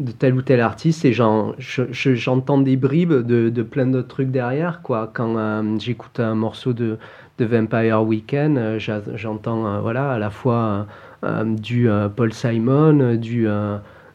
de 0.01 0.13
tel 0.13 0.35
ou 0.35 0.43
tel 0.43 0.61
artiste 0.61 1.05
et 1.05 1.13
j'en- 1.13 1.55
je- 1.59 1.83
je- 1.91 2.15
j'entends 2.15 2.59
des 2.59 2.77
bribes 2.77 3.13
de, 3.15 3.49
de 3.49 3.63
plein 3.63 3.87
d'autres 3.87 4.09
trucs 4.09 4.31
derrière. 4.31 4.81
Quoi. 4.83 5.11
Quand 5.13 5.37
euh, 5.37 5.63
j'écoute 5.79 6.21
un 6.21 6.35
morceau 6.37 6.73
de, 6.73 6.99
de 7.39 7.45
Vampire 7.45 8.03
Weekend, 8.03 8.59
euh, 8.59 8.79
j'entends 9.15 9.67
euh, 9.67 9.81
voilà, 9.81 10.13
à 10.13 10.19
la 10.19 10.31
fois 10.31 10.87
euh, 11.25 11.45
du 11.45 11.89
Paul 12.17 12.33
Simon, 12.33 13.15
du, 13.17 13.47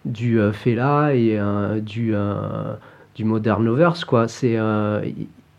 du 0.06 0.40
Fela 0.54 1.14
et 1.16 1.40
du, 1.82 2.14
du 3.16 3.24
Modern 3.24 3.64
Lovers. 3.64 4.06
Quoi. 4.06 4.28
C'est, 4.28 4.54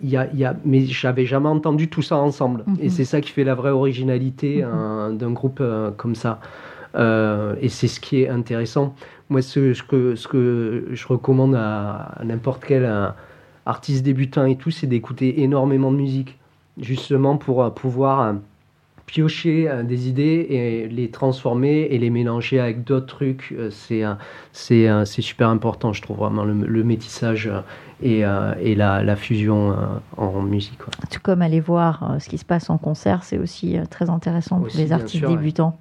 y 0.03 0.17
a, 0.17 0.35
y 0.35 0.45
a, 0.45 0.55
mais 0.65 0.81
j'avais 0.87 1.27
jamais 1.27 1.49
entendu 1.49 1.89
tout 1.89 2.03
ça 2.03 2.17
ensemble. 2.17 2.65
Mhm. 2.67 2.77
Et 2.81 2.89
c'est 2.91 3.05
ça 3.05 3.21
qui 3.21 3.31
fait 3.31 3.45
la 3.45 3.55
vraie 3.55 3.71
originalité 3.71 4.63
Mhm. 4.63 4.71
euh, 4.73 5.13
d'un 5.13 5.33
groupe 5.33 5.63
comme 5.97 6.15
ça. 6.15 6.41
Euh, 6.97 7.57
et 7.61 7.69
c'est 7.69 7.89
ce 7.89 7.99
qui 7.99 8.23
est 8.23 8.29
intéressant. 8.29 8.95
Moi, 9.31 9.43
ce, 9.43 9.73
ce 9.75 9.83
que, 9.83 10.15
ce 10.15 10.29
que 10.29 10.87
je 10.93 11.07
recommande 11.09 11.55
à, 11.57 12.13
à 12.21 12.25
n'importe 12.25 12.65
quel 12.65 12.89
artiste 13.67 14.05
débutant 14.05 14.45
et 14.45 14.57
tout, 14.57 14.71
c'est 14.71 14.87
d'écouter 14.87 15.43
énormément 15.43 15.91
de 15.91 15.97
musique, 15.97 16.39
justement 16.81 17.37
pour 17.37 17.63
euh, 17.63 17.71
pouvoir 17.71 18.21
euh, 18.21 18.33
piocher 19.07 19.69
euh, 19.69 19.83
des 19.83 20.09
idées 20.09 20.47
et 20.51 20.89
les 20.89 21.11
transformer 21.11 21.83
et 21.91 21.99
les 21.99 22.11
mélanger 22.11 22.61
avec 22.61 22.85
d'autres 22.85 23.07
trucs. 23.07 23.55
C'est 23.71 24.03
c'est 24.53 24.89
c'est 25.05 25.23
super 25.23 25.49
important, 25.49 25.93
je 25.93 26.03
trouve 26.03 26.19
vraiment 26.19 26.45
le, 26.45 26.55
le 26.55 26.85
métissage 26.85 27.51
et, 28.03 28.21
et 28.21 28.75
la, 28.75 29.03
la 29.03 29.17
fusion 29.17 29.77
en 30.17 30.43
musique. 30.43 30.79
Tout 31.11 31.21
comme 31.23 31.43
aller 31.43 31.61
voir 31.61 32.17
ce 32.19 32.29
qui 32.29 32.39
se 32.39 32.45
passe 32.45 32.71
en 32.71 32.79
concert, 32.79 33.25
c'est 33.25 33.39
aussi 33.39 33.77
très 33.91 34.09
intéressant 34.09 34.57
pour 34.57 34.67
Aussi, 34.67 34.79
les 34.79 34.93
artistes 34.93 35.19
sûr, 35.19 35.31
ouais. 35.31 35.37
débutants. 35.37 35.79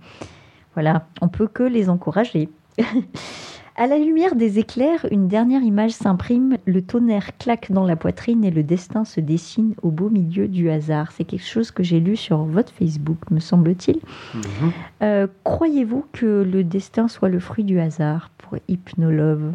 Voilà, 0.73 1.05
on 1.21 1.27
peut 1.27 1.47
que 1.47 1.63
les 1.63 1.89
encourager. 1.89 2.49
À 3.76 3.88
la 3.88 3.97
lumière 3.97 4.36
des 4.36 4.59
éclairs, 4.59 5.07
une 5.09 5.28
dernière 5.28 5.63
image 5.63 5.91
s'imprime, 5.91 6.57
le 6.67 6.84
tonnerre 6.84 7.36
claque 7.39 7.71
dans 7.71 7.86
la 7.88 7.95
poitrine 7.95 8.45
et 8.45 8.51
le 8.51 8.61
destin 8.61 9.03
se 9.03 9.19
dessine 9.19 9.74
au 9.82 9.89
beau 9.89 10.11
milieu 10.11 10.47
du 10.47 10.69
hasard. 10.69 11.11
C'est 11.11 11.24
quelque 11.24 11.45
chose 11.47 11.71
que 11.71 11.82
j'ai 11.82 11.99
lu 11.99 12.15
sur 12.15 12.38
votre 12.43 12.71
Facebook, 12.71 13.17
me 13.32 13.39
semble-t-il. 13.39 13.97
Euh, 15.01 15.26
Croyez-vous 15.43 16.05
que 16.13 16.43
le 16.43 16.63
destin 16.63 17.07
soit 17.07 17.30
le 17.30 17.39
fruit 17.39 17.63
du 17.63 17.80
hasard 17.80 18.30
pour 18.38 18.59
Hypnolove? 18.67 19.51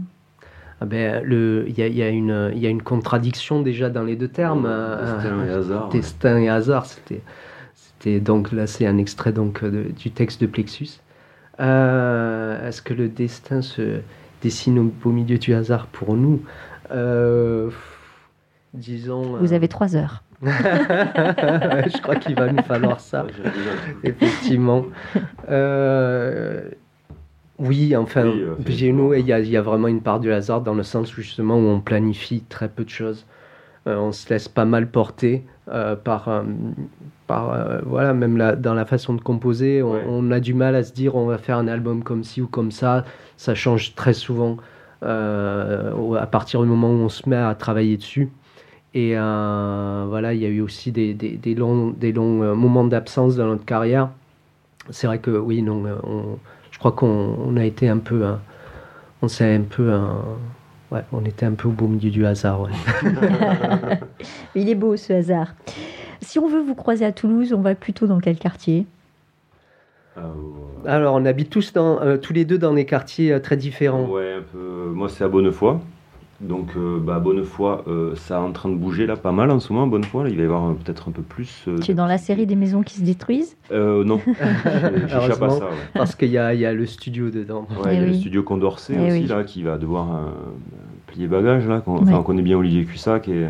Ah 0.80 0.86
ben, 0.86 1.22
le- 1.24 1.66
Il 1.68 1.78
y, 1.78 1.82
a, 1.82 1.86
il 1.86 1.96
y 1.96 2.02
a 2.02 2.08
une- 2.08 2.50
il 2.54 2.58
y 2.58 2.66
a 2.66 2.70
une 2.70 2.82
contradiction 2.82 3.62
déjà 3.62 3.88
dans 3.88 4.02
les 4.02 4.16
deux 4.16 4.28
termes. 4.28 4.66
euh, 4.66 5.14
Destin 5.22 5.44
et 5.46 5.50
hasard. 5.50 5.88
Destin 5.90 6.38
et 6.38 6.48
hasard, 6.48 6.86
c'était, 6.86 7.20
c'était 7.76 8.18
donc 8.18 8.50
là 8.50 8.66
c'est 8.66 8.86
un 8.86 8.98
extrait 8.98 9.32
donc 9.32 9.64
de- 9.64 9.92
du 9.96 10.10
texte 10.10 10.40
de 10.40 10.46
Plexus. 10.48 10.98
Euh, 11.60 12.68
est-ce 12.68 12.82
que 12.82 12.94
le 12.94 13.08
destin 13.08 13.62
se 13.62 14.00
dessine 14.42 14.78
au 14.78 14.84
beau 14.84 15.10
milieu 15.10 15.38
du 15.38 15.54
hasard 15.54 15.86
pour 15.86 16.14
nous 16.14 16.42
Euh, 16.90 17.70
Disons. 18.74 19.36
Vous 19.38 19.52
euh, 19.52 19.56
avez 19.56 19.68
trois 19.68 19.96
heures. 19.96 20.22
Je 20.42 22.00
crois 22.00 22.16
qu'il 22.16 22.36
va 22.36 22.52
nous 22.52 22.62
falloir 22.62 23.00
ça. 23.00 23.26
Effectivement. 24.04 24.84
Euh, 25.50 26.68
oui, 27.58 27.96
enfin, 27.96 28.24
Oui, 28.26 28.42
euh, 28.42 28.54
chez 28.70 28.92
nous, 28.92 29.14
il 29.14 29.26
y, 29.26 29.32
a, 29.32 29.40
il 29.40 29.48
y 29.48 29.56
a 29.56 29.62
vraiment 29.62 29.88
une 29.88 30.00
part 30.00 30.20
du 30.20 30.32
hasard 30.32 30.60
dans 30.60 30.74
le 30.74 30.84
sens 30.84 31.12
justement 31.12 31.56
où 31.56 31.66
on 31.66 31.80
planifie 31.80 32.44
très 32.48 32.68
peu 32.68 32.84
de 32.84 32.88
choses. 32.90 33.26
Euh, 33.88 33.96
on 33.96 34.12
se 34.12 34.28
laisse 34.28 34.48
pas 34.48 34.64
mal 34.64 34.88
porter 34.90 35.44
euh, 35.70 35.96
par, 35.96 36.28
euh, 36.28 36.42
par 37.26 37.52
euh, 37.52 37.78
voilà, 37.84 38.14
même 38.14 38.36
la- 38.36 38.56
dans 38.56 38.74
la 38.74 38.84
façon 38.86 39.14
de 39.14 39.20
composer. 39.20 39.82
On, 39.82 39.92
Ouais. 39.92 40.04
on 40.08 40.30
a 40.30 40.40
du 40.40 40.54
mal 40.54 40.74
à 40.74 40.82
se 40.82 40.92
dire 40.92 41.14
on 41.16 41.26
va 41.26 41.38
faire 41.38 41.58
un 41.58 41.68
album 41.68 42.02
comme 42.02 42.24
ci 42.24 42.40
ou 42.42 42.46
comme 42.46 42.70
ça. 42.70 43.04
Ça 43.36 43.54
change 43.54 43.94
très 43.94 44.12
souvent 44.14 44.56
à 45.02 46.26
partir 46.30 46.60
du 46.62 46.66
moment 46.68 46.88
où 46.90 46.94
on 47.04 47.08
se 47.08 47.28
met 47.28 47.36
à 47.36 47.54
travailler 47.54 47.96
dessus. 47.96 48.30
Et 48.94 49.14
voilà, 49.14 50.32
il 50.34 50.40
y 50.40 50.46
a 50.46 50.48
eu 50.48 50.60
aussi 50.60 50.90
des, 50.92 51.14
des- 51.14 51.36
des 51.36 51.54
longs, 51.54 51.90
des 51.96 52.12
longs 52.12 52.54
moments 52.56 52.84
d'absence 52.84 53.36
dans 53.36 53.46
notre 53.46 53.64
carrière. 53.64 54.08
C'est 54.90 55.06
vrai 55.06 55.18
que 55.18 55.30
oui, 55.30 55.62
non, 55.62 55.84
on- 56.04 56.38
je 56.70 56.78
crois 56.78 56.92
qu'on 56.92 57.36
on 57.46 57.56
a 57.56 57.64
été 57.64 57.88
un 57.88 57.98
peu, 57.98 58.24
on 59.22 59.28
s'est 59.28 59.54
un 59.54 59.62
peu, 59.62 59.92
ouais, 60.92 61.02
on 61.12 61.24
était 61.24 61.46
un 61.46 61.52
peu 61.52 61.68
au 61.68 61.72
beau 61.72 61.86
milieu 61.86 62.10
du 62.10 62.26
hasard. 62.26 62.62
ouais. 62.62 62.70
Il 64.54 64.68
est 64.68 64.74
beau 64.74 64.96
ce 64.96 65.12
hasard. 65.12 65.54
Si 66.20 66.38
on 66.38 66.48
veut 66.48 66.60
vous 66.60 66.74
croiser 66.74 67.04
à 67.04 67.12
Toulouse, 67.12 67.52
on 67.52 67.60
va 67.60 67.74
plutôt 67.74 68.06
dans 68.06 68.18
quel 68.18 68.36
quartier? 68.38 68.86
Ouais. 70.16 70.22
Alors, 70.90 71.14
on 71.14 71.24
habite 71.24 71.50
tous, 71.50 71.72
dans, 71.72 72.00
euh, 72.00 72.16
tous 72.16 72.32
les 72.32 72.44
deux 72.44 72.58
dans 72.58 72.74
des 72.74 72.84
quartiers 72.84 73.32
euh, 73.32 73.38
très 73.38 73.56
différents. 73.56 74.04
Ouais, 74.06 74.34
un 74.38 74.42
peu. 74.42 74.90
Moi, 74.92 75.08
c'est 75.08 75.22
à 75.24 75.28
Bonnefoy. 75.28 75.78
Donc, 76.40 76.68
euh, 76.76 77.00
bah, 77.00 77.18
Bonnefoy, 77.18 77.78
euh, 77.88 78.14
ça 78.14 78.36
est 78.36 78.38
en 78.38 78.52
train 78.52 78.68
de 78.68 78.76
bouger 78.76 79.06
là 79.08 79.16
pas 79.16 79.32
mal 79.32 79.50
en 79.50 79.58
ce 79.58 79.72
moment. 79.72 79.88
Bonnefoy, 79.88 80.22
là, 80.24 80.30
il 80.30 80.36
va 80.36 80.42
y 80.42 80.46
avoir 80.46 80.68
euh, 80.70 80.74
peut-être 80.74 81.08
un 81.08 81.10
peu 81.12 81.22
plus. 81.22 81.64
euh, 81.66 81.78
Tu 81.80 81.90
es 81.90 81.94
dans 81.94 82.06
la 82.06 82.16
série 82.18 82.46
des 82.46 82.54
maisons 82.54 82.82
qui 82.82 82.94
se 82.94 83.02
détruisent? 83.02 83.56
Euh, 83.72 84.04
non, 84.04 84.20
j'échappe 84.26 85.42
à 85.42 85.46
Heureusement. 85.46 85.50
ça. 85.58 85.64
Ouais. 85.66 85.70
Parce 85.94 86.14
qu'il 86.14 86.28
y 86.28 86.32
y 86.32 86.38
a 86.38 86.72
le 86.72 86.86
studio 86.86 87.30
dedans. 87.30 87.66
Ouais, 87.84 87.96
il 87.96 88.00
y 88.00 88.02
a 88.02 88.02
Eh 88.04 88.06
le 88.06 88.14
studio 88.14 88.44
Condorcet 88.44 88.94
Eh 88.96 89.06
aussi 89.08 89.20
oui. 89.22 89.26
là 89.26 89.42
qui 89.42 89.64
va 89.64 89.78
devoir 89.78 90.14
euh, 90.14 90.20
plier 91.08 91.26
bagage 91.26 91.66
là. 91.66 91.82
Ouais. 91.88 92.12
on 92.14 92.22
connaît 92.22 92.42
bien 92.42 92.56
Olivier 92.56 92.84
Cussac 92.84 93.26
et 93.28 93.46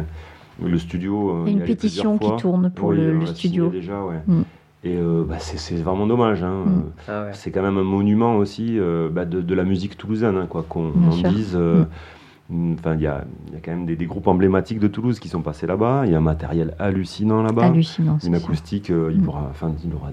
le 0.64 0.78
studio. 0.78 1.30
euh, 1.30 1.42
Il 1.46 1.52
y 1.52 1.56
a 1.56 1.58
une 1.60 1.66
pétition 1.66 2.16
qui 2.16 2.34
tourne 2.36 2.70
pour 2.74 2.88
Oui, 2.88 2.96
le, 2.96 3.26
studio. 3.26 3.68
déjà, 3.68 4.02
ouais. 4.02 4.16
Mm. 4.26 4.42
Et 4.84 4.96
euh, 4.96 5.24
bah, 5.28 5.36
c'est 5.40 5.74
vraiment 5.82 6.06
dommage. 6.06 6.42
hein. 6.42 6.64
Mm. 6.64 6.82
Ah 7.08 7.24
ouais. 7.24 7.30
C'est 7.34 7.50
quand 7.50 7.62
même 7.62 7.76
un 7.76 7.82
monument 7.84 8.36
aussi 8.38 8.78
euh, 8.78 9.10
bah, 9.12 9.26
de, 9.26 9.42
de 9.42 9.54
la 9.54 9.64
musique 9.64 9.98
toulousaine, 9.98 10.36
hein, 10.38 10.46
quoi 10.48 10.64
qu'on 10.66 10.88
Bien 10.88 11.08
en 11.08 11.12
sûr. 11.12 11.28
dise. 11.28 11.54
euh, 11.54 11.84
Enfin, 12.50 12.94
il 12.94 13.02
y 13.02 13.06
a, 13.06 13.24
il 13.48 13.54
y 13.54 13.56
a 13.56 13.60
quand 13.62 13.72
même 13.72 13.84
des, 13.84 13.94
des 13.96 14.06
groupes 14.06 14.26
emblématiques 14.26 14.80
de 14.80 14.88
Toulouse 14.88 15.20
qui 15.20 15.28
sont 15.28 15.42
passés 15.42 15.66
là-bas. 15.66 16.04
Il 16.06 16.12
y 16.12 16.14
a 16.14 16.18
un 16.18 16.22
matériel 16.22 16.74
hallucinant 16.78 17.42
là-bas. 17.42 17.66
Hallucinant. 17.66 18.16
c'est 18.20 18.28
Une 18.28 18.34
acoustique, 18.36 18.90
euh, 18.90 19.10
il, 19.12 19.18
Mm. 19.20 19.24
pourra, 19.24 19.46
enfin, 19.50 19.72
il 19.84 19.94
aura 19.94 20.10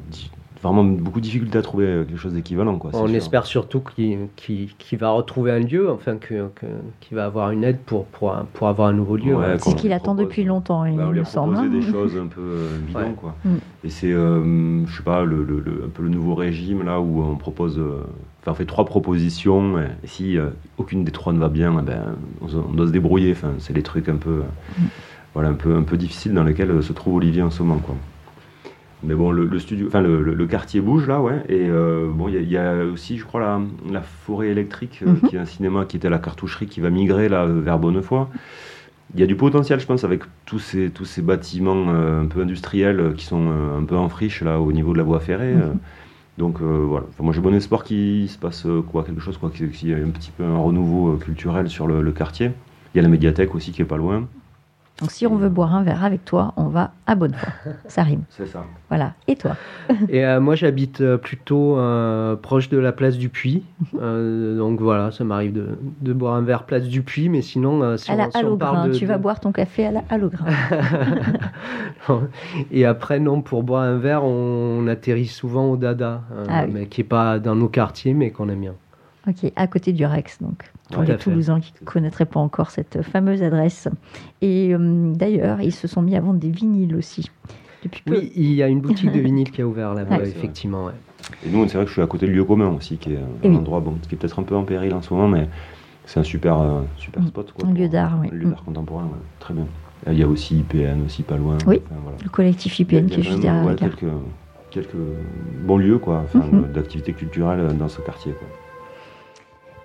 vraiment 0.62 0.84
beaucoup 0.84 1.20
de 1.20 1.24
difficultés 1.26 1.60
à 1.60 1.62
trouver 1.62 1.86
euh, 1.86 2.04
quelque 2.04 2.18
chose 2.18 2.34
d'équivalent. 2.34 2.78
quoi, 2.78 2.90
On 2.94 3.06
sûr. 3.08 3.16
espère 3.16 3.46
surtout 3.46 3.80
qu'il 3.82 4.28
qu'il- 4.36 4.76
qu'il 4.78 4.98
va 4.98 5.12
retrouver 5.12 5.52
un 5.52 5.60
lieu, 5.60 5.90
enfin 5.92 6.18
que- 6.18 6.48
que- 6.56 6.66
qu'il 7.02 7.16
va 7.16 7.26
avoir 7.26 7.52
une 7.52 7.64
aide 7.64 7.78
pour, 7.86 8.06
pour, 8.06 8.36
pour 8.54 8.68
avoir 8.68 8.88
un 8.90 8.94
nouveau 8.94 9.16
lieu. 9.16 9.36
Ouais. 9.36 9.58
C'est 9.60 9.70
ce 9.70 9.76
qu'il 9.76 9.94
attend 9.94 10.16
depuis 10.16 10.44
longtemps, 10.44 10.84
il 10.86 10.98
Bah, 10.98 11.06
on 11.08 11.12
lui 11.12 11.20
me 11.20 11.26
semble. 11.26 11.56
hein. 11.56 11.68
des 11.68 11.82
choses 11.84 12.18
un 12.18 12.26
peu 12.28 12.42
euh, 12.42 12.80
bidons, 12.80 13.00
Ouais. 13.00 13.14
quoi. 13.16 13.36
Mm. 13.46 13.50
Et 13.84 13.90
c'est, 13.90 14.12
euh, 14.12 14.86
je 14.88 14.98
sais 14.98 15.04
pas, 15.04 15.24
le, 15.24 15.44
le- 15.44 15.60
le- 15.60 15.84
un 15.86 15.90
peu 15.90 16.02
le 16.04 16.10
nouveau 16.10 16.34
régime 16.36 16.84
là 16.84 17.00
où 17.00 17.22
on 17.22 17.36
propose, 17.36 17.78
euh, 17.80 18.04
enfin, 18.46 18.52
on 18.52 18.56
fait 18.56 18.66
trois 18.66 18.86
propositions. 18.86 19.80
Et, 19.80 19.84
et 20.04 20.08
si 20.08 20.38
euh, 20.38 20.50
aucune 20.78 21.04
des 21.04 21.12
trois 21.12 21.34
ne 21.34 21.40
va 21.40 21.50
bien, 21.50 21.76
eh 21.80 21.82
ben, 21.84 22.16
on, 22.42 22.74
doit 22.74 22.88
se 22.88 22.92
débrouiller. 22.92 23.32
Enfin, 23.32 23.54
c'est 23.58 23.74
les 23.76 23.84
trucs 23.84 24.08
un 24.10 24.18
peu, 24.18 24.30
euh, 24.30 24.84
voilà, 25.34 25.50
un 25.50 25.54
peu, 25.54 25.76
un 25.76 25.84
peu 25.84 25.98
difficiles 25.98 26.34
dans 26.34 26.44
lesquels 26.44 26.72
euh, 26.72 26.82
se 26.82 26.94
trouve 26.94 27.16
Olivier 27.16 27.42
en 27.42 27.52
ce 27.52 27.64
moment, 27.64 27.80
quoi. 27.80 27.96
Mais 29.04 29.14
bon, 29.14 29.30
le, 29.32 29.46
le 29.46 29.60
studio, 29.60 29.86
enfin 29.88 30.02
le, 30.02 30.22
le- 30.24 30.34
le 30.34 30.48
quartier 30.48 30.82
bouge 30.82 31.08
là, 31.08 31.22
ouais. 31.22 31.44
Et 31.48 31.68
euh, 31.70 32.10
bon, 32.12 32.28
il 32.28 32.36
y, 32.36 32.38
a- 32.38 32.42
il 32.42 32.50
y 32.50 32.58
a 32.58 32.86
aussi, 32.86 33.18
je 33.18 33.26
crois, 33.26 33.40
la, 33.42 33.62
la 33.92 34.02
forêt 34.02 34.48
électrique, 34.50 35.02
euh, 35.06 35.12
Mhm. 35.12 35.30
qui 35.30 35.36
est 35.36 35.40
un 35.40 35.46
cinéma 35.46 35.86
qui 35.86 35.98
était 35.98 36.08
à 36.08 36.12
la 36.12 36.18
cartoucherie, 36.18 36.66
qui 36.66 36.80
va 36.80 36.90
migrer 36.90 37.30
là 37.30 37.44
euh, 37.44 37.62
vers 37.62 37.78
Bonnefoy. 37.78 38.26
Il 39.14 39.20
y 39.20 39.24
a 39.24 39.28
du 39.28 39.36
potentiel, 39.36 39.80
je 39.80 39.86
pense, 39.86 40.04
avec 40.04 40.24
tous 40.46 40.58
ces, 40.60 40.90
tous 40.90 41.06
ces 41.06 41.22
bâtiments 41.22 41.86
euh, 41.90 42.24
un 42.24 42.26
peu 42.26 42.42
industriels 42.42 43.00
euh, 43.00 43.12
qui 43.14 43.26
sont 43.26 43.48
euh, 43.52 43.78
un 43.80 43.84
peu 43.84 43.96
en 43.96 44.10
friche 44.10 44.42
là 44.42 44.60
au 44.60 44.72
niveau 44.72 44.94
de 44.94 44.98
la 44.98 45.04
voie 45.04 45.20
ferrée. 45.20 45.54
euh. 45.54 45.74
Donc 46.38 46.62
euh, 46.62 46.86
voilà, 46.86 47.06
moi 47.20 47.34
j'ai 47.34 47.40
bon 47.40 47.56
espoir 47.56 47.84
qu'il 47.84 48.30
se 48.30 48.38
passe 48.38 48.66
euh, 48.66 48.82
quoi, 48.82 49.04
quelque 49.04 49.22
chose, 49.22 49.38
quoi, 49.38 49.50
qu'il 49.50 49.70
y 49.88 49.92
ait 49.92 50.02
un 50.02 50.10
petit 50.10 50.32
peu 50.32 50.44
un 50.44 50.58
renouveau 50.58 51.14
euh, 51.14 51.18
culturel 51.18 51.70
sur 51.70 51.88
le 51.88 52.12
quartier. 52.12 52.52
Il 52.94 52.98
y 52.98 53.00
a 53.00 53.04
la 53.04 53.10
médiathèque 53.10 53.56
aussi 53.56 53.72
qui 53.72 53.82
est 53.82 53.86
pas 53.86 53.98
loin. 53.98 54.28
Donc 55.02 55.12
si 55.12 55.28
on 55.28 55.36
veut 55.36 55.50
boire 55.50 55.76
un 55.76 55.84
verre 55.84 56.06
avec 56.06 56.24
toi, 56.24 56.54
on 56.56 56.68
va 56.68 56.92
à 57.06 57.16
Bonnefoy. 57.16 57.50
Ça 57.88 58.04
rime. 58.04 58.24
C'est 58.30 58.46
ça. 58.46 58.64
Voilà. 58.88 59.14
Et 59.28 59.36
toi 59.36 59.58
Et 60.10 60.26
euh, 60.26 60.40
moi 60.40 60.56
j'habite 60.56 61.02
euh, 61.02 61.18
plutôt 61.18 61.78
euh, 61.78 62.38
proche 62.38 62.70
de 62.70 62.78
la 62.78 62.94
place 62.94 63.18
du 63.18 63.30
Puy. 63.30 63.64
Euh, 64.02 64.58
donc 64.58 64.82
voilà, 64.82 65.12
ça 65.12 65.24
m'arrive 65.24 65.54
de, 65.54 65.78
de 66.02 66.14
boire 66.14 66.36
un 66.36 66.42
verre 66.42 66.64
place 66.64 66.84
du 66.84 67.02
Puy, 67.02 67.30
mais 67.30 67.42
sinon, 67.42 67.98
si, 67.98 68.12
À 68.12 68.16
la 68.16 68.28
on, 68.28 68.32
si 68.32 68.38
on 68.38 68.40
Halograin. 68.40 68.58
parle 68.74 68.92
de. 68.92 68.98
Tu 68.98 69.06
vas 69.06 69.18
boire 69.18 69.40
ton 69.40 69.52
café 69.52 69.86
à 69.86 69.92
la 69.92 70.04
Halograin. 70.10 70.46
Et 72.72 72.86
après, 72.86 73.20
non, 73.20 73.42
pour 73.42 73.64
boire 73.64 73.84
un 73.84 73.98
verre, 73.98 74.24
on, 74.24 74.86
atterrit 74.88 75.28
souvent 75.28 75.72
au 75.72 75.78
Dada, 75.78 76.22
Ah 76.50 76.64
oui. 76.66 76.72
mais 76.74 76.86
qui 76.88 77.02
est 77.02 77.06
pas 77.06 77.40
dans 77.40 77.56
nos 77.56 77.70
quartiers, 77.70 78.14
mais 78.14 78.32
qu'on 78.32 78.50
aime 78.50 78.62
bien. 78.62 78.74
Ok, 79.28 79.52
à 79.56 79.68
côté 79.68 79.92
du 79.92 80.06
Rex, 80.06 80.42
donc. 80.42 80.72
Pour 80.90 80.98
Tout 80.98 81.02
les 81.02 81.08
fait. 81.14 81.18
Toulousains 81.18 81.60
qui 81.60 81.74
ne 81.82 81.86
connaîtraient 81.86 82.26
pas 82.26 82.40
encore 82.40 82.70
cette 82.70 83.02
fameuse 83.02 83.42
adresse. 83.42 83.88
Et 84.42 84.74
euh, 84.76 85.12
d'ailleurs, 85.14 85.62
ils 85.62 85.72
se 85.74 85.88
sont 85.88 86.02
mis 86.04 86.16
à 86.16 86.22
vendre 86.22 86.40
des 86.40 86.52
vinyles 86.52 86.96
aussi. 86.96 87.32
Depuis 87.84 88.04
peu. 88.04 88.12
Oui, 88.18 88.32
il 88.36 88.54
y 88.54 88.62
a 88.62 88.68
une 88.68 88.82
boutique 88.82 89.12
de 89.12 89.20
vinyle 89.22 89.52
qui 89.52 89.62
a 89.64 89.68
ouvert 89.68 89.94
là-bas, 89.96 90.18
Ouais. 90.20 90.30
effectivement. 90.30 90.86
ouais. 90.86 90.94
Et 91.46 91.50
nous, 91.50 91.68
c'est 91.68 91.76
vrai 91.78 91.86
que 91.86 91.90
je 91.90 91.94
suis 91.94 92.02
à 92.04 92.08
côté 92.08 92.28
du 92.28 92.34
lieu 92.34 92.44
commun 92.46 92.68
aussi, 92.70 92.98
qui 92.98 93.14
est 93.14 93.18
un 93.18 93.50
oui. 93.50 93.56
endroit 93.56 93.80
bon, 93.80 93.94
qui 94.08 94.14
est 94.14 94.18
peut-être 94.18 94.38
un 94.40 94.44
peu 94.44 94.56
en 94.56 94.64
péril 94.64 94.94
en 94.94 95.02
ce 95.02 95.12
moment, 95.12 95.28
mais 95.28 95.50
c'est 96.06 96.20
un 96.20 96.24
super, 96.24 96.60
euh, 96.60 96.82
super 96.98 97.24
Mm. 97.24 97.28
spot. 97.28 97.52
Quoi, 97.52 97.68
Un 97.68 97.74
lieu 97.74 97.90
d'art, 97.90 98.20
oui. 98.22 98.30
Un 98.32 98.36
lieu 98.36 98.46
d'art 98.50 98.64
contemporain, 98.64 99.06
ouais. 99.06 99.20
très 99.40 99.56
bien. 99.56 99.66
Et 100.08 100.12
Il 100.12 100.20
y 100.20 100.24
a 100.24 100.28
aussi 100.28 100.60
IPN, 100.60 101.04
aussi 101.04 101.24
pas 101.24 101.38
loin. 101.38 101.58
Oui. 101.66 101.82
Enfin, 101.90 102.00
voilà. 102.04 102.18
Le 102.24 102.30
collectif 102.30 102.80
IPN 102.80 102.96
il 103.08 103.10
y 103.10 103.14
a 103.14 103.16
qui 103.16 103.20
est 103.22 103.24
juste 103.24 103.40
derrière 103.42 103.66
ouais, 103.66 103.76
quelques, 103.76 104.06
quelques 104.70 104.96
bons 105.64 105.78
lieux, 105.78 105.98
quoi, 105.98 106.22
enfin, 106.26 106.46
Mhm. 106.52 106.62
de- 106.62 106.68
d'activités 106.68 107.14
culturelles 107.14 107.60
euh, 107.62 107.74
dans 107.74 107.88
ce 107.90 108.02
quartier. 108.02 108.34
Quoi. 108.34 108.48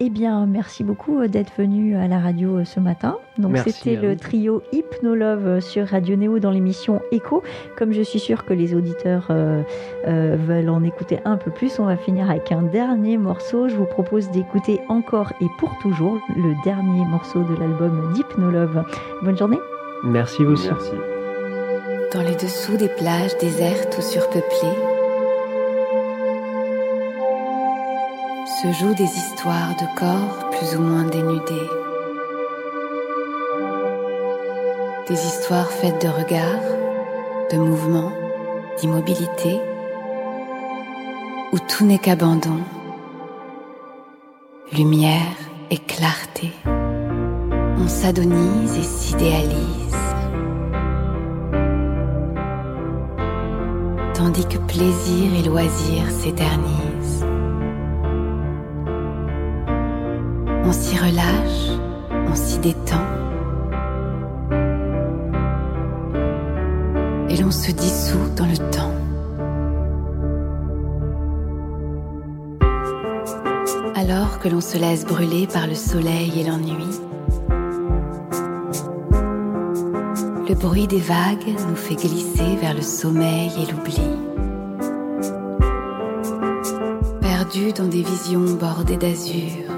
Eh 0.03 0.09
bien, 0.09 0.47
merci 0.47 0.83
beaucoup 0.83 1.21
euh, 1.21 1.29
d'être 1.29 1.53
venu 1.59 1.95
à 1.95 2.09
la 2.09 2.19
radio 2.19 2.57
euh, 2.57 2.65
ce 2.65 2.81
matin. 2.81 3.19
Donc, 3.37 3.59
c'était 3.59 3.97
le 3.97 4.17
trio 4.17 4.63
Hypnolove 4.73 5.47
euh, 5.47 5.61
sur 5.61 5.87
Radio 5.87 6.17
Néo 6.17 6.39
dans 6.39 6.51
l'émission 6.51 7.03
Echo. 7.13 7.43
Comme 7.77 7.93
je 7.93 8.01
suis 8.01 8.19
sûre 8.19 8.47
que 8.47 8.55
les 8.55 8.75
auditeurs 8.75 9.27
euh, 9.29 9.63
euh, 10.09 10.39
veulent 10.39 10.71
en 10.71 10.83
écouter 10.85 11.19
un 11.27 11.37
peu 11.37 11.51
plus, 11.51 11.79
on 11.79 11.85
va 11.85 11.99
finir 11.99 12.31
avec 12.31 12.51
un 12.51 12.63
dernier 12.63 13.19
morceau. 13.19 13.69
Je 13.69 13.77
vous 13.77 13.85
propose 13.85 14.31
d'écouter 14.31 14.81
encore 14.89 15.35
et 15.43 15.47
pour 15.59 15.77
toujours 15.83 16.19
le 16.35 16.55
dernier 16.65 17.05
morceau 17.05 17.43
de 17.43 17.55
l'album 17.61 18.11
d'Hypnolove. 18.15 18.83
Bonne 19.23 19.37
journée. 19.37 19.59
Merci 20.03 20.45
vous 20.45 20.53
aussi. 20.53 20.69
Merci. 20.69 20.93
Dans 22.15 22.23
les 22.23 22.37
dessous 22.37 22.79
des 22.79 22.89
plages 22.89 23.37
désertes 23.39 23.99
ou 23.99 24.01
surpeuplées, 24.01 24.90
se 28.63 28.73
jouent 28.73 28.95
des 28.95 29.05
histoires 29.05 29.75
de 29.77 29.87
corps 29.99 30.51
plus 30.51 30.77
ou 30.77 30.83
moins 30.83 31.05
dénudés. 31.05 31.71
Des 35.09 35.15
histoires 35.15 35.71
faites 35.71 36.03
de 36.03 36.09
regards, 36.09 36.69
de 37.51 37.57
mouvements, 37.57 38.13
d'immobilité, 38.79 39.59
où 41.53 41.59
tout 41.59 41.87
n'est 41.87 41.99
qu'abandon, 41.99 42.61
lumière 44.73 45.39
et 45.71 45.79
clarté. 45.79 46.53
On 46.67 47.89
s'adonise 47.89 48.77
et 48.77 48.83
s'idéalise. 48.83 49.91
tandis 54.13 54.45
que 54.45 54.59
plaisir 54.59 55.33
et 55.39 55.43
loisir 55.49 56.11
s'éternisent. 56.11 56.90
On 60.71 60.73
s'y 60.73 60.97
relâche, 60.97 61.81
on 62.13 62.35
s'y 62.37 62.61
détend, 62.61 63.05
et 67.29 67.37
l'on 67.39 67.51
se 67.51 67.73
dissout 67.73 68.31
dans 68.37 68.47
le 68.47 68.57
temps. 68.71 68.95
Alors 73.97 74.39
que 74.39 74.49
l'on 74.49 74.61
se 74.61 74.79
laisse 74.79 75.05
brûler 75.05 75.49
par 75.49 75.67
le 75.67 75.75
soleil 75.75 76.39
et 76.39 76.45
l'ennui, 76.45 77.01
le 80.49 80.55
bruit 80.55 80.87
des 80.87 81.01
vagues 81.01 81.57
nous 81.69 81.75
fait 81.75 81.97
glisser 81.97 82.55
vers 82.61 82.75
le 82.75 82.83
sommeil 82.83 83.51
et 83.57 83.73
l'oubli. 83.73 84.01
Perdus 87.21 87.73
dans 87.73 87.89
des 87.89 88.05
visions 88.05 88.55
bordées 88.55 88.99
d'azur, 88.99 89.70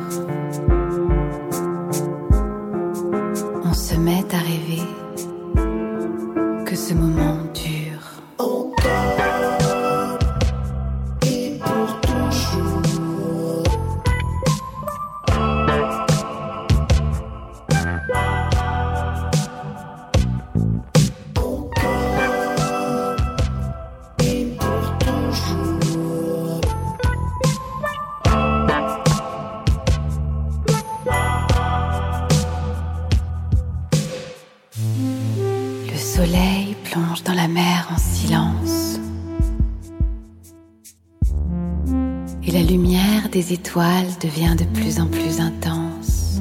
des 43.53 43.59
étoiles 43.59 44.07
devient 44.22 44.57
de 44.57 44.64
plus 44.64 44.98
en 44.98 45.07
plus 45.07 45.40
intense. 45.40 46.40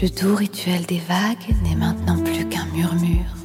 Le 0.00 0.08
doux 0.08 0.34
rituel 0.34 0.86
des 0.86 1.00
vagues 1.00 1.54
n'est 1.62 1.76
maintenant 1.76 2.18
plus 2.22 2.46
qu'un 2.48 2.66
murmure. 2.74 3.37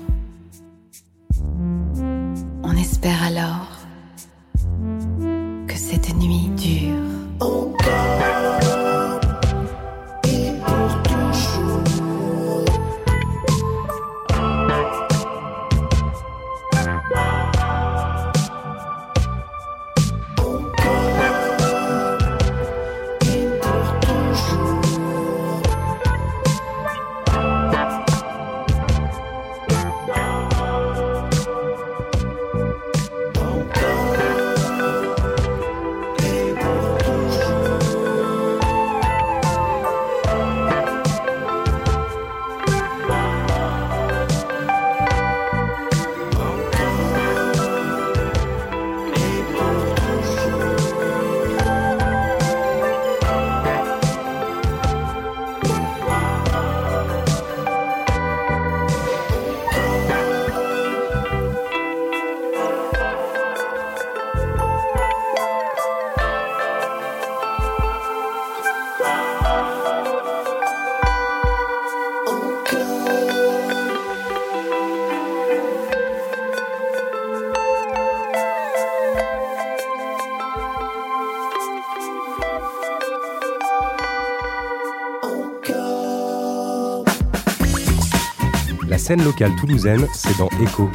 Scène 89.13 89.25
locale 89.25 89.55
toulousaine, 89.57 90.07
c'est 90.11 90.35
dans 90.39 90.49
Echo. 90.59 90.89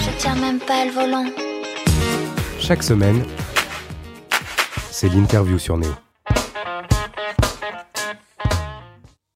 Je 0.00 0.18
tiens 0.18 0.36
même 0.36 0.60
pas 0.60 0.84
le 0.84 0.92
volant. 0.92 1.24
Chaque 2.60 2.84
semaine, 2.84 3.24
c'est 4.92 5.08
l'interview 5.08 5.58
sur 5.58 5.76
Néo. 5.76 5.90